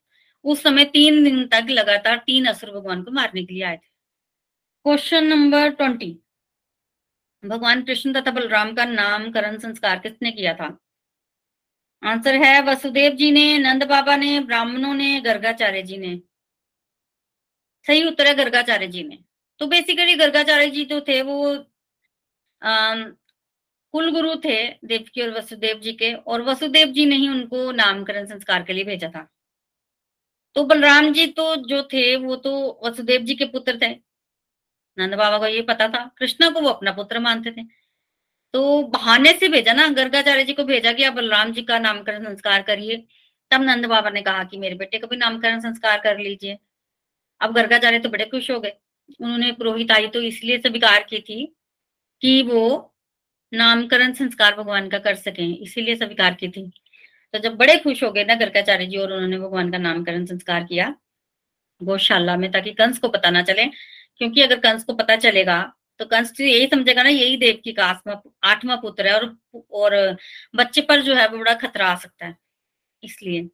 उस 0.44 0.62
समय 0.62 0.84
तीन 0.84 1.22
दिन 1.24 1.46
तक 1.48 1.66
लगातार 1.70 2.16
तीन 2.26 2.46
असुर 2.46 2.70
भगवान 2.70 3.02
को 3.02 3.10
मारने 3.10 3.44
के 3.44 3.54
लिए 3.54 3.62
आए 3.64 3.76
थे। 3.76 3.88
क्वेश्चन 4.86 5.24
नंबर 5.24 5.68
ट्वेंटी 5.68 6.18
भगवान 7.44 7.82
कृष्ण 7.82 8.12
तथा 8.12 8.30
बलराम 8.30 8.72
का 8.74 8.84
नामकरण 8.84 9.58
संस्कार 9.58 9.98
किसने 9.98 10.30
किया 10.30 10.54
था? 10.54 10.78
आंसर 12.02 12.34
है 12.34 12.60
वसुदेव 12.62 13.12
जी 13.12 13.30
ने, 13.32 13.58
नंद 13.58 13.84
बाबा 13.84 14.16
ने, 14.16 14.40
ब्राह्मणों 14.40 14.94
ने, 14.94 15.20
गर्गाचार्य 15.20 15.82
जी 15.82 15.96
ने। 15.96 16.16
सही 17.86 18.04
उत्तर 18.04 18.26
है 18.26 18.34
गर्गाचार्य 18.34 18.86
जी 18.86 19.02
ने। 19.02 19.18
तो 19.60 19.66
बेसिकली 19.66 20.14
गर्गाचार्य 20.14 20.70
जी 20.70 20.84
जो 20.84 21.00
थे 21.00 21.20
वो 21.22 21.54
कुल 22.62 24.10
गुरु 24.12 24.34
थे 24.36 24.56
देवकी 24.84 25.22
और 25.22 25.30
वसुदेव 25.30 25.78
जी 25.78 25.92
के, 25.92 26.12
और 26.14 26.42
वसुदेव 26.42 26.88
जी 26.88 27.06
ने 27.06 27.16
ही 27.16 27.28
उनको 27.28 27.70
नामकरण 27.72 28.26
संस्कार 28.26 28.62
के 28.62 28.72
लिए 28.72 28.84
भेजा 28.84 29.08
था। 29.08 29.26
तो 30.56 30.64
बलराम 30.64 31.12
जी 31.12 31.26
तो 31.28 31.54
जो 31.58 31.82
थे, 31.82 32.16
वो 32.16 32.36
तो 32.36 32.80
वसुदेव 32.84 33.22
जी 33.22 33.34
के 33.34 33.44
पुत्र 33.46 33.78
थे। 33.82 33.90
नंद 34.98 35.14
बाबा 35.14 35.38
को 35.38 35.46
ये 35.46 35.62
पता 35.62 35.88
था, 35.88 36.04
कृष्णा 36.18 36.48
को 36.50 36.60
वो 36.60 36.68
अपना 36.68 36.92
पुत्र 36.92 37.18
मानते 37.20 37.50
थे। 37.52 37.64
तो 38.54 38.82
बहाने 38.84 39.32
से 39.32 39.48
भेजा 39.48 39.72
ना, 39.72 39.88
गर्गाचार्य 39.90 40.44
जी 40.44 40.52
को 40.52 40.64
भेजा 40.64 40.92
कि 40.92 41.04
आप 41.04 41.12
बलराम 41.14 41.52
जी 41.52 41.62
का 41.62 41.78
नामकरण 41.78 42.24
संस्कार 42.24 42.62
करिए। 42.62 42.96
तब 43.50 43.62
नंद 43.62 43.86
बाबा 43.86 44.10
ने 44.10 44.22
कहा 44.22 44.44
कि 44.44 44.58
मेरे 44.58 44.74
बेटे 44.74 44.98
का 44.98 45.06
भी 45.06 45.16
नामकरण 45.16 45.60
संस्कार 45.60 46.00
कर 46.00 46.18
लीजिए। 46.18 46.58
अब 47.40 47.54
गर्गाचार्य 47.54 47.98
तो 47.98 48.08
बड़े 48.08 48.24
खुश 48.26 48.50
हो 48.50 48.58
गए। 48.60 48.72
उन्होंने 49.20 49.50
पुरोहित 49.52 49.90
आई 49.92 50.08
तो 50.08 50.20
इसलिए 50.22 50.58
स्वीकार 50.58 51.02
की 51.02 51.20
थी 51.20 51.44
कि 52.22 52.42
वो 52.44 52.62
नामकरण 53.52 54.12
संस्कार 54.14 54.54
भगवान 54.56 54.88
का 54.90 54.98
कर 55.00 55.14
सके, 55.16 55.44
इसीलिए 55.54 55.96
स्वीकार 55.96 56.34
की 56.34 56.48
थी। 56.48 56.70
तो 57.34 57.38
जब 57.40 57.56
बड़े 57.58 57.76
खुश 57.78 58.02
हो 58.04 58.10
गए 58.12 58.24
ना 58.24 58.34
गर्गाचार्य 58.36 58.86
जी 58.86 58.96
और 58.98 59.12
उन्होंने 59.12 59.38
भगवान 59.38 59.70
का 59.72 59.78
नामकरण 59.78 60.24
संस्कार 60.26 60.64
किया, 60.64 60.94
गौशाला 61.80 62.36
में, 62.38 62.50
ताकि 62.52 62.72
कंस 62.74 62.98
को 63.00 63.08
पता 63.10 63.30
ना 63.30 63.42
चले, 63.44 63.66
क्योंकि 64.18 64.42
अगर 64.42 64.60
कंस 64.60 64.84
को 64.84 64.94
पता 64.94 65.16
चलेगा 65.18 65.62
तो 66.00 66.04
कंस 66.06 66.32
तो 66.36 66.44
यही 66.44 66.66
समझेगा 66.68 67.02
ना, 67.02 67.08
यही 67.10 67.36
देवकी 67.38 67.72
का 67.72 67.86
आत्मा, 67.86 68.20
आठवां 68.44 68.76
पुत्र 68.78 69.06
है 69.08 69.14
और 69.14 69.36
और 69.74 70.16
बच्चे 70.56 70.82
पर 70.82 71.02
जो 71.02 71.14
है 71.16 71.28
वो 71.28 71.38
बड़ा 71.38 71.54
खतरा 71.56 71.88
आ 71.88 71.96
सकता 71.96 72.26
है, 72.26 72.36
इसलिए। 73.02 73.48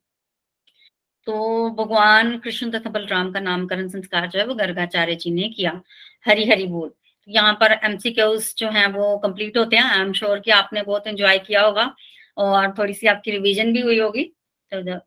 तो 1.26 1.70
भगवान 1.74 2.38
कृष्ण 2.40 2.70
तथा 2.70 2.90
बलराम 2.90 3.30
का 3.32 3.40
नामकरण 3.40 3.88
संस्कार 3.88 4.26
जो 4.28 4.38
है 4.38 4.46
वो 4.46 4.54
गर्गाचार्य 4.56 5.14
जी 5.16 5.30
ने 5.32 5.48
किया 5.50 5.80
हरी 6.26 6.48
हरी 6.50 6.66
बोल। 6.68 6.90
यहाँ 7.28 7.52
पर 7.54 7.72
एमसीक्यूज 7.84 8.54
जो 8.58 8.68
है 8.70 8.86
वो 8.88 9.16
कंप्लीट 9.18 9.56
होते 9.56 9.76
हैं। 9.76 9.84
आई 9.84 10.00
एम 10.00 10.12
श्योर 10.12 10.40
कि 10.40 10.50
आपने 10.50 10.82
बहुत 10.82 11.06
एंजॉय 11.06 11.38
किया 11.38 11.62
होगा 11.62 11.94
और 12.36 12.74
थोड़ी 12.78 12.94
सी 12.94 13.06
आपकी 13.06 13.30
रिवीजन 13.30 13.72
भी 13.72 13.80
हुई 13.80 13.98
होगी। 14.00 14.24
तो 14.72 14.98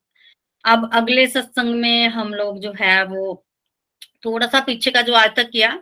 अब 0.66 0.90
अगले 0.94 1.28
सत्संग 1.28 1.76
में 1.76 2.08
हम 2.10 2.34
लोग 2.34 2.60
जो 2.60 2.74
है 2.82 3.04
वो 3.06 3.46
थोड़ा 4.26 4.48
सा 4.48 4.60
पीछे 4.60 4.92
का 4.92 5.02
जो 5.02 5.14
आज 5.14 5.36
तक 5.36 5.50
किया, 5.50 5.80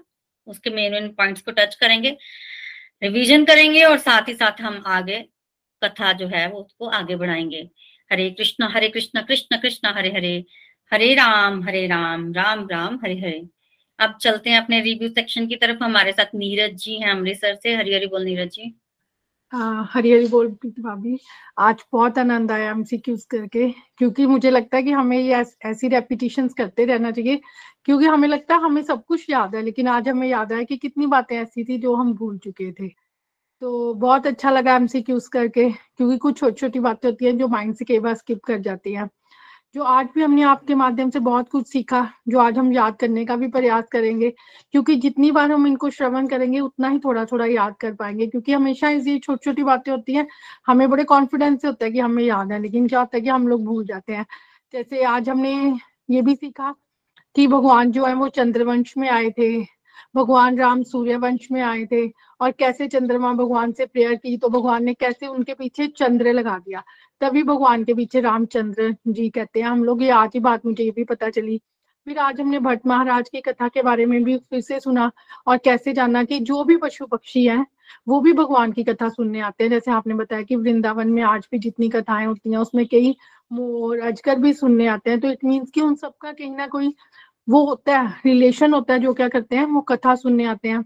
उसके 0.47 0.69
मेन 0.69 0.91
मेन 0.93 1.09
पॉइंट्स 1.09 1.41
को 1.41 1.51
टच 1.51 1.75
करेंगे 1.75 2.17
रिवीजन 3.03 3.45
करेंगे 3.45 3.83
और 3.83 3.97
साथ 3.97 4.27
ही 4.29 4.33
साथ 4.33 4.61
हम 4.61 4.83
आगे 4.87 5.19
कथा 5.81 6.11
जो 6.13 6.27
है 6.27 6.47
वो 6.49 6.59
उसको 6.59 6.87
आगे 6.89 7.15
बढ़ाएँगे। 7.15 7.69
हरे 8.11 8.29
कृष्ण 8.29 8.67
हरे 8.71 8.89
कृष्ण 8.89 9.21
कृष्ण 9.21 9.57
कृष्ण, 9.57 9.87
हरे 9.87 10.09
हरे 10.09 10.45
हरे 10.91 11.13
राम 11.15 11.63
हरे 11.63 11.85
राम 11.87 12.33
राम 12.33 12.67
राम, 12.71 12.99
हरे 13.03 13.19
हरे। 13.19 13.47
अब 13.99 14.17
चलते 14.21 14.49
हैं 14.49 14.57
अपने 14.57 14.79
रिव्यू 14.81 15.09
सेक्शन 15.09 15.47
की 15.47 15.55
तरफ़। 15.55 15.83
हमारे 15.83 16.11
साथ 16.11 16.35
नीरज 16.35 16.75
जी 16.77 16.95
हैं, 16.95 17.11
अमृतसर 17.11 17.55
से। 17.55 17.75
हरी 17.75 17.93
हरी 17.93 18.07
बोल 18.07 18.23
नीरज 18.25 18.49
जी। 18.51 18.73
हरी 19.53 20.11
हरी 20.11 20.27
बोल 20.27 20.47
भाभी। 20.63 21.17
आज 21.59 21.83
बहुत 21.91 22.17
आनंद 22.17 22.51
आया 22.51 22.69
एमसीक्यूज 22.71 23.23
करके, 23.25 23.69
क्योंकि 23.97 24.25
मुझे 24.25 24.49
लगता 24.51 24.77
है 24.77 24.83
कि 24.83 24.91
हमें 24.91 25.17
ये 25.19 25.43
ऐसी 25.65 25.87
रेपिटेशन 25.87 26.47
करते 26.57 26.85
रहना 26.85 27.11
चाहिए, 27.11 27.41
क्योंकि 27.85 28.05
हमें 28.05 28.27
लगता 28.27 28.55
है 28.55 28.61
हमें 28.61 28.81
सब 28.83 29.03
कुछ 29.05 29.29
याद 29.29 29.55
है, 29.55 29.61
लेकिन 29.61 29.87
आज 29.87 30.09
हमें 30.09 30.27
याद 30.27 30.53
आया 30.53 30.63
कि 30.63 30.77
कितनी 30.77 31.05
बातें 31.07 31.35
ऐसी 31.37 31.63
थी 31.63 31.77
जो 31.77 31.95
हम 31.95 32.13
भूल 32.13 32.37
चुके 32.37 32.71
थे। 32.71 32.87
तो 33.61 33.93
बहुत 33.95 34.27
अच्छा 34.27 34.51
लगा 34.51 34.75
एमसीक्यूज 34.75 35.27
करके, 35.27 35.69
क्योंकि 35.69 36.17
कुछ 36.17 36.39
छोटी 36.39 36.59
छोटी 36.59 36.79
बातें 36.79 37.09
होती 37.09 37.25
हैं 37.25 37.37
जो 37.37 37.47
माइंड 37.47 37.75
से 37.75 37.85
कई 37.85 37.99
बार 37.99 38.15
स्किप 38.15 38.43
कर 38.45 38.59
जाती 38.61 38.93
हैं। 38.93 39.09
जो 39.75 39.83
आज 39.83 40.07
भी 40.15 40.21
हमने 40.21 40.41
आपके 40.41 40.75
माध्यम 40.75 41.09
से 41.09 41.19
बहुत 41.19 41.49
कुछ 41.49 41.67
सीखा, 41.67 42.09
जो 42.27 42.39
आज 42.39 42.57
हम 42.57 42.71
याद 42.73 42.95
करने 42.95 43.25
का 43.25 43.35
भी 43.35 43.47
प्रयास 43.47 43.85
करेंगे, 43.91 44.29
क्योंकि 44.71 44.95
जितनी 44.95 45.31
बार 45.31 45.51
हम 45.51 45.67
इनको 45.67 45.89
श्रवण 45.89 46.27
करेंगे, 46.27 46.59
उतना 46.59 46.89
ही 46.89 46.99
थोड़ा 46.99 47.25
थोड़ा 47.25 47.45
याद 47.45 47.75
कर 47.81 47.93
पाएँगे, 47.93 48.27
क्योंकि 48.27 48.53
हमेशा 48.53 48.89
ये 48.89 49.17
छोटी 49.19 49.45
छोटी 49.45 49.63
बातें 49.63 49.91
होती 49.91 50.13
हैं, 50.13 50.27
हमें 50.67 50.89
बड़े 50.89 51.03
कॉन्फिडेंस 51.03 51.61
से 51.61 51.67
होता 51.67 51.85
है 51.85 51.91
कि 51.91 51.99
हमें 51.99 52.23
याद 52.23 52.51
है, 52.51 52.61
लेकिन 52.61 52.87
क्या 52.87 52.99
होता 52.99 53.17
है 53.17 53.21
कि 53.21 53.29
हम 53.29 53.47
लोग 53.47 53.65
भूल 53.65 53.85
जाते 53.85 54.13
हैं। 54.13 54.25
जैसे 54.73 55.03
आज 55.03 55.29
हमने 55.29 55.53
ये 56.09 56.21
भी 56.21 56.35
सीखा 56.35 56.73
कि 57.35 57.47
भगवान 57.47 57.91
जो 57.91 58.05
है 58.05 58.13
वो 58.13 58.27
चंद्रवंश 58.29 58.93
में 58.97 59.09
आए 59.09 59.29
थे 59.29 59.78
भगवान 60.15 60.57
राम 60.57 60.83
सूर्य 60.83 61.15
वंश 61.15 61.47
में 61.51 61.61
आए 61.61 61.85
थे 61.85 62.07
और 62.41 62.51
कैसे 62.51 62.87
चंद्रमा 62.87 63.33
भगवान 63.33 63.71
से 63.71 63.85
प्रेयर 63.85 64.15
की 64.15 64.37
तो 64.37 64.49
भगवान 64.49 64.83
ने 64.83 64.93
कैसे 64.93 65.27
उनके 65.27 65.53
पीछे 65.53 65.87
चंद्र 65.87 66.33
लगा 66.33 66.57
दिया। 66.57 66.83
तभी 67.21 67.43
भगवान 67.43 67.83
के 67.83 67.93
पीछे 67.93 68.21
रामचंद्र 68.21 68.95
जी 69.07 69.29
कहते 69.29 69.59
हैं, 69.59 69.67
हम 69.67 69.83
लोग, 69.83 70.03
ये 70.03 70.09
आज 70.09 70.29
ही 70.33 70.39
बात 70.39 70.65
मुझे 70.65 70.83
ये 70.83 70.91
भी 70.91 71.03
पता 71.03 71.29
चली। 71.29 71.61
फिर 72.07 72.17
आज 72.17 72.39
हमने 72.41 72.59
भट्ट 72.59 72.87
महाराज 72.87 73.29
की 73.29 73.41
कथा 73.41 73.67
के 73.67 73.81
बारे 73.81 74.05
में 74.05 74.23
भी 74.23 74.37
फिर 74.37 74.61
से 74.61 74.79
सुना 74.79 75.11
और 75.47 75.57
कैसे 75.57 75.93
जाना 75.93 76.23
कि 76.23 76.39
जो 76.39 76.63
भी 76.63 76.77
पशु 76.77 77.05
पक्षी 77.05 77.45
है, 77.45 77.65
वो 78.07 78.19
भी 78.21 78.33
भगवान 78.33 78.71
की 78.71 78.83
कथा 78.83 79.09
सुनने 79.09 79.39
आते 79.39 79.63
हैं। 79.63 79.71
जैसे 79.71 79.91
आपने 79.91 80.13
बताया 80.13 80.41
कि 80.41 80.55
वृंदावन 80.55 81.09
में 81.09 81.21
आज 81.23 81.47
भी 81.51 81.59
जितनी 81.59 81.89
कथाएँ 81.89 82.25
होती 82.25 82.51
हैं, 82.51 82.57
उसमें 82.57 82.85
कई 82.85 83.15
मोर, 83.51 83.99
अजगर 83.99 84.39
भी 84.39 84.53
सुनने 84.53 84.87
आते 84.87 85.09
हैं। 85.09 85.19
तो 85.19 85.29
इट 85.29 85.43
मीन्स 85.45 85.71
कि 85.71 85.81
उन 85.81 85.95
सबका 85.95 86.31
कहीं 86.31 86.55
ना 86.55 86.67
कोई 86.67 86.93
वो 87.49 87.63
होता 87.65 87.99
है 87.99 88.13
रिलेशन 88.25 88.73
होता 88.73 88.93
है, 88.93 88.99
जो 88.99 89.13
क्या 89.13 89.27
करते 89.29 89.55
हैं, 89.55 89.65
वो 89.65 89.81
कथा 89.81 90.15
सुनने 90.15 90.45
आते 90.45 90.69
हैं। 90.69 90.81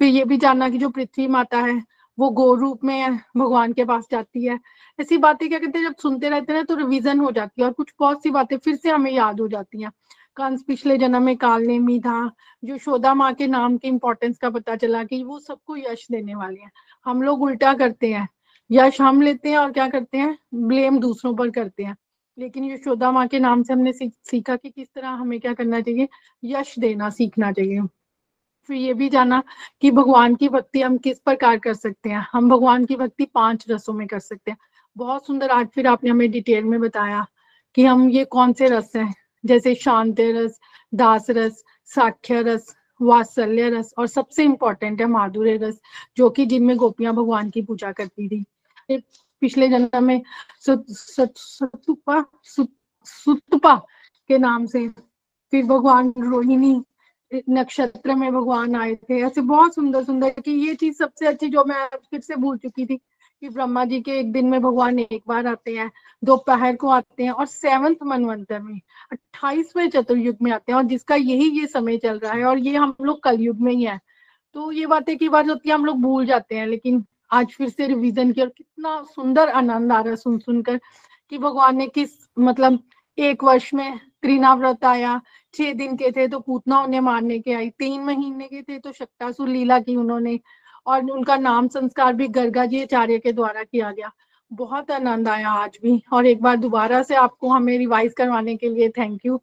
फिर 0.00 0.08
ये 0.08 0.24
भी 0.24 0.36
जानना 0.36 0.68
कि 0.68 0.78
जो 0.78 0.88
पृथ्वी 0.90 1.26
माता 1.28 1.58
है, 1.58 1.82
वो 2.18 2.28
गो 2.30 2.54
रूप 2.54 2.84
में 2.84 3.16
भगवान 3.36 3.72
के 3.72 3.84
पास 3.84 4.06
जाती 4.10 4.44
है। 4.44 4.58
ऐसी 4.98 5.16
बातें 5.18 5.48
क्या 5.48 5.58
कहते 5.58 5.78
हैं, 5.78 5.86
जब 5.86 5.94
सुनते 6.02 6.28
रहते 6.28 6.52
हैं 6.52 6.64
तो 6.64 6.74
रिवीजन 6.76 7.20
हो 7.20 7.30
जाती 7.30 7.62
है 7.62 7.66
और 7.68 7.72
कुछ 7.72 7.92
बहुत 8.00 8.22
सी 8.22 8.30
बातें 8.30 8.56
फिर 8.58 8.76
से 8.76 8.90
हमें 8.90 9.10
याद 9.12 9.40
हो 9.40 9.48
जाती 9.48 9.82
हैं। 9.82 9.90
कंस 10.36 10.62
पिछले 10.62 10.96
जन्म 10.98 11.22
में 11.22 11.36
काल 11.36 11.62
नेमी 11.62 11.98
था 12.00 12.30
जो 12.62 12.78
शोदा 12.78 13.12
माँ 13.14 13.32
के 13.34 13.46
नाम 13.46 13.76
की 13.78 13.88
इम्पोर्टेंस 13.88 14.38
का 14.38 14.50
पता 14.50 14.76
चला 14.76 15.02
कि 15.04 15.22
वो 15.24 15.38
सबको 15.38 15.76
यश 15.76 16.06
देने 16.10 16.34
वाले 16.34 16.60
हैं। 16.60 16.70
हम 17.06 17.22
लोग 17.22 17.42
उल्टा 17.42 17.72
करते 17.74 18.12
हैं, 18.12 18.28
यश 18.70 19.00
हम 19.00 19.22
लेते 19.22 19.50
हैं 19.50 19.58
और 19.58 19.72
क्या 19.72 19.88
करते 19.88 20.18
हैं 20.18 20.36
ब्लेम 20.54 20.98
दूसरों 21.00 21.34
पर 21.36 21.50
करते 21.50 21.84
हैं। 21.84 21.96
लेकिन 22.38 22.64
यशोदा 22.64 23.10
माँ 23.10 23.26
के 23.28 23.38
नाम 23.38 23.62
से 23.62 23.72
हमने 23.72 23.92
सीखा 23.92 24.56
कि 24.56 24.70
किस 24.70 24.88
तरह 24.94 25.08
हमें 25.08 25.40
क्या 25.40 25.54
करना 25.54 25.80
चाहिए? 25.80 26.08
यश 26.44 26.78
देना, 26.78 27.10
सीखना 27.10 27.52
चाहिए। 27.52 27.80
फिर 28.68 28.76
ये 28.76 28.94
भी 28.94 29.08
जाना 29.08 29.42
कि 29.80 29.90
भगवान 29.90 30.34
की 30.34 30.48
भक्ति 30.48 30.82
हम 30.82 30.98
किस 30.98 31.18
प्रकार 31.18 31.58
कर 31.58 31.74
सकते 31.74 32.10
हैं? 32.10 32.26
हम 32.32 32.48
भगवान 32.50 32.84
की 32.84 32.96
भक्ति 32.96 33.24
पाँच 33.24 33.64
रसों 33.70 33.92
में 33.92 34.06
कर 34.08 34.18
सकते 34.18 34.50
हैं। 34.50 34.58
बहुत 34.96 35.26
सुंदर 35.26 35.50
आज 35.50 35.66
फिर 35.66 35.86
आपने 35.86 36.10
हमें 36.10 36.30
डिटेल 36.30 36.64
में 36.64 36.80
बताया 36.80 37.26
कि 37.74 37.84
हम 37.84 38.08
ये 38.10 38.24
कौन 38.24 38.52
से 38.52 38.68
रस 38.68 38.92
हैं? 38.96 39.14
जैसे 39.44 39.74
शांत 39.74 40.20
रस, 40.20 40.60
दास 40.94 41.26
रस, 41.30 41.64
साख्य 41.86 42.42
रस, 42.42 42.76
वात्सल्य 43.02 43.68
रस 43.70 43.94
और 43.98 44.06
सबसे 44.06 44.44
इंपॉर्टेंट 44.44 45.00
है 45.00 45.06
माधुर्य 45.06 45.56
रस, 45.56 45.80
जो 46.16 46.30
कि 46.30 46.46
जिनमें 46.46 46.76
गोपियाँ 46.76 47.14
भगवान 47.14 47.50
की 47.50 47.62
पूजा 47.62 47.92
करती 47.92 48.28
थी। 48.28 48.44
पिछले 49.42 49.68
जन्म 49.68 50.04
में 50.04 50.20
सतुपा 50.60 52.24
सुतपा 52.44 53.74
के 54.30 54.38
नाम 54.38 54.66
से 54.66 54.88
फिर 55.52 55.64
भगवान 55.66 56.12
रोहिणी 56.20 56.80
नक्षत्र 57.50 58.14
में 58.14 58.32
भगवान 58.32 58.74
आए 58.76 58.94
थे। 58.94 59.20
ऐसे 59.26 59.40
बहुत 59.42 59.74
सुंदर 59.74 60.04
सुंदर 60.04 60.30
कि 60.40 60.52
ये 60.66 60.74
चीज़ 60.74 60.96
सबसे 60.96 61.26
अच्छी 61.26 61.48
जो 61.48 61.64
मैं 61.64 61.86
फिर 62.10 62.20
से 62.20 62.36
भूल 62.36 62.58
चुकी 62.58 62.86
थी 62.86 62.96
कि 62.96 63.48
ब्रह्मा 63.48 63.84
जी 63.84 64.00
के 64.00 64.12
एक 64.20 64.32
दिन 64.32 64.46
में 64.48 64.60
भगवान 64.62 64.98
एक 64.98 65.22
बार 65.28 65.46
आते 65.46 65.74
हैं, 65.76 65.90
दोपहर 66.22 66.76
को 66.76 66.88
आते 66.88 67.24
हैं 67.24 67.30
और 67.30 67.46
सेवंथ 67.46 67.96
मनवंतर 68.06 68.60
में, 68.60 68.80
अट्ठाईसवें 69.12 69.88
चतुर्युग 69.90 70.36
में 70.42 70.50
आते 70.52 70.72
हैं 70.72 70.76
और 70.76 70.84
जिसका 70.84 71.14
यही 71.14 71.48
ये 71.60 71.66
समय 71.66 71.98
चल 71.98 72.18
रहा 72.18 72.32
है 72.32 72.44
और 72.44 72.58
ये 72.58 72.76
हम 72.76 72.94
लोग 73.00 73.22
कलयुग 73.22 73.60
में 73.60 73.72
ही 73.72 73.84
है। 73.84 73.98
तो 74.54 74.70
ये 74.72 74.86
बातें 74.86 75.16
की 75.18 75.28
बात 75.28 75.48
होती 75.48 75.68
है, 75.68 75.74
हम 75.74 75.84
लोग 75.84 76.00
भूल 76.02 76.26
जाते 76.26 76.54
हैं, 76.54 76.66
लेकिन 76.66 77.04
आज 77.30 77.52
फिर 77.52 77.68
से 77.68 77.86
रिवीजन 77.86 78.32
किया 78.32 78.46
कितना 78.46 79.00
सुंदर 79.14 79.48
आनंद 79.50 79.92
आ 79.92 80.00
रहा 80.00 80.10
है 80.10 80.16
सुन 80.16 80.38
सुनकर 80.38 80.80
कि 81.32 81.38
भगवान 81.38 81.76
ने 81.76 81.86
किस 81.88 82.10
मतलब 82.38 82.78
एक 83.18 83.44
वर्ष 83.44 83.72
में 83.74 83.98
त्रिनाव्रत 84.22 84.84
आया, 84.84 85.20
छह 85.54 85.72
दिन 85.72 85.96
के 85.96 86.10
थे 86.12 86.26
तो 86.28 86.38
पूतना 86.40 86.80
उन्हें 86.82 87.00
मारने 87.00 87.38
के 87.38 87.52
आई, 87.54 87.70
तीन 87.70 88.00
महीने 88.02 88.46
के 88.46 88.62
थे 88.62 88.78
तो 88.78 88.92
शक्तासुर 88.92 89.48
लीला 89.48 89.78
की 89.80 89.96
उन्होंने, 89.96 90.38
और 90.86 91.10
उनका 91.10 91.36
नाम 91.36 91.68
संस्कार 91.68 92.12
भी 92.14 92.28
गर्गा 92.28 92.64
जी 92.66 92.82
आचार्य 92.82 93.18
के 93.18 93.32
द्वारा 93.32 93.62
किया 93.62 93.90
गया। 93.92 94.10
बहुत 94.50 94.90
आनंद 94.90 95.28
आया 95.28 95.50
आज 95.50 95.78
भी, 95.82 96.02
और 96.12 96.26
एक 96.26 96.42
बार 96.42 96.56
दोबारा 96.56 97.02
से 97.02 97.14
आपको 97.16 97.48
हमें 97.48 97.76
रिवाइज 97.78 98.12
करवाने 98.16 98.56
के 98.56 98.68
लिए 98.68 98.88
थैंक 98.98 99.26
यू 99.26 99.40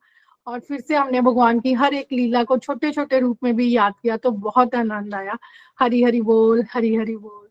और 0.47 0.59
फिर 0.59 0.79
से 0.81 0.95
हमने 0.95 1.21
भगवान 1.21 1.59
की 1.59 1.73
हर 1.73 1.93
एक 1.93 2.11
लीला 2.13 2.43
को 2.43 2.57
छोटे 2.57 2.91
छोटे 2.91 3.19
रूप 3.19 3.43
में 3.43 3.55
भी 3.55 3.71
याद 3.71 3.93
किया 4.01 4.17
तो 4.17 4.31
बहुत 4.31 4.75
आनंद 4.75 5.15
आया। 5.15 5.37
हरी 5.79 6.03
हरी 6.03 6.21
बोल 6.21 6.63
हरी 6.73 6.95
हरी 6.95 7.15
बोल। 7.17 7.42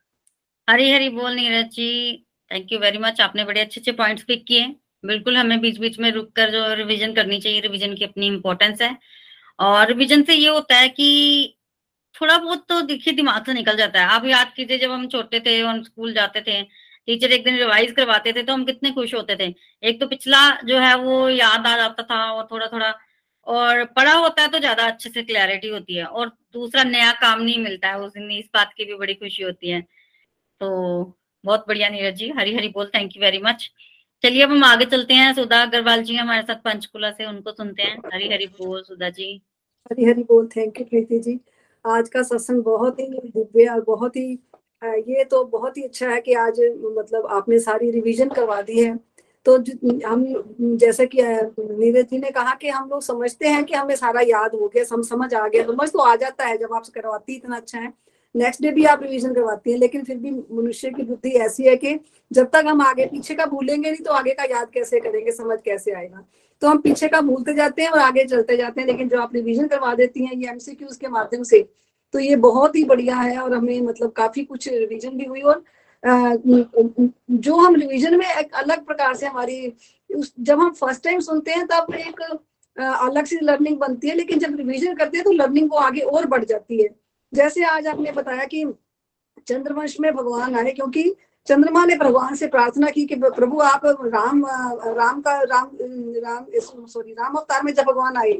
हरी 0.68 0.90
हरी 0.90 1.08
बोल 1.10 1.34
Neeraj 1.34 1.70
ji. 1.70 2.24
Thank 2.50 2.72
you 2.72 2.78
very 2.78 2.98
much 2.98 3.20
आपने 3.20 3.44
बड़े 3.44 3.60
अच्छे 3.60 3.80
अच्छे 3.80 3.92
पॉइंट्स 3.92 4.22
पिक 4.24 4.44
किए। 4.48 4.66
बिल्कुल 5.04 5.36
हमें 5.36 5.60
बीच 5.60 5.78
बीच 5.78 5.98
में 6.00 6.10
रुक 6.12 6.30
कर 6.36 6.50
जो 6.50 6.62
रिविजन 6.74 7.12
करनी 7.14 7.38
चाहिए 7.40 7.60
रिविजन 7.60 7.94
की 7.96 8.04
अपनी 8.04 8.26
इम्पोर्टेंस 8.26 8.82
है। 8.82 8.96
और 9.58 9.86
रिविजन 9.88 10.22
से 10.22 10.34
ये 10.34 10.48
होता 10.48 10.76
है 10.76 10.88
कि 10.90 11.56
थोड़ा 12.14 12.36
बहुत 12.38 12.64
तो 12.68 12.80
देखिए 12.82 13.14
दिमाग 13.14 13.44
से 13.46 13.52
निकल 13.54 13.76
जाता 13.76 14.00
है। 14.00 14.06
आप 14.08 14.24
याद 14.26 14.52
कीजिए 14.56 14.78
जब 14.78 14.90
हम 14.92 15.06
छोटे 15.08 15.40
थे, 15.40 15.58
हम 15.60 15.82
स्कूल 15.82 16.12
जाते 16.14 16.40
थे 16.40 16.62
टीचर 17.08 17.32
एक 17.32 17.44
दिन 17.44 17.56
रिवाइज 17.58 17.92
करवाते 17.92 18.32
थे 18.32 18.42
तो 18.42 18.52
हम 18.52 18.64
कितने 18.64 18.90
खुश 18.92 19.14
होते 19.14 19.36
थे। 19.36 19.52
एक 19.82 20.00
तो 20.00 20.06
पिछला 20.08 20.40
जो 20.64 20.78
है 20.80 20.94
वो 20.98 21.28
याद 21.30 21.66
आ 21.66 21.76
जाता 21.76 22.02
था 22.04 22.20
और 22.32 22.46
थोड़ा 22.50 22.66
थोड़ा 22.68 22.94
और 23.46 23.84
पढ़ा 23.96 24.12
होता 24.14 24.42
है 24.42 24.48
तो 24.48 24.58
ज़्यादा 24.58 24.86
अच्छे 24.86 25.10
से 25.10 25.22
क्लैरिटी 25.24 25.68
होती 25.68 25.96
है। 25.96 26.04
और 26.04 26.28
दूसरा 26.54 26.84
नया 26.84 27.10
काम 27.22 27.40
नहीं 27.42 27.58
मिलता 27.60 27.88
है, 27.88 27.98
उस 27.98 28.12
दिन 28.12 28.30
इस 28.32 28.48
बात 28.54 28.72
की 28.76 28.84
भी 28.84 28.94
बड़ी 28.96 29.14
खुशी 29.14 29.42
होती 29.42 29.70
है। 29.70 29.80
तो 30.62 31.12
बहुत 31.44 31.64
बढ़िया 31.68 31.88
नीरज 31.88 32.14
जी 32.16 32.28
हरी 32.38 32.54
हरी 32.56 32.68
बोल 32.68 32.90
थैंक 32.94 33.16
यू 33.16 33.22
वेरी 33.22 33.38
मच 33.44 33.70
चलिए 34.24 34.42
अब 34.42 34.50
हम 34.50 34.64
आगे 34.64 34.84
चलते 34.84 35.14
हैं, 35.14 35.32
सुधा 35.34 35.62
अग्रवाल 35.62 36.02
जी 36.02 36.16
हमारे 36.16 36.42
साथ 36.42 36.56
पंचकुला 36.64 37.10
से, 37.10 37.24
उनको 37.26 37.52
सुनते 37.52 37.82
हैं। 37.82 37.96
हरी 38.12 38.28
हरी 38.28 38.46
बोल, 38.48 38.82
सुधा 38.82 39.08
जी। 39.10 39.30
हरी 39.86 40.04
हरी 40.04 40.22
बोल 40.22 40.46
थैंक 40.46 40.78
यू 40.80 40.84
प्रीति 40.86 41.18
जी। 41.18 41.38
आज 41.84 42.08
का 42.08 42.22
सत्संग 42.22 42.62
बहुत 42.64 43.00
ही 43.00 43.06
दिव्य 43.06 43.66
और 43.68 43.80
बहुत 43.84 44.16
ही 44.16 44.32
ये 45.08 45.24
तो 45.24 45.42
बहुत 45.46 45.76
ही 45.76 45.82
अच्छा 45.82 46.08
है 46.10 46.20
कि 46.20 46.32
आज 46.34 46.60
मतलब 46.96 47.26
आपने 47.30 47.58
सारी 47.60 47.90
रिवीजन 47.90 48.28
करवा 48.30 48.60
दी 48.62 48.78
है। 48.80 48.96
तो 49.46 49.56
हम 50.06 50.24
जैसे 50.78 51.06
कि 51.06 51.22
नीरज 51.22 52.08
जी 52.10 52.18
ने 52.18 52.30
कहा 52.30 52.54
कि 52.54 52.68
हम 52.68 52.88
लोग 52.90 53.02
समझते 53.02 53.48
हैं 53.48 53.64
कि 53.64 53.74
हमें 53.74 53.94
सारा 53.96 54.20
याद 54.20 54.54
हो 54.54 54.68
गया, 54.68 54.84
हम 54.92 55.02
समझ 55.02 55.32
आ 55.34 55.46
गया 55.48 55.64
समझ 55.66 55.90
तो 55.92 55.98
आ 55.98 56.14
जाता 56.16 56.46
है 56.46 56.56
जब 56.58 56.74
आप 56.74 56.86
करवाती, 56.94 57.34
इतना 57.34 57.56
अच्छा 57.56 57.78
है। 57.78 57.92
नेक्स्ट 58.34 58.62
डे 58.62 58.70
भी 58.72 58.84
आप 58.84 59.02
रिवीजन 59.02 59.34
करवाती 59.34 59.70
हैं, 59.70 59.78
लेकिन 59.78 60.04
फिर 60.04 60.16
भी 60.18 60.30
मनुष्य 60.30 60.90
की 60.90 61.02
बुद्धि 61.02 61.30
ऐसी 61.30 61.64
है 61.64 61.76
कि 61.76 61.98
जब 62.30 62.48
तक 62.52 62.64
हम 62.66 62.80
आगे 62.82 63.06
पीछे 63.06 63.34
का 63.34 63.46
भूलेंगे 63.46 63.90
नहीं 63.90 64.04
तो 64.04 64.12
आगे 64.12 64.34
का 64.34 64.44
याद 64.50 64.70
कैसे 64.74 65.00
करेंगे, 65.00 65.32
समझ 65.32 65.58
कैसे 65.64 65.92
आएगा? 65.92 66.24
तो 66.62 66.68
हम 66.68 66.78
पीछे 66.80 67.08
का 67.08 67.20
भूलते 67.20 67.54
जाते 67.54 67.82
हैं 67.82 67.90
और 67.90 67.98
आगे 67.98 68.24
चलते 68.24 68.56
जाते 68.56 68.80
हैं, 68.80 68.86
लेकिन 68.88 69.08
जो 69.08 69.20
आप 69.20 69.34
रिविजन 69.34 69.66
करवा 69.68 69.94
देती 69.94 70.24
हैं 70.24 70.34
ये 70.34 70.48
एमसीक्यूज 70.50 70.96
के 70.96 71.08
माध्यम 71.08 71.42
से 71.44 71.66
तो 72.14 72.18
ये 72.18 72.36
बहुत 72.38 72.76
ही 72.76 72.84
बढ़िया 72.84 73.16
है 73.16 73.38
और 73.38 73.54
हमें 73.54 73.80
मतलब 73.80 74.10
काफ़ी 74.12 74.44
कुछ 74.44 74.68
रिविजन 74.68 75.16
भी 75.16 75.24
हुई 75.24 75.40
और 75.42 75.62
जो 76.02 77.56
हम 77.56 77.74
रिवीजन 77.76 78.16
में 78.18 78.26
एक 78.26 78.54
अलग 78.54 78.84
प्रकार 78.86 79.14
से 79.14 79.26
हमारी 79.26 79.72
जब 80.10 80.60
हम 80.60 80.72
फ़र्स्ट 80.72 81.04
टाइम 81.04 81.20
सुनते 81.20 81.50
हैं, 81.50 81.66
तब 81.66 81.94
एक 81.96 82.20
अलग 82.76 83.24
सी 83.24 83.38
लर्निंग 83.42 83.78
बनती 83.78 84.08
है, 84.08 84.14
लेकिन 84.16 84.38
जब 84.38 84.56
रिवीजन 84.56 84.94
करते 84.94 85.18
हैं 85.18 85.24
तो 85.24 85.32
लर्निंग 85.32 85.70
वो 85.70 85.78
आगे 85.78 86.00
और 86.00 86.26
बढ़ 86.26 86.44
जाती 86.44 86.82
है। 86.82 86.88
जैसे 87.32 87.64
आज 87.64 87.86
आपने 87.86 88.12
बताया 88.12 88.44
कि 88.44 88.64
चंद्रवंश 89.46 89.96
में 90.00 90.12
भगवान 90.14 90.54
आए, 90.54 90.72
क्योंकि 90.72 91.14
चंद्रमा 91.46 91.84
ने 91.86 91.96
भगवान 91.96 92.34
से 92.36 92.46
प्रार्थना 92.46 92.90
की 92.90 93.04
कि 93.06 93.14
प्रभु 93.16 93.60
आप 93.60 93.86
राम 93.86 94.44
राम 94.46 95.20
का, 95.20 95.40
राम 95.42 95.70
राम 95.76 96.46
सॉरी 96.86 97.12
राम 97.12 97.34
अवतार 97.34 97.62
में 97.62 97.72
जब 97.74 97.84
भगवान 97.84 98.16
आए 98.16 98.32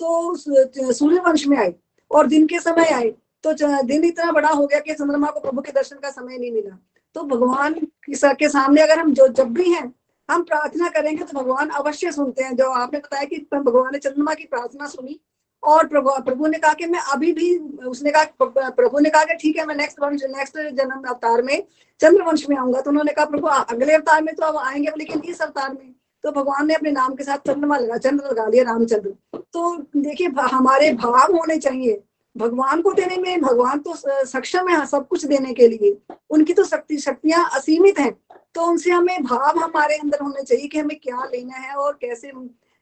तो 0.00 0.34
सूर्य 0.36 1.20
वंश 1.26 1.46
में 1.46 1.56
आए 1.58 1.74
और 2.10 2.26
दिन 2.26 2.46
के 2.46 2.58
समय 2.60 2.90
आए 2.90 3.10
तो 3.44 3.52
दिन 3.84 4.04
इतना 4.04 4.32
बड़ा 4.32 4.48
हो 4.50 4.66
गया 4.66 4.80
कि 4.80 4.94
चंद्रमा 4.94 5.30
को 5.30 5.40
प्रभु 5.40 5.60
के 5.60 5.72
दर्शन 5.72 5.96
का 5.96 6.10
समय 6.10 6.38
नहीं 6.38 6.52
मिला। 6.52 6.76
तो 7.16 7.22
भगवान 7.24 7.74
के 8.08 8.48
सामने 8.48 8.82
अगर 8.82 8.98
हम 8.98 9.12
जो, 9.14 9.26
जब 9.28 9.52
भी 9.52 9.70
हैं, 9.70 9.92
हम 10.28 10.42
प्रार्थना 10.42 10.88
करेंगे 10.88 11.24
तो 11.24 11.40
भगवान 11.40 11.68
अवश्य 11.70 12.12
सुनते 12.12 12.42
हैं। 12.42 12.56
जो 12.56 12.70
आपने 12.72 12.98
बताया 12.98 13.24
कि 13.24 13.46
भगवान 13.54 13.90
ने 13.92 13.98
चंद्रमा 13.98 14.34
की 14.34 14.44
प्रार्थना 14.44 14.86
सुनी 14.88 15.20
और 15.62 15.86
प्रभु 15.86 16.10
प्रभु 16.10 16.46
ने 16.46 16.58
कहा 16.58 16.72
कि 16.72 16.86
मैं 16.86 17.00
अभी 17.00 17.32
भी, 17.32 17.58
उसने 17.84 18.10
कहा, 18.10 18.24
प्रभु 18.70 18.98
ने 18.98 19.10
कहा 19.10 19.24
कि 19.24 19.34
ठीक 19.34 19.56
है, 19.56 19.66
मैं 19.66 19.74
नेक्स्ट 19.74 20.00
वंश 20.00 20.20
नेक्स्ट 20.24 20.58
जन्म 20.76 21.02
अवतार 21.08 21.42
में 21.42 21.62
चंद्र 22.00 22.22
वंश 22.22 22.48
में 22.50 22.56
आऊँगा। 22.56 22.80
तो 22.80 22.90
उन्होंने 22.90 23.12
कहा, 23.12 23.24
प्रभु, 23.24 23.46
अगले 23.46 23.94
अवतार 23.94 24.22
में 24.22 24.34
तो 24.34 24.42
अब 24.42 24.56
आएँगे 24.56 24.92
लेकिन 24.98 25.22
इस 25.24 25.42
अवतार 25.42 25.72
में। 25.72 25.94
तो 26.22 26.30
भगवान 26.32 26.66
ने 26.66 26.74
अपने 26.74 26.90
नाम 26.90 27.14
के 27.14 27.24
साथ 27.24 27.38
चंद्रमा 27.38 27.76
लगा, 27.76 27.96
चंद्र 27.96 28.24
लगा 28.24 28.46
लिया 28.46 28.64
रामचंद्र। 28.64 29.38
तो 29.38 29.76
देखिए 29.96 30.28
हमारे 30.40 30.92
भाव 30.92 31.36
होने 31.36 31.56
चाहिए। 31.56 32.02
भगवान 32.36 32.82
को 32.82 32.92
देने 32.92 33.16
में, 33.16 33.40
भगवान 33.40 33.78
तो 33.78 33.94
सक्षम 34.26 34.68
है 34.68 34.86
सब 34.86 35.08
कुछ 35.08 35.24
देने 35.24 35.52
के 35.52 35.68
लिए। 35.68 36.14
उनकी 36.30 36.52
तो 36.52 36.64
शक्ति, 36.64 36.96
शक्तियाँ 36.96 37.48
असीमित 37.52 37.98
हैं। 37.98 38.20
तो 38.54 38.62
उनसे 38.62 38.90
हमें 38.90 39.22
भाव 39.22 39.58
हमारे 39.58 39.96
अंदर 39.96 40.18
होने 40.20 40.42
चाहिए 40.42 40.68
कि 40.68 40.78
हमें 40.78 40.96
क्या 41.02 41.24
लेना 41.24 41.56
है 41.56 41.74
और 41.74 41.98
कैसे 42.00 42.32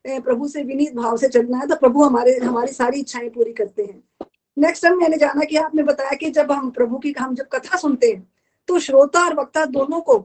प्रभु 0.04 0.48
से 0.48 0.62
विनीत 0.64 0.94
भाव 0.94 1.16
से 1.16 1.28
चलना 1.28 1.58
है 1.58 1.66
तो 1.66 1.76
प्रभु 1.76 2.02
हमारे, 2.02 2.36
हमारी 2.36 2.72
सारी 2.72 3.00
इच्छाएँ 3.00 3.28
पूरी 3.30 3.52
करते 3.52 3.82
हैं। 3.82 4.28
नेक्स्ट 4.56 4.82
टाइम 4.82 4.98
मैंने 5.00 5.16
जाना 5.16 5.44
कि 5.44 5.56
आपने 5.56 5.82
बताया 5.82 6.16
कि 6.16 6.30
जब 6.30 6.52
हम 6.52 6.70
प्रभु 6.70 6.98
की, 6.98 7.14
हम 7.18 7.34
जब 7.34 7.48
कथा 7.52 7.76
सुनते 7.78 8.06
हैं 8.06 8.26
तो 8.68 8.78
श्रोता 8.78 9.24
और 9.24 9.34
वक्ता 9.34 9.64
दोनों 9.66 10.00
को 10.00 10.18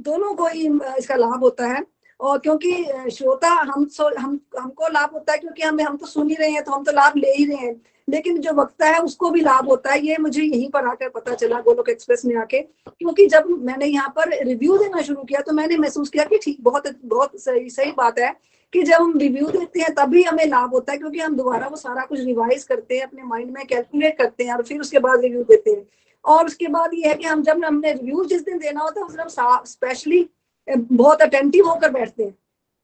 दोनों 0.00 0.34
को 0.34 0.46
ही 0.46 0.66
इसका 0.98 1.14
लाभ 1.16 1.40
होता 1.40 1.66
है। 1.66 1.84
और 2.20 2.38
क्योंकि 2.38 3.10
श्रोता 3.12 3.48
हम 3.48 3.84
सो, 3.86 4.08
हम, 4.16 4.38
हमको 4.58 4.88
लाभ 4.88 5.10
होता 5.12 5.32
है 5.32 5.38
क्योंकि 5.38 5.62
हमें, 5.62 5.84
हम 5.84 5.96
तो 5.96 6.06
सुन 6.06 6.28
ही 6.30 6.36
रहे 6.36 6.50
हैं 6.50 6.62
तो 6.64 6.72
हम 6.72 6.84
तो 6.84 6.92
लाभ 6.92 7.16
ले 7.16 7.30
ही 7.34 7.44
रहे 7.44 7.66
हैं। 7.66 7.80
लेकिन 8.08 8.38
जो 8.40 8.52
वक्ता 8.52 8.86
है, 8.86 8.98
उसको 9.00 9.30
भी 9.30 9.40
लाभ 9.40 9.68
होता 9.68 9.92
है, 9.92 10.00
ये 10.06 10.16
मुझे 10.20 10.42
यहीं 10.42 10.68
पर 10.70 10.86
आकर 10.86 11.08
पता 11.08 11.34
चला, 11.34 11.60
गोलोक 11.60 11.88
एक्सप्रेस 11.88 12.24
में 12.24 12.34
आके। 12.36 12.60
क्योंकि 12.88 13.26
जब 13.26 13.46
मैंने 13.60 13.86
यहाँ 13.86 14.12
पर 14.16 14.30
रिव्यू 14.46 14.76
देना 14.78 15.02
शुरू 15.02 15.22
किया 15.22 15.40
तो 15.40 15.52
मैंने 15.52 15.76
महसूस 15.76 16.08
किया 16.10 16.24
कि 16.24 16.38
ठीक, 16.42 16.62
बहुत 16.62 16.94
बहुत 17.04 17.40
सही 17.40 17.68
सही 17.70 17.92
बात 17.92 18.18
है। 18.18 18.32
कि 18.72 18.82
जब 18.82 18.94
हम 18.94 19.18
रिव्यू 19.18 19.46
देते 19.48 19.80
हैं, 19.80 19.92
तभी 19.94 20.22
हमें 20.22 20.44
लाभ 20.46 20.70
होता 20.70 20.92
है, 20.92 20.98
क्योंकि 20.98 21.18
हम 21.20 21.36
दोबारा 21.36 21.66
वो 21.66 21.76
सारा 21.76 22.04
कुछ 22.04 22.20
रिवाइज 22.20 22.64
करते 22.64 22.96
हैं, 22.96 23.02
अपने 23.02 23.22
माइंड 23.24 23.50
में 23.50 23.66
कैलकुलेट 23.66 24.18
करते 24.18 24.44
हैं 24.44 24.54
और 24.54 24.62
फिर 24.62 24.80
उसके 24.80 24.98
बाद 24.98 25.20
रिव्यू 25.20 25.42
देते 25.44 25.70
हैं। 25.70 25.86
और 26.24 26.46
उसके 26.46 26.66
बाद 26.68 26.90
ये 26.94 27.08
है 27.08 27.14
कि 27.14 27.24
हम 27.24 27.42
जब 27.42 27.64
हमने 27.64 27.92
रिव्यू 27.92 28.24
जिस 28.24 28.44
दिन 28.44 28.58
देना 28.58 28.80
होता 28.80 29.00
है, 29.00 29.06
उस 29.06 29.14
दिन 29.14 29.64
स्पेशली 29.66 30.28
बहुत 30.68 31.22
अटेंटिव 31.22 31.68
होकर 31.68 31.90
बैठते 31.90 32.22
हैं। 32.24 32.36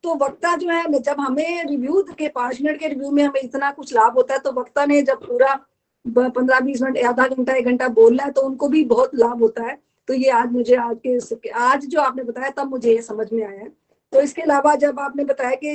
तो 0.04 0.14
वक्ता 0.16 0.54
जो 0.56 0.68
है 0.68 0.98
जब 0.98 1.20
हमें 1.20 1.64
रिव्यू 1.64 2.02
के 2.18 2.28
पाँच 2.28 2.60
मिनट 2.62 2.78
के 2.80 2.88
रिव्यू 2.88 3.10
में 3.10 3.22
हमें 3.24 3.40
इतना 3.42 3.70
कुछ 3.70 3.92
लाभ 3.94 4.14
होता 4.14 4.34
है 4.34 4.40
तो 4.40 4.52
वक्ता 4.52 4.84
ने 4.86 5.00
जब 5.02 5.26
पूरा 5.26 5.54
पंद्रह 6.06 6.60
बीस 6.60 6.82
मिनट, 6.82 6.98
आधा 6.98 7.26
घंटा, 7.28 7.54
एक 7.54 7.64
घंटा 7.64 7.88
बोलना 7.90 8.24
है 8.24 8.30
तो 8.30 8.40
उनको 8.40 8.68
भी 8.68 8.84
बहुत 8.84 9.14
लाभ 9.14 9.40
होता 9.40 9.62
है। 9.62 9.78
तो 10.08 10.14
ये 10.14 10.30
आज 10.30 10.52
मुझे, 10.52 10.74
आज 10.76 10.98
के 11.06 11.48
आज 11.48 11.86
जो 11.86 12.00
आपने 12.00 12.22
बताया, 12.22 12.50
तब 12.50 12.70
मुझे 12.70 12.92
ये 12.92 13.02
समझ 13.02 13.26
में 13.32 13.42
आया 13.44 13.60
है। 13.60 13.68
तो 14.14 14.20
इसके 14.20 14.42
अलावा 14.42 14.74
जब 14.74 15.00
आपने 15.00 15.24
बताया 15.24 15.54
कि 15.64 15.68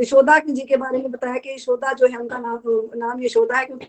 यशोदा 0.00 0.38
जी 0.38 0.62
के 0.62 0.76
बारे 0.76 0.98
में 0.98 1.10
बताया 1.10 1.38
कि 1.38 1.50
यशोदा 1.50 1.92
जो 1.92 2.06
है 2.06 2.16
उनका 2.16 2.38
नाम 2.38 2.60
नाम 2.96 3.22
यशोदा 3.22 3.58
है, 3.58 3.64
क्योंकि 3.66 3.86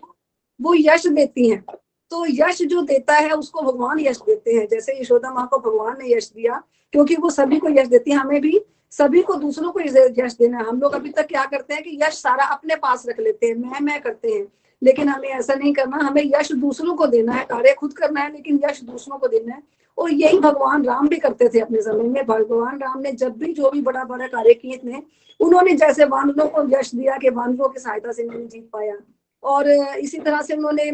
वो 0.60 0.74
यश 0.74 1.06
देती 1.06 1.48
हैं। 1.50 1.64
तो 2.10 2.24
यश 2.28 2.62
जो 2.62 2.82
देता 2.82 3.14
है, 3.14 3.30
उसको 3.30 3.62
भगवान 3.62 4.00
यश 4.00 4.18
देते 4.18 4.52
हैं। 4.52 4.66
जैसे 4.68 5.00
यशोदा 5.00 5.30
माँ 5.30 5.46
को 5.48 5.58
भगवान 5.58 5.96
ने 5.98 6.12
यश 6.16 6.30
दिया, 6.36 6.62
क्योंकि 6.92 7.16
वो 7.16 7.30
सभी 7.30 7.58
को 7.58 7.68
यश 7.68 7.88
देती 7.88 8.10
है। 8.10 8.16
हमें 8.16 8.40
भी 8.40 8.60
सभी 8.90 9.22
को 9.22 9.34
दूसरों 9.34 9.72
को 9.72 9.80
यश 9.80 10.36
देना 10.36 10.58
है। 10.58 10.64
हम 10.64 10.80
लोग 10.80 10.92
अभी 10.92 11.10
तक 11.10 11.26
क्या 11.26 11.44
करते 11.44 11.74
हैं 11.74 11.82
कि 11.82 11.98
यश 12.02 12.14
सारा 12.14 12.44
अपने 12.44 12.76
पास 12.76 13.06
रख 13.08 13.20
लेते 13.20 13.46
हैं, 13.46 13.54
मैं 13.54 13.80
मैं 13.80 14.00
करते 14.00 14.28
हैं। 14.28 14.46
लेकिन 14.82 15.08
हमें 15.08 15.28
ऐसा 15.28 15.54
नहीं 15.54 15.72
करना, 15.74 15.96
हमें 15.96 16.22
यश 16.26 16.52
दूसरों 16.52 16.94
को 16.94 17.06
देना 17.06 17.32
है, 17.32 17.44
कार्य 17.44 17.74
खुद 17.74 17.92
करना 17.92 18.20
है, 18.20 18.32
लेकिन 18.32 18.60
यश 18.64 18.82
दूसरों 18.82 19.18
को 19.18 19.28
देना 19.28 19.54
है। 19.54 19.62
और 19.98 20.12
यही 20.12 20.38
भगवान 20.38 20.84
राम 20.84 21.08
भी 21.08 21.16
करते 21.16 21.48
थे 21.48 21.60
अपने 21.60 21.82
समय 21.82 22.02
में। 22.04 22.24
भगवान 22.26 22.78
राम 22.78 23.00
ने 23.00 23.12
जब 23.12 23.36
भी 23.38 23.52
जो 23.52 23.70
भी 23.70 23.82
बड़ा 23.82 24.04
बड़ा 24.04 24.26
कार्य 24.26 24.54
किए 24.54 24.76
थे, 24.76 25.02
उन्होंने 25.40 25.72
जैसे 25.76 26.04
वानरों 26.04 26.48
को 26.48 26.62
यश 26.70 26.94
दिया 26.94 27.16
कि 27.16 27.30
वानरों 27.30 27.68
की 27.68 27.80
सहायता 27.80 28.12
से 28.12 28.22
उन्होंने 28.22 28.46
जीत 28.46 28.68
पाया। 28.72 28.96
और 29.42 29.68
इसी 29.98 30.18
तरह 30.18 30.42
से 30.42 30.54
उन्होंने 30.54 30.90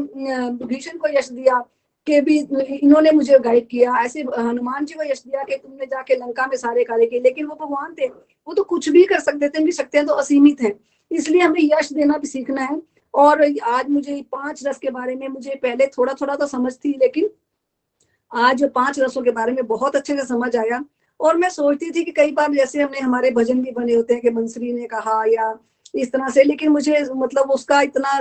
भीषण 0.66 0.98
को 0.98 1.08
यश 1.08 1.28
दिया 1.28 1.58
कि 2.06 2.20
भी 2.20 2.38
इन्होंने 2.76 3.10
मुझे 3.10 3.38
गाइड 3.38 3.66
किया। 3.68 3.96
ऐसे 4.04 4.20
हनुमान 4.38 4.84
जी 4.84 4.94
को 4.94 5.02
यश 5.02 5.22
दिया 5.22 5.42
कि 5.42 5.56
तुमने 5.56 5.86
जाके 5.86 6.14
लंका 6.14 6.46
में 6.46 6.56
सारे 6.56 6.84
कार्य 6.84 7.06
किए। 7.06 7.20
लेकिन 7.20 7.46
वो 7.46 7.54
भगवान 7.54 7.94
थे। 7.94 8.06
वो 8.06 8.54
तो 8.54 8.62
कुछ 8.64 8.88
भी 8.88 9.04
कर 9.04 9.20
सकते 9.20 9.48
थे 9.48 9.70
सकते 9.72 9.98
हैं 9.98 10.06
तो 10.06 10.14
असीमित 10.14 10.60
है। 10.62 10.74
इसलिए 11.10 11.40
हमें 11.40 11.60
यश 11.62 11.92
देना 11.92 12.16
भी 12.18 12.26
सीखना 12.26 12.62
है। 12.62 12.80
और 13.14 13.44
आज 13.64 13.88
मुझे 13.90 14.20
पाँच 14.32 14.66
रस 14.66 14.78
के 14.78 14.90
बारे 14.90 15.14
में 15.14 15.26
मुझे 15.28 15.54
पहले 15.62 15.86
थोड़ा 15.86 16.12
थोड़ा 16.20 16.34
तो 16.36 16.46
समझ 16.46 16.74
थी, 16.74 16.90
लेकिन 16.92 17.30
आज 18.32 18.62
पाँच 18.74 18.98
रसों 19.00 19.22
के 19.22 19.30
बारे 19.30 19.52
में 19.52 19.66
बहुत 19.66 19.96
अच्छे 19.96 20.16
से 20.16 20.24
समझ 20.26 20.54
आया। 20.56 20.84
और 21.20 21.36
मैं 21.36 21.48
सोचती 21.50 21.90
थी 21.90 22.04
कि 22.04 22.12
कई 22.12 22.32
बार 22.32 22.52
जैसे 22.54 22.82
हमने 22.82 23.00
हमारे 23.00 23.30
भजन 23.30 23.60
भी 23.62 23.70
बने 23.70 23.94
होते 23.94 24.14
हैं 24.14 24.22
कि 24.22 24.30
मंसरी 24.30 24.72
ने 24.72 24.86
कहा 24.86 25.24
या 25.28 25.54
इस 25.94 26.12
तरह 26.12 26.28
से 26.28 26.42
लेकिन 26.44 26.68
मुझे 26.72 27.04
मतलब 27.14 27.50
उसका 27.50 27.80
इतना 27.82 28.20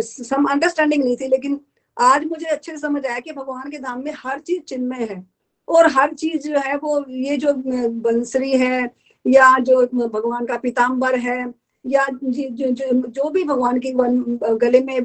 सम 0.00 0.44
अंडरस्टैंडिंग 0.50 1.04
नहीं 1.04 1.16
थी। 1.16 1.28
लेकिन 1.28 1.60
आज 1.96 2.24
मुझे 2.24 2.46
अच्छे 2.46 2.72
से 2.72 2.78
समझ 2.78 3.04
आया 3.06 3.18
कि 3.20 3.32
भगवान 3.32 3.70
के 3.70 3.78
धाम 3.78 4.04
में 4.04 4.12
हर 4.16 4.38
चीज़ 4.38 4.62
चिन्मय 4.62 5.04
है। 5.10 5.24
और 5.68 5.90
हर 5.92 6.14
चीज़ 6.14 6.48
जो 6.48 6.58
है 6.58 6.76
वो 6.76 7.04
ये 7.10 7.36
जो 7.36 7.52
बंसरी 7.54 8.50
है 8.58 8.90
या 9.24 9.58
जो 9.60 9.82
भगवान 9.94 10.46
का 10.46 10.56
पीताम्बर 10.56 11.18
है 11.18 11.38
या 11.84 12.06
जो, 12.24 12.70
जो, 12.70 12.92
जो 13.08 13.30
भी 13.30 13.44
भगवान 13.44 13.78
की 13.78 13.92
गले 13.92 14.80
में 14.80 15.00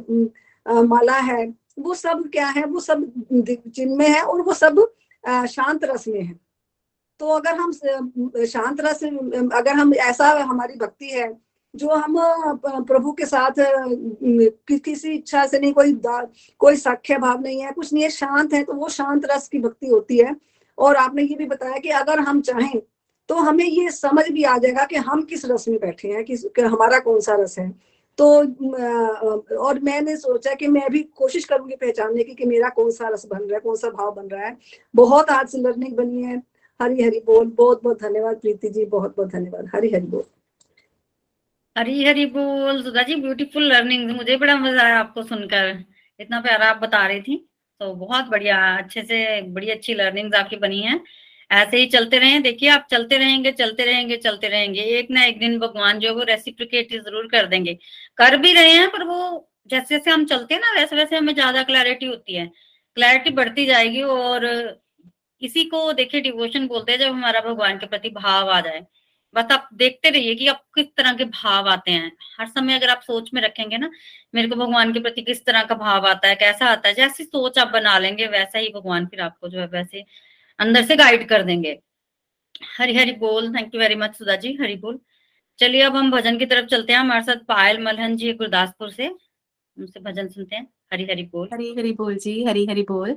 माला 0.87 1.17
है 1.21 1.45
वो 1.79 1.93
सब 1.95 2.23
क्या 2.31 2.47
है? 2.47 2.63
वो 2.65 2.79
सब 2.79 3.03
चिन्ह 3.75 3.95
में 3.95 4.07
है 4.07 4.21
और 4.21 4.41
वो 4.41 4.53
सब 4.53 4.85
शांत 5.47 5.83
रस 5.83 6.07
में 6.07 6.21
है। 6.21 6.39
तो 7.19 7.29
अगर 7.29 7.55
हम 7.55 7.71
शांत 7.71 8.81
रस, 8.81 9.03
अगर 9.03 9.73
हम 9.73 9.93
ऐसा 9.93 10.29
हमारी 10.41 10.75
भक्ति 10.77 11.09
है, 11.09 11.31
जो 11.73 11.89
हम 11.89 12.15
प्रभु 12.83 13.11
के 13.11 13.25
साथ 13.25 13.59
किसी 14.81 15.11
इच्छा 15.11 15.45
से 15.45 15.59
नहीं, 15.59 15.73
कोई 15.73 15.99
कोई 16.59 16.75
साख्य 16.77 17.17
भाव 17.17 17.41
नहीं 17.41 17.61
है, 17.61 17.71
कुछ 17.71 17.93
नहीं 17.93 18.03
है, 18.03 18.09
शांत 18.09 18.53
है 18.53 18.63
तो 18.63 18.73
वो 18.73 18.89
शांत 18.89 19.25
रस 19.31 19.47
की 19.47 19.59
भक्ति 19.59 19.87
होती 19.87 20.17
है। 20.17 20.35
और 20.77 20.95
आपने 20.95 21.23
ये 21.23 21.35
भी 21.35 21.45
बताया 21.45 21.77
कि 21.77 21.89
अगर 21.91 22.19
हम 22.19 22.41
चाहें 22.41 22.81
तो 23.29 23.35
हमें 23.37 23.65
ये 23.65 23.89
समझ 23.91 24.23
भी 24.29 24.43
आ 24.43 24.57
जाएगा 24.57 24.85
कि 24.85 24.95
हम 24.97 25.21
किस 25.23 25.45
रस 25.45 25.67
में 25.67 25.79
बैठे 25.79 26.07
हैं, 26.07 26.23
किस 26.25 26.45
हमारा 26.59 26.99
कौन 26.99 27.19
सा 27.19 27.35
रस 27.35 27.57
है। 27.59 27.69
तो 28.19 29.57
और 29.57 29.79
मैंने 29.79 30.15
सोचा 30.17 30.53
कि 30.53 30.67
मैं 30.67 30.89
भी 30.91 31.01
कोशिश 31.15 31.45
करूँगी 31.45 31.75
पहचानने 31.75 32.23
की 32.23 32.33
कि 32.35 32.45
मेरा 32.45 32.69
कौन 32.69 32.91
सा 32.91 33.09
रस 33.09 33.25
बन 33.25 33.37
रहा 33.39 33.53
है, 33.53 33.59
कौन 33.59 33.75
सा 33.75 33.89
भाव 33.89 34.11
बन 34.15 34.27
रहा 34.27 34.45
है। 34.47 34.57
बहुत 34.95 35.29
आज 35.29 35.47
से 35.49 35.57
लर्निंग 35.57 35.95
बनी 35.97 36.23
है। 36.23 36.41
हरी 36.79 37.03
हरी 37.03 37.19
बोल। 37.19 37.45
बहुत 37.47 37.83
बहुत 37.83 38.01
धन्यवाद 38.01 38.35
प्रीति 38.35 38.69
जी। 38.69 38.85
बहुत 38.87 39.15
बहुत 39.17 39.29
धन्यवाद। 39.29 39.69
हरी 39.75 39.89
हरी 39.89 40.05
बोल। 40.07 40.23
हरी 41.75 42.03
हरी 42.05 42.25
बोल। 42.27 42.81
सुधा 42.83 43.01
जी 43.03 43.15
ब्यूटीफुल 43.15 43.63
लर्निंग 43.63 44.09
मुझे 44.11 44.37
बड़ा 44.37 44.55
मज़ा 44.57 44.83
आया 44.83 44.99
आपको 44.99 45.23
सुनकर। 45.23 45.77
इतना 46.19 46.39
प्यारा 46.41 46.69
आप 46.69 46.77
बता 46.77 47.05
रही 47.07 47.21
थी। 47.21 47.37
तो 47.81 47.93
बहुत 47.95 48.25
बढ़िया। 48.25 48.57
अच्छे 48.77 49.01
से 49.03 49.41
बड़ी 49.51 49.69
अच्छी 49.69 49.93
लर्निंग्स 49.93 50.35
आपकी 50.37 50.55
बनी 50.57 50.81
है। 50.81 50.99
ऐसे 51.51 51.77
ही 51.77 51.85
चलते 51.87 52.17
रहे। 52.19 52.39
देखिए, 52.39 52.69
आप 52.69 52.87
चलते 52.91 53.17
रहेंगे 53.17 53.51
चलते 53.51 53.85
रहेंगे 53.85 54.17
चलते 54.17 54.47
रहेंगे। 54.47 54.81
एक 54.97 55.07
ना 55.11 55.23
एक 55.25 55.39
दिन 55.39 55.57
भगवान 55.59 55.99
जो 55.99 56.07
है 56.09 56.13
वो 56.15 56.23
रेसिप्रिकेट 56.23 56.91
ज़रूर 56.95 57.27
कर 57.27 57.45
देंगे। 57.47 57.77
कर 58.19 58.37
भी 58.37 58.53
रहे 58.53 58.71
हैं, 58.71 58.89
पर 58.91 59.03
वो 59.05 59.49
जैसे 59.69 59.97
जैसे 59.97 60.11
हम 60.11 60.25
चलते 60.27 60.53
हैं 60.53 60.61
ना 60.61 60.71
वैसे 60.73 60.95
वैसे 60.95 61.15
हमें 61.17 61.33
ज़्यादा 61.33 61.63
क्लैरिटी 61.63 62.05
होती 62.05 62.35
है। 62.35 62.45
क्लैरिटी 62.97 63.29
बढ़ती 63.33 63.65
जाएगी 63.65 64.01
और 64.03 64.45
इसी 65.41 65.63
को 65.65 65.91
देखिए 65.93 66.21
डिवोशन 66.21 66.67
बोलते 66.67 66.91
हैं, 66.91 66.99
जब 66.99 67.11
हमारा 67.11 67.39
भगवान 67.41 67.77
के 67.79 67.85
प्रति 67.87 68.09
भाव 68.11 68.49
आ 68.51 68.59
जाए। 68.61 68.85
बस 69.35 69.51
आप 69.51 69.69
देखते 69.75 70.09
रहिए 70.09 70.35
कि 70.35 70.47
आप 70.47 70.63
किस 70.75 70.85
तरह 70.97 71.13
के 71.15 71.25
भाव 71.27 71.69
आते 71.69 71.91
हैं। 71.91 72.11
हर 72.39 72.47
समय 72.47 72.75
अगर 72.75 72.89
आप 72.89 73.01
सोच 73.03 73.29
में 73.33 73.41
रखेंगे 73.41 73.77
ना, 73.77 73.89
मेरे 74.33 74.47
को 74.49 74.55
भगवान 74.57 74.93
के 74.93 74.99
प्रति 75.01 75.21
किस 75.23 75.45
तरह 75.45 75.63
का 75.65 75.75
भाव 75.77 76.07
आता 76.07 76.27
है, 76.27 76.35
कैसा 76.37 76.65
आता 76.67 76.87
है, 76.89 76.93
जैसी 76.95 77.23
सोच 77.25 77.59
आप 77.59 77.67
बना 77.69 77.97
लेंगे, 77.99 78.27
वैसा 78.29 78.59
ही 78.59 78.69
भगवान 78.75 79.05
फिर 79.07 79.21
आपको 79.21 79.49
जो 79.49 79.59
है 79.59 79.67
वैसे 79.69 80.03
अंदर 80.59 80.85
से 80.85 80.95
गाइड 80.97 81.27
कर 81.29 81.43
देंगे। 81.43 81.79
हरी 82.77 82.95
हरी 82.95 83.11
बोल। 83.17 83.53
Thank 83.55 83.75
you 83.75 83.81
very 83.81 83.95
much 83.97 84.15
Sudha 84.17 84.35
ji. 84.37 84.53
Hari 84.61 84.75
बोल। 84.77 84.99
चलिए 85.59 85.81
अब 85.81 85.95
हम 85.95 86.11
भजन 86.11 86.37
की 86.37 86.45
तरफ़ 86.45 86.65
चलते 86.65 86.93
हैं। 86.93 86.99
हमारे 86.99 87.21
साथ 87.21 87.35
पायल 87.35 87.83
मलहन 87.83 88.15
जी 88.17 88.33
गुरदासपुर 88.33 88.89
से। 88.89 89.07
उनसे 89.77 89.99
भजन 89.99 90.27
सुनते 90.27 90.55
हैं। 90.55 90.67
हरी 90.93 91.03
हरी 91.03 91.23
बोल। 91.23 91.49
हरी 91.53 91.75
हरी 91.75 91.91
बोल 91.91 92.15
जी, 92.15 92.43
हरी 92.43 92.65
हरी 92.65 92.81
बोल। 92.81 93.15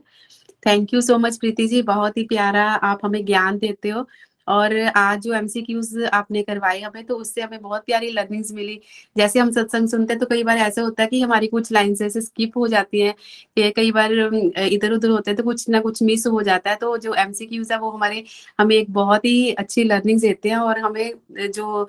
Thank 0.67 0.95
you 0.95 1.01
so 1.01 1.19
much 1.19 1.39
Preeti 1.39 1.67
ji. 1.69 1.83
बहुत 1.83 2.17
ही 2.17 2.25
प्यारा 2.25 2.65
आप 2.65 3.01
हमें 3.05 3.25
ज्ञान 3.25 3.59
देते 3.59 3.89
हो। 3.89 4.09
और 4.49 4.77
आज 4.97 5.21
जो 5.23 5.33
एमसीक्यूज 5.35 6.05
आपने 6.13 6.43
करवाए 6.43 6.81
हमें 6.81 7.05
तो 7.05 7.17
उससे 7.17 7.41
हमें 7.43 7.61
बहुत 7.63 7.85
प्यारी 7.87 8.11
लर्निंग्स 8.11 8.53
मिली। 8.53 8.81
जैसे 9.17 9.39
हम 9.39 9.51
सत्संग 9.53 9.89
सुनते 9.89 10.13
हैं 10.13 10.21
तो 10.21 10.27
कई 10.27 10.43
बार 10.45 10.59
ऐसा 10.59 10.83
होता 10.83 11.03
है 11.03 11.09
कि 11.09 11.21
हमारी 11.21 11.47
कुछ 11.49 11.71
लाइन्स 11.73 12.03
ऐसे 12.03 12.21
स्किप 12.21 12.57
हो 12.57 12.67
जाती 12.69 13.01
हैं 13.01 13.15
कि 13.57 13.71
कई 13.77 13.93
बार 13.93 14.13
इधर 14.13 14.93
उधर 14.93 15.09
होते 15.11 15.31
हैं 15.31 15.37
तो 15.37 15.43
कुछ 15.45 15.69
ना 15.69 15.81
कुछ 15.81 16.03
मिस 16.03 16.27
हो 16.27 16.43
जाता 16.43 16.71
है। 16.71 16.77
तो 16.77 16.97
जो 16.99 17.15
एमसीक्यूज 17.17 17.73
है, 17.73 17.79
वो 17.79 17.91
हमारे, 17.91 18.25
हमें 18.59 18.77
एक 18.77 18.93
बहुत 18.93 19.25
ही 19.25 19.53
अच्छी 19.55 19.85
लर्निंग 19.85 20.21
देते 20.21 20.49
हैं 20.49 20.57
और 20.59 20.79
हमें 20.81 21.13
जो 21.51 21.89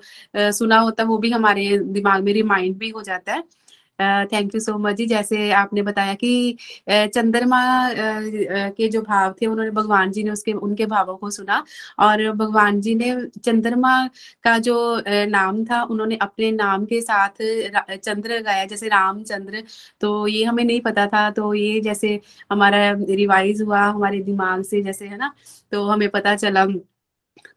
सुना 0.52 0.78
होता 0.78 1.02
है, 1.02 1.08
वो 1.08 1.18
भी 1.18 1.30
हमारे 1.30 1.78
दिमाग 1.80 2.22
में 2.24 2.32
रिमाइंड 2.32 2.76
भी 2.78 2.88
हो 2.90 3.02
जाता 3.02 3.32
है। 3.32 3.42
थैंक 3.98 4.54
यू 4.54 4.60
सो 4.60 4.76
मच 4.78 4.94
जी। 4.96 5.06
जैसे 5.06 5.50
आपने 5.54 5.82
बताया 5.82 6.14
कि 6.14 6.56
चंद्रमा 6.88 7.60
के 8.76 8.88
जो 8.88 9.02
भाव 9.02 9.34
थे, 9.42 9.46
उन्होंने 9.46 9.70
भगवान 9.72 10.10
जी 10.12 10.22
ने 10.24 10.30
उसके, 10.30 10.52
उनके 10.54 10.86
भावों 10.86 11.16
को 11.16 11.30
सुना 11.30 11.62
और 11.98 12.30
भगवान 12.32 12.80
जी 12.80 12.94
ने 12.94 13.14
चंद्रमा 13.44 13.94
का 14.44 14.56
जो 14.60 14.76
नाम 15.08 15.64
था, 15.64 15.82
उन्होंने 15.84 16.16
अपने 16.22 16.50
नाम 16.52 16.84
के 16.86 17.00
साथ 17.02 17.42
चंद्र 17.94 18.40
गाया, 18.42 18.64
जैसे 18.66 18.88
रामचंद्र। 18.88 19.62
तो 20.00 20.26
ये 20.28 20.44
हमें 20.44 20.64
नहीं 20.64 20.80
पता 20.80 21.06
था 21.06 21.28
तो 21.32 21.52
ये 21.54 21.80
जैसे 21.80 22.20
हमारा 22.52 22.90
रिवाइज 23.10 23.62
हुआ, 23.62 23.80
हमारे 23.82 24.20
दिमाग 24.22 24.62
से 24.64 24.82
जैसे, 24.82 25.06
है 25.06 25.16
ना? 25.18 25.32
तो 25.72 25.86
हमें 25.86 26.08
पता 26.10 26.34
चला। 26.36 26.66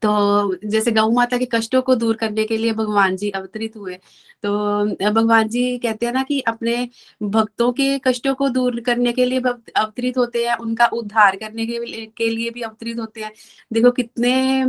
तो 0.01 0.55
जैसे 0.65 0.91
गौ 0.91 1.09
माता 1.11 1.37
के 1.37 1.45
कष्टों 1.53 1.81
को 1.81 1.95
दूर 1.95 2.15
करने 2.17 2.43
के 2.45 2.57
लिए 2.57 2.73
भगवान 2.73 3.15
जी 3.17 3.29
अवतरित 3.31 3.75
हुए। 3.77 3.95
तो 4.43 5.11
भगवान 5.11 5.47
जी 5.49 5.77
कहते 5.77 6.05
हैं 6.05 6.13
ना 6.13 6.23
कि 6.23 6.39
अपने 6.47 6.87
भक्तों 7.21 7.71
के 7.73 7.97
कष्टों 7.99 8.33
को 8.35 8.49
दूर 8.49 8.79
करने 8.81 9.13
के 9.13 9.25
लिए 9.25 9.39
अवतरित 9.39 10.17
होते 10.17 10.45
हैं 10.45 10.55
उनका 10.57 10.85
उद्धार 10.93 11.35
करने 11.35 11.65
के, 11.67 12.05
के 12.07 12.29
लिए 12.29 12.49
भी 12.49 12.61
अवतरित 12.61 12.99
होते 12.99 13.21
हैं। 13.21 13.31
देखो 13.73 13.91
कितने 13.91 14.65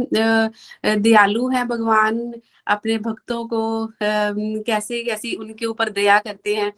दयालु 0.99 1.49
हैं 1.51 1.67
भगवान 1.69 2.33
अपने 2.67 2.99
भक्तों 2.99 3.45
को 3.49 3.61
कैसे 4.03 5.03
कैसी 5.05 5.35
उनके 5.35 5.67
ऊपर 5.67 5.91
दया 5.91 6.19
करते 6.19 6.55
हैं। 6.57 6.73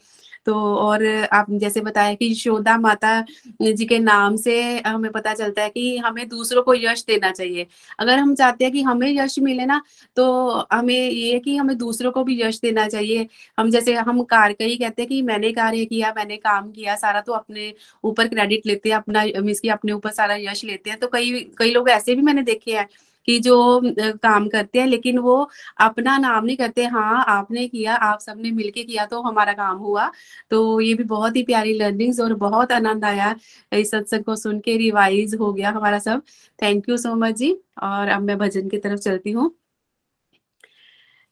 तो 0.47 0.55
और 0.77 1.05
आप 1.33 1.47
जैसे 1.53 1.81
बताया 1.81 2.15
कि 2.15 2.31
यशोदा 2.31 2.77
माता 2.79 3.21
जी 3.63 3.85
के 3.87 3.99
नाम 3.99 4.37
से 4.37 4.61
हमें 4.81 5.11
पता 5.13 5.35
चलता 5.35 5.63
है 5.63 5.71
कि 5.71 5.97
हमें 5.99 6.29
दूसरों 6.29 6.63
को 6.63 6.75
यश 6.75 7.05
देना 7.07 7.31
चाहिए। 7.33 7.67
अगर 7.99 8.19
हम 8.19 8.35
चाहते 8.35 8.65
हैं 8.65 8.73
कि 8.73 8.83
हमें 8.83 9.09
यश 9.11 9.39
मिले 9.41 9.67
ना 9.67 9.81
तो 10.17 10.25
हमें 10.73 10.95
ये 10.95 11.33
है 11.33 11.39
कि 11.41 11.57
हमें 11.57 11.77
दूसरों 11.79 12.13
को 12.13 12.25
भी 12.25 12.41
यश 12.43 12.61
देना 12.61 12.87
चाहिए। 12.89 13.27
हम 13.59 13.71
जैसे 13.71 13.95
हम 13.95 14.23
कार्य 14.25 14.55
कई 14.55 14.77
कहते 14.77 15.03
हैं 15.03 15.09
कि 15.09 15.21
मैंने 15.23 15.53
कार्य 15.53 15.85
किया, 15.85 16.13
मैंने 16.17 16.37
काम 16.39 16.71
किया, 16.73 16.97
सारा 16.97 17.21
तो 17.21 17.33
अपने 17.33 17.73
ऊपर 18.05 18.29
क्रेडिट 18.29 18.67
लेते 18.67 18.89
हैं, 18.89 18.97
अपना, 18.97 19.25
मीन्स 19.41 19.61
की 19.61 19.69
अपने 19.71 19.93
ऊपर 19.93 20.11
सारा 20.13 20.37
यश 20.41 20.65
लेते 20.65 20.91
हैं। 20.91 20.99
तो 20.99 21.09
कई 21.09 21.41
कई 21.59 21.71
लोग 21.73 21.91
ऐसे 21.91 22.15
भी 22.15 22.23
मैंने 22.23 22.43
देखे 22.43 22.73
हैं 22.73 22.87
कि 23.31 23.39
जो 23.41 23.81
काम 24.23 24.49
करते 24.49 24.79
हैं, 24.81 24.87
लेकिन 24.87 25.19
वो 25.19 25.49
अपना 25.81 26.17
नाम 26.19 26.45
नहीं 26.45 26.57
करते। 26.57 26.85
हाँ 26.87 27.25
आपने 27.29 27.67
किया, 27.69 27.95
आप 27.95 28.21
सबने 28.21 28.51
मिलके 28.51 28.85
किया 28.85 29.07
तो 29.07 29.21
हमारा 29.23 29.53
काम 29.53 29.77
हुआ। 29.79 30.11
तो 30.51 30.81
ये 30.81 30.95
भी 30.95 31.05
बहुत 31.05 31.37
ही 31.37 31.43
प्यारी 31.43 31.75
लर्निंग्स 31.75 32.21
और 32.21 32.35
बहुत 32.37 32.73
आनंद 32.73 33.05
आया 33.05 33.35
इस 33.73 33.91
सत्संग 33.91 34.25
को 34.25 34.37
सुन 34.37 34.61
के, 34.61 34.77
रिवाइज 34.77 35.35
हो 35.35 35.53
गया 35.53 35.71
हमारा 35.71 35.99
सब। 35.99 36.23
थैंक 36.63 36.89
यू 36.89 36.97
सो 36.97 37.15
मच 37.17 37.37
जी। 37.37 37.53
और 37.83 38.09
अब 38.09 38.23
मैं 38.23 38.39
भजन 38.39 38.69
की 38.69 38.79
तरफ़ 38.79 39.01
चलती 39.01 39.31
हूँ। 39.31 39.51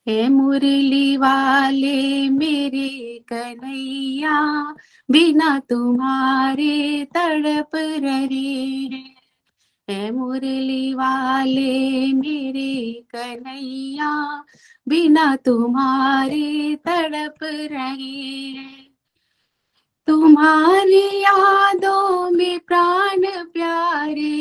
हे 0.07 0.29
मुरली 0.29 1.17
वाले, 1.17 2.29
मेरे 2.31 2.89
कन्हैया, 3.29 4.41
बिना 5.11 5.59
तुम्हारे 5.59 7.05
तड़प 7.17 7.71
रहे। 7.77 8.45
हैं 8.87 9.18
है 9.91 10.11
मुरली 10.11 10.95
वाले 10.95 12.13
मेरे 12.13 13.05
कन्हैया, 13.15 14.45
बिना 14.89 15.35
तुम्हारे 15.37 16.75
तड़प 16.89 17.39
रहे 17.43 18.53
तुम्हारी 20.09 21.07
यादों 21.23 22.31
में 22.31 22.59
प्राण 22.59 23.21
प्यारे, 23.53 24.37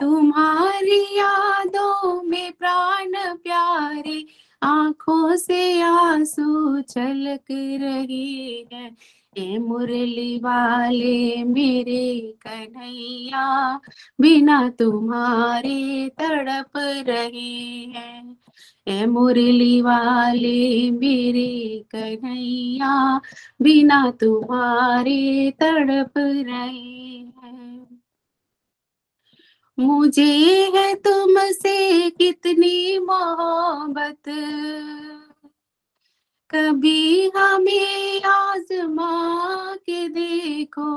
तुम्हारी 0.00 1.00
यादों 1.18 2.22
में 2.22 2.52
प्राण 2.52 3.12
प्यारे, 3.36 4.24
आँखों 4.62 5.36
से 5.36 5.80
आँसू 5.80 6.80
छलक 6.82 7.50
रहे 7.50 8.64
हैं। 8.72 8.96
ए 9.36 9.58
मुरली 9.58 10.38
वाले 10.38 11.44
मेरे 11.44 12.34
कन्हैया, 12.46 13.80
बिना 14.20 14.68
तुम्हारे 14.68 16.08
तड़प 16.08 16.70
रहे 16.76 17.60
हैं। 17.96 18.36
ए 18.88 19.06
मुरली 19.06 19.80
वाले 19.82 20.90
मेरे 20.90 21.84
कन्हैया, 21.90 23.20
बिना 23.62 24.10
तुम्हारे 24.10 25.50
तड़प 25.50 26.12
रहे 26.18 27.18
हैं। 27.18 28.02
मुझे 29.78 30.70
है 30.74 30.94
तुमसे 30.94 32.10
कितनी 32.10 32.98
मोहब्बत। 32.98 34.28
कभी 36.52 37.30
हमें 37.36 38.22
आजमा 38.22 39.12
के 39.76 40.08
देखो। 40.08 40.90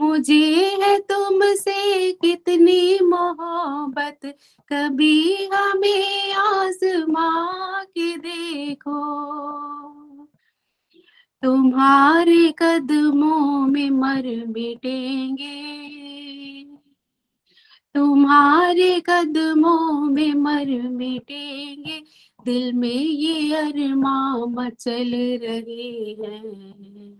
मुझे 0.00 0.78
है 0.82 0.98
तुमसे 1.00 2.12
कितनी 2.12 2.98
मोहब्बत, 3.02 4.26
कभी 4.68 5.46
हमें 5.46 6.32
आजमा 6.34 7.30
के 7.84 8.16
देखो। 8.16 9.00
तुम्हारे 11.42 12.54
कदमों 12.58 13.66
में 13.66 13.90
मर 13.90 14.26
मिटेंगे, 14.48 15.54
तुम्हारे 17.94 19.00
कदमों 19.00 20.00
में 20.06 20.34
मर 20.34 20.66
मिटेंगे। 20.90 22.02
दिल 22.46 22.72
में 22.72 22.88
ये 22.88 23.54
अरमा 23.54 24.46
मचल 24.46 25.10
रहे 25.42 26.16
हैं। 26.22 27.18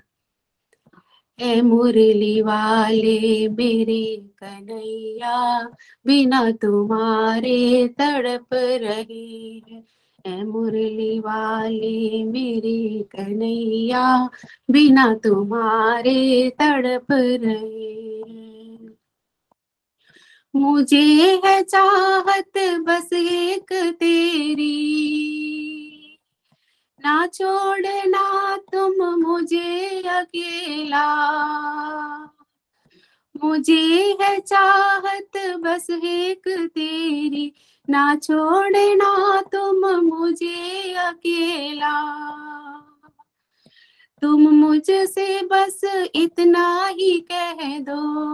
ए 1.41 1.61
मुरली 1.61 2.43
वाले 2.43 3.49
मेरे 3.49 4.05
कन्हैया, 4.39 5.63
बिना 6.07 6.51
तुम्हारे 6.51 7.89
तड़प 7.89 8.47
रहे 8.55 9.63
हैं। 9.69 9.83
ए 10.27 10.43
मुरली 10.45 11.19
वाले 11.21 12.25
मेरे 12.25 13.03
कन्हैया, 13.13 14.31
बिना 14.71 15.15
तुम्हारे 15.15 16.51
तड़प 16.51 17.07
रहे 17.13 18.23
हैं। 18.29 18.56
मुझे 20.57 21.41
है 21.45 21.63
चाहत 21.63 22.53
बस 22.59 23.13
एक 23.13 23.95
तेरी। 24.01 24.77
ना 27.05 27.27
छोड़ना 27.27 28.57
तुम 28.57 29.21
मुझे 29.21 30.03
अकेला। 30.03 31.07
मुझे 33.45 34.19
है 34.23 34.41
चाहत 34.41 35.57
बस 35.61 35.87
एक 35.91 36.43
तेरी। 36.49 37.53
ना 37.91 38.17
छोड़ना 38.17 39.41
तुम 39.41 40.01
मुझे 40.01 40.95
अकेला। 40.95 42.03
तुम 44.23 44.41
मुझसे 44.41 45.43
बस 45.43 45.81
इतना 46.15 46.87
ही 46.87 47.21
कह 47.33 47.79
दो। 47.79 48.27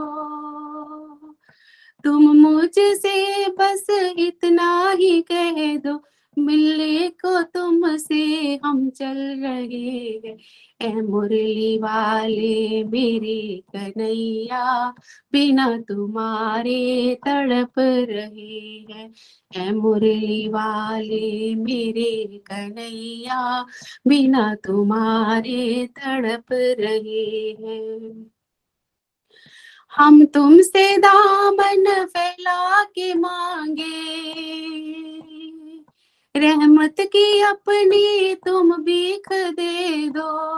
तुम 2.05 2.37
मुझसे 2.37 3.49
बस 3.49 3.87
इतना 4.19 4.91
ही 4.91 5.21
कह 5.23 5.77
दो, 5.77 6.03
मिलने 6.39 7.09
को 7.09 7.43
तुमसे 7.43 8.61
हम 8.65 8.91
चल 8.91 9.17
रहे 9.17 10.21
हैं। 10.27 10.37
ए 10.83 10.93
मुरली 10.93 11.79
वाले 11.79 12.85
मेरे 12.85 13.63
कन्हैया, 13.77 14.95
बिना 15.33 15.79
तुम्हारे 15.79 17.15
तड़प 17.27 17.73
रहे 17.79 18.85
हैं। 18.91 19.13
ए 19.57 19.73
मुरली 19.73 20.49
वाले 20.49 21.55
मेरे 21.55 22.27
कन्हैया, 22.39 23.67
बिना 24.09 24.55
तुम्हारे 24.55 25.87
तड़प 25.87 26.53
रहे 26.53 27.57
हैं। 27.61 28.32
हम 29.97 30.25
तुमसे 30.25 30.97
दामन 30.97 32.05
फैला 32.05 32.85
के 32.85 33.15
मांगे। 33.15 34.13
रहमत 36.37 36.95
की 37.01 37.41
अपनी 37.41 38.35
तुम 38.35 38.73
भीख 38.73 39.33
दे 39.33 40.09
दो। 40.09 40.53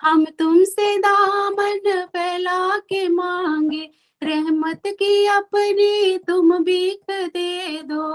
हम 0.00 0.24
तुमसे 0.24 0.98
दामन 0.98 2.06
फैला 2.06 2.78
के 2.78 3.08
मांगे। 3.08 3.90
रहमत 4.22 4.82
की 4.86 5.26
अपनी 5.26 6.18
तुम 6.18 6.58
भीख 6.58 7.10
दे 7.10 7.82
दो। 7.82 8.12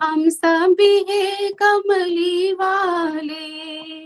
हम 0.00 0.28
सभी 0.28 1.06
है 1.08 1.48
कमली 1.48 2.52
वाले। 2.52 4.05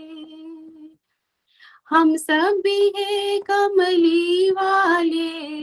हम 1.91 2.15
सभी 2.15 2.93
है 2.97 3.39
कमली 3.39 4.49
वाले, 4.49 5.61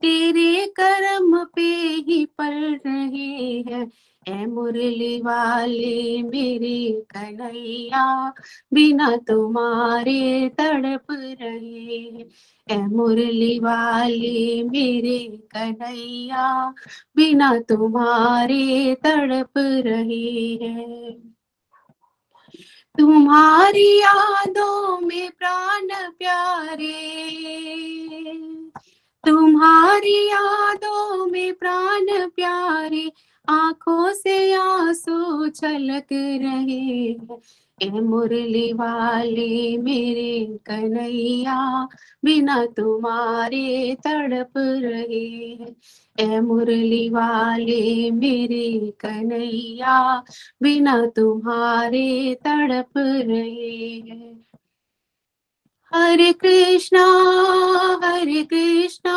तेरे 0.00 0.66
कर्म 0.66 1.44
पे 1.44 1.70
ही 2.08 2.26
पल 2.26 2.80
रहे 2.86 3.64
हैं। 3.68 3.90
ए 4.28 4.46
मुरली 4.46 5.20
वाले, 5.20 6.22
मेरे 6.22 7.04
कन्हैया, 7.16 8.34
बिना 8.74 9.16
तुम्हारे 9.16 10.48
तड़प 10.48 11.02
रहे 11.10 11.96
हैं। 11.96 12.26
ए 12.70 12.86
मुरली 12.86 13.58
वाले, 13.58 14.62
मेरे 14.62 15.18
कन्हैया, 15.56 16.74
बिना 17.16 17.58
तुम्हारे 17.58 18.94
तड़प 18.94 19.52
रहे 19.58 20.58
हैं। 20.62 21.39
तुम्हारी 22.98 24.00
यादों 24.00 24.98
में 25.00 25.30
प्राण 25.30 25.88
प्यारे। 26.18 26.92
तुम्हारी 29.26 30.28
यादों 30.28 31.26
में 31.26 31.54
प्राण 31.54 32.28
प्यारे। 32.28 33.12
आँखों 33.50 34.12
से 34.14 34.52
आँसू 34.54 35.48
छलक 35.48 36.12
रहे 36.12 37.16
ए 37.82 38.00
मुरली 38.00 38.72
वाले 38.72 39.76
मेरे 39.78 40.58
कन्हैया, 40.66 41.56
बिना 42.24 42.64
तुम्हारे 42.76 43.94
तड़प 44.06 44.52
रहे 44.56 45.22
ए 46.18 46.40
मुरली 46.40 47.08
वाले 47.10 48.10
मेरे 48.10 48.92
कन्हैया, 49.00 49.96
बिना 50.62 51.04
तुम्हारे 51.16 52.34
तड़प 52.46 52.92
रहे 52.98 53.98
हरे 55.92 56.32
कृष्णा 56.32 57.04
हरे 58.04 58.42
कृष्णा 58.44 59.16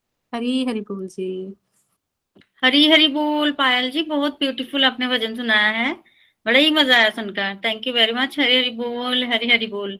हरी 0.33 0.63
हरि 0.65 0.81
बोल 0.81 1.07
जी 1.09 1.25
हरी 2.63 2.85
हरी 2.89 3.07
बोल 3.09 3.51
पायल 3.53 3.89
जी, 3.91 4.01
बहुत 4.03 4.37
ब्यूटीफुल 4.39 4.85
आपने 4.85 5.07
भजन 5.07 5.35
सुनाया 5.35 5.69
है। 5.71 5.93
बड़ा 6.45 6.59
ही 6.59 6.69
मज़ा 6.71 6.95
आया 6.97 7.09
सुनकर। 7.09 7.55
Thank 7.65 7.87
you 7.87 7.93
very 7.93 8.13
much 8.13 8.39
Hari 8.39 8.57
Hari 8.57 8.69
बोल 8.77 9.23
हरी 9.33 9.49
हरी 9.49 9.67
बोल 9.67 9.97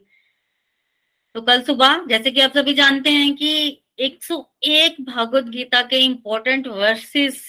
तो 1.36 1.42
कल 1.42 1.62
सुबह, 1.64 2.06
जैसे 2.10 2.32
कि 2.32 2.42
आप 2.42 2.58
सभी 2.58 2.74
जानते 2.74 3.10
हैं 3.10 3.34
कि 3.36 3.84
101 4.00 4.96
भागवत 5.02 5.44
गीता 5.50 5.82
के 5.84 5.98
इम्पोर्टेंट 6.06 6.68
वर्सेस 6.68 7.42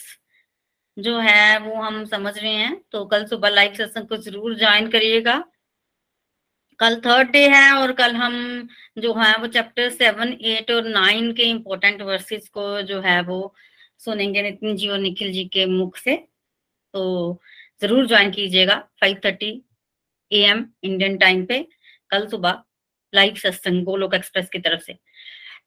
जो 0.96 1.18
है, 1.18 1.58
वो 1.58 1.74
हम 1.76 2.04
समझ 2.06 2.36
रहे 2.38 2.52
हैं। 2.52 2.80
तो 2.92 3.04
कल 3.06 3.24
सुबह 3.26 3.48
लाइव 3.50 3.74
सत्संग 3.74 4.06
को 4.08 4.16
ज़रूर 4.18 4.54
ज्वाइन 4.58 4.88
करिएगा। 4.90 5.42
कल 6.82 6.94
थर्ड 7.00 7.28
डे 7.30 7.46
है 7.48 7.70
और 7.72 7.92
कल 7.92 8.14
हम 8.16 8.34
जो 8.98 9.12
है 9.14 9.36
वो 9.40 9.46
चैप्टर 9.46 9.88
सेवन 9.90 10.32
एट 10.44 10.70
और 10.70 10.88
नाइन 10.88 11.32
के 11.32 11.42
इम्पोर्टेंट 11.50 12.00
वर्सेस 12.02 12.48
को 12.48 12.80
जो 12.82 13.00
है 13.00 13.20
वो 13.22 13.54
सुनेंगे 14.04 14.42
नितिन 14.42 14.76
जी 14.76 14.88
और 14.88 14.98
निखिल 14.98 15.32
जी 15.32 15.44
के 15.52 15.66
मुख 15.66 15.96
से। 15.96 16.16
तो 16.94 17.40
ज़रूर 17.82 18.06
ज्वाइन 18.06 18.30
कीजिएगा 18.30 18.76
five 19.00 19.20
thirty 19.24 19.50
A 20.30 20.42
M 20.46 20.64
Indian 20.84 21.16
time 21.18 21.44
पे 21.46 21.58
कल 22.10 22.26
सुबह 22.28 22.62
लाइव 23.12 23.34
सत्संग 23.34 23.84
गोलोक 23.84 24.14
एक्सप्रेस 24.14 24.48
की 24.52 24.58
तरफ़ 24.58 24.82
से। 24.82 24.98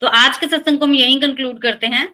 तो 0.01 0.07
आज 0.19 0.37
के 0.37 0.47
सत्संग 0.47 0.79
को 0.79 0.85
हम 0.85 0.95
यही 0.95 1.19
कंक्लूड 1.21 1.61
करते 1.61 1.87
हैं 1.87 2.07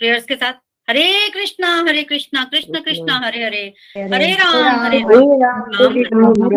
प्रेयर्स 0.00 0.24
के 0.24 0.34
साथ। 0.36 0.62
हरे 0.88 1.28
कृष्णा 1.34 1.74
हरे 1.88 2.02
कृष्णा 2.04 2.44
कृष्ण 2.44 2.80
कृष्णा 2.80 3.18
हरे 3.24 3.44
हरे। 3.44 3.66
हरे 4.14 4.32
राम 4.34 4.80
हरे 4.84 4.98
राम। 5.02 6.56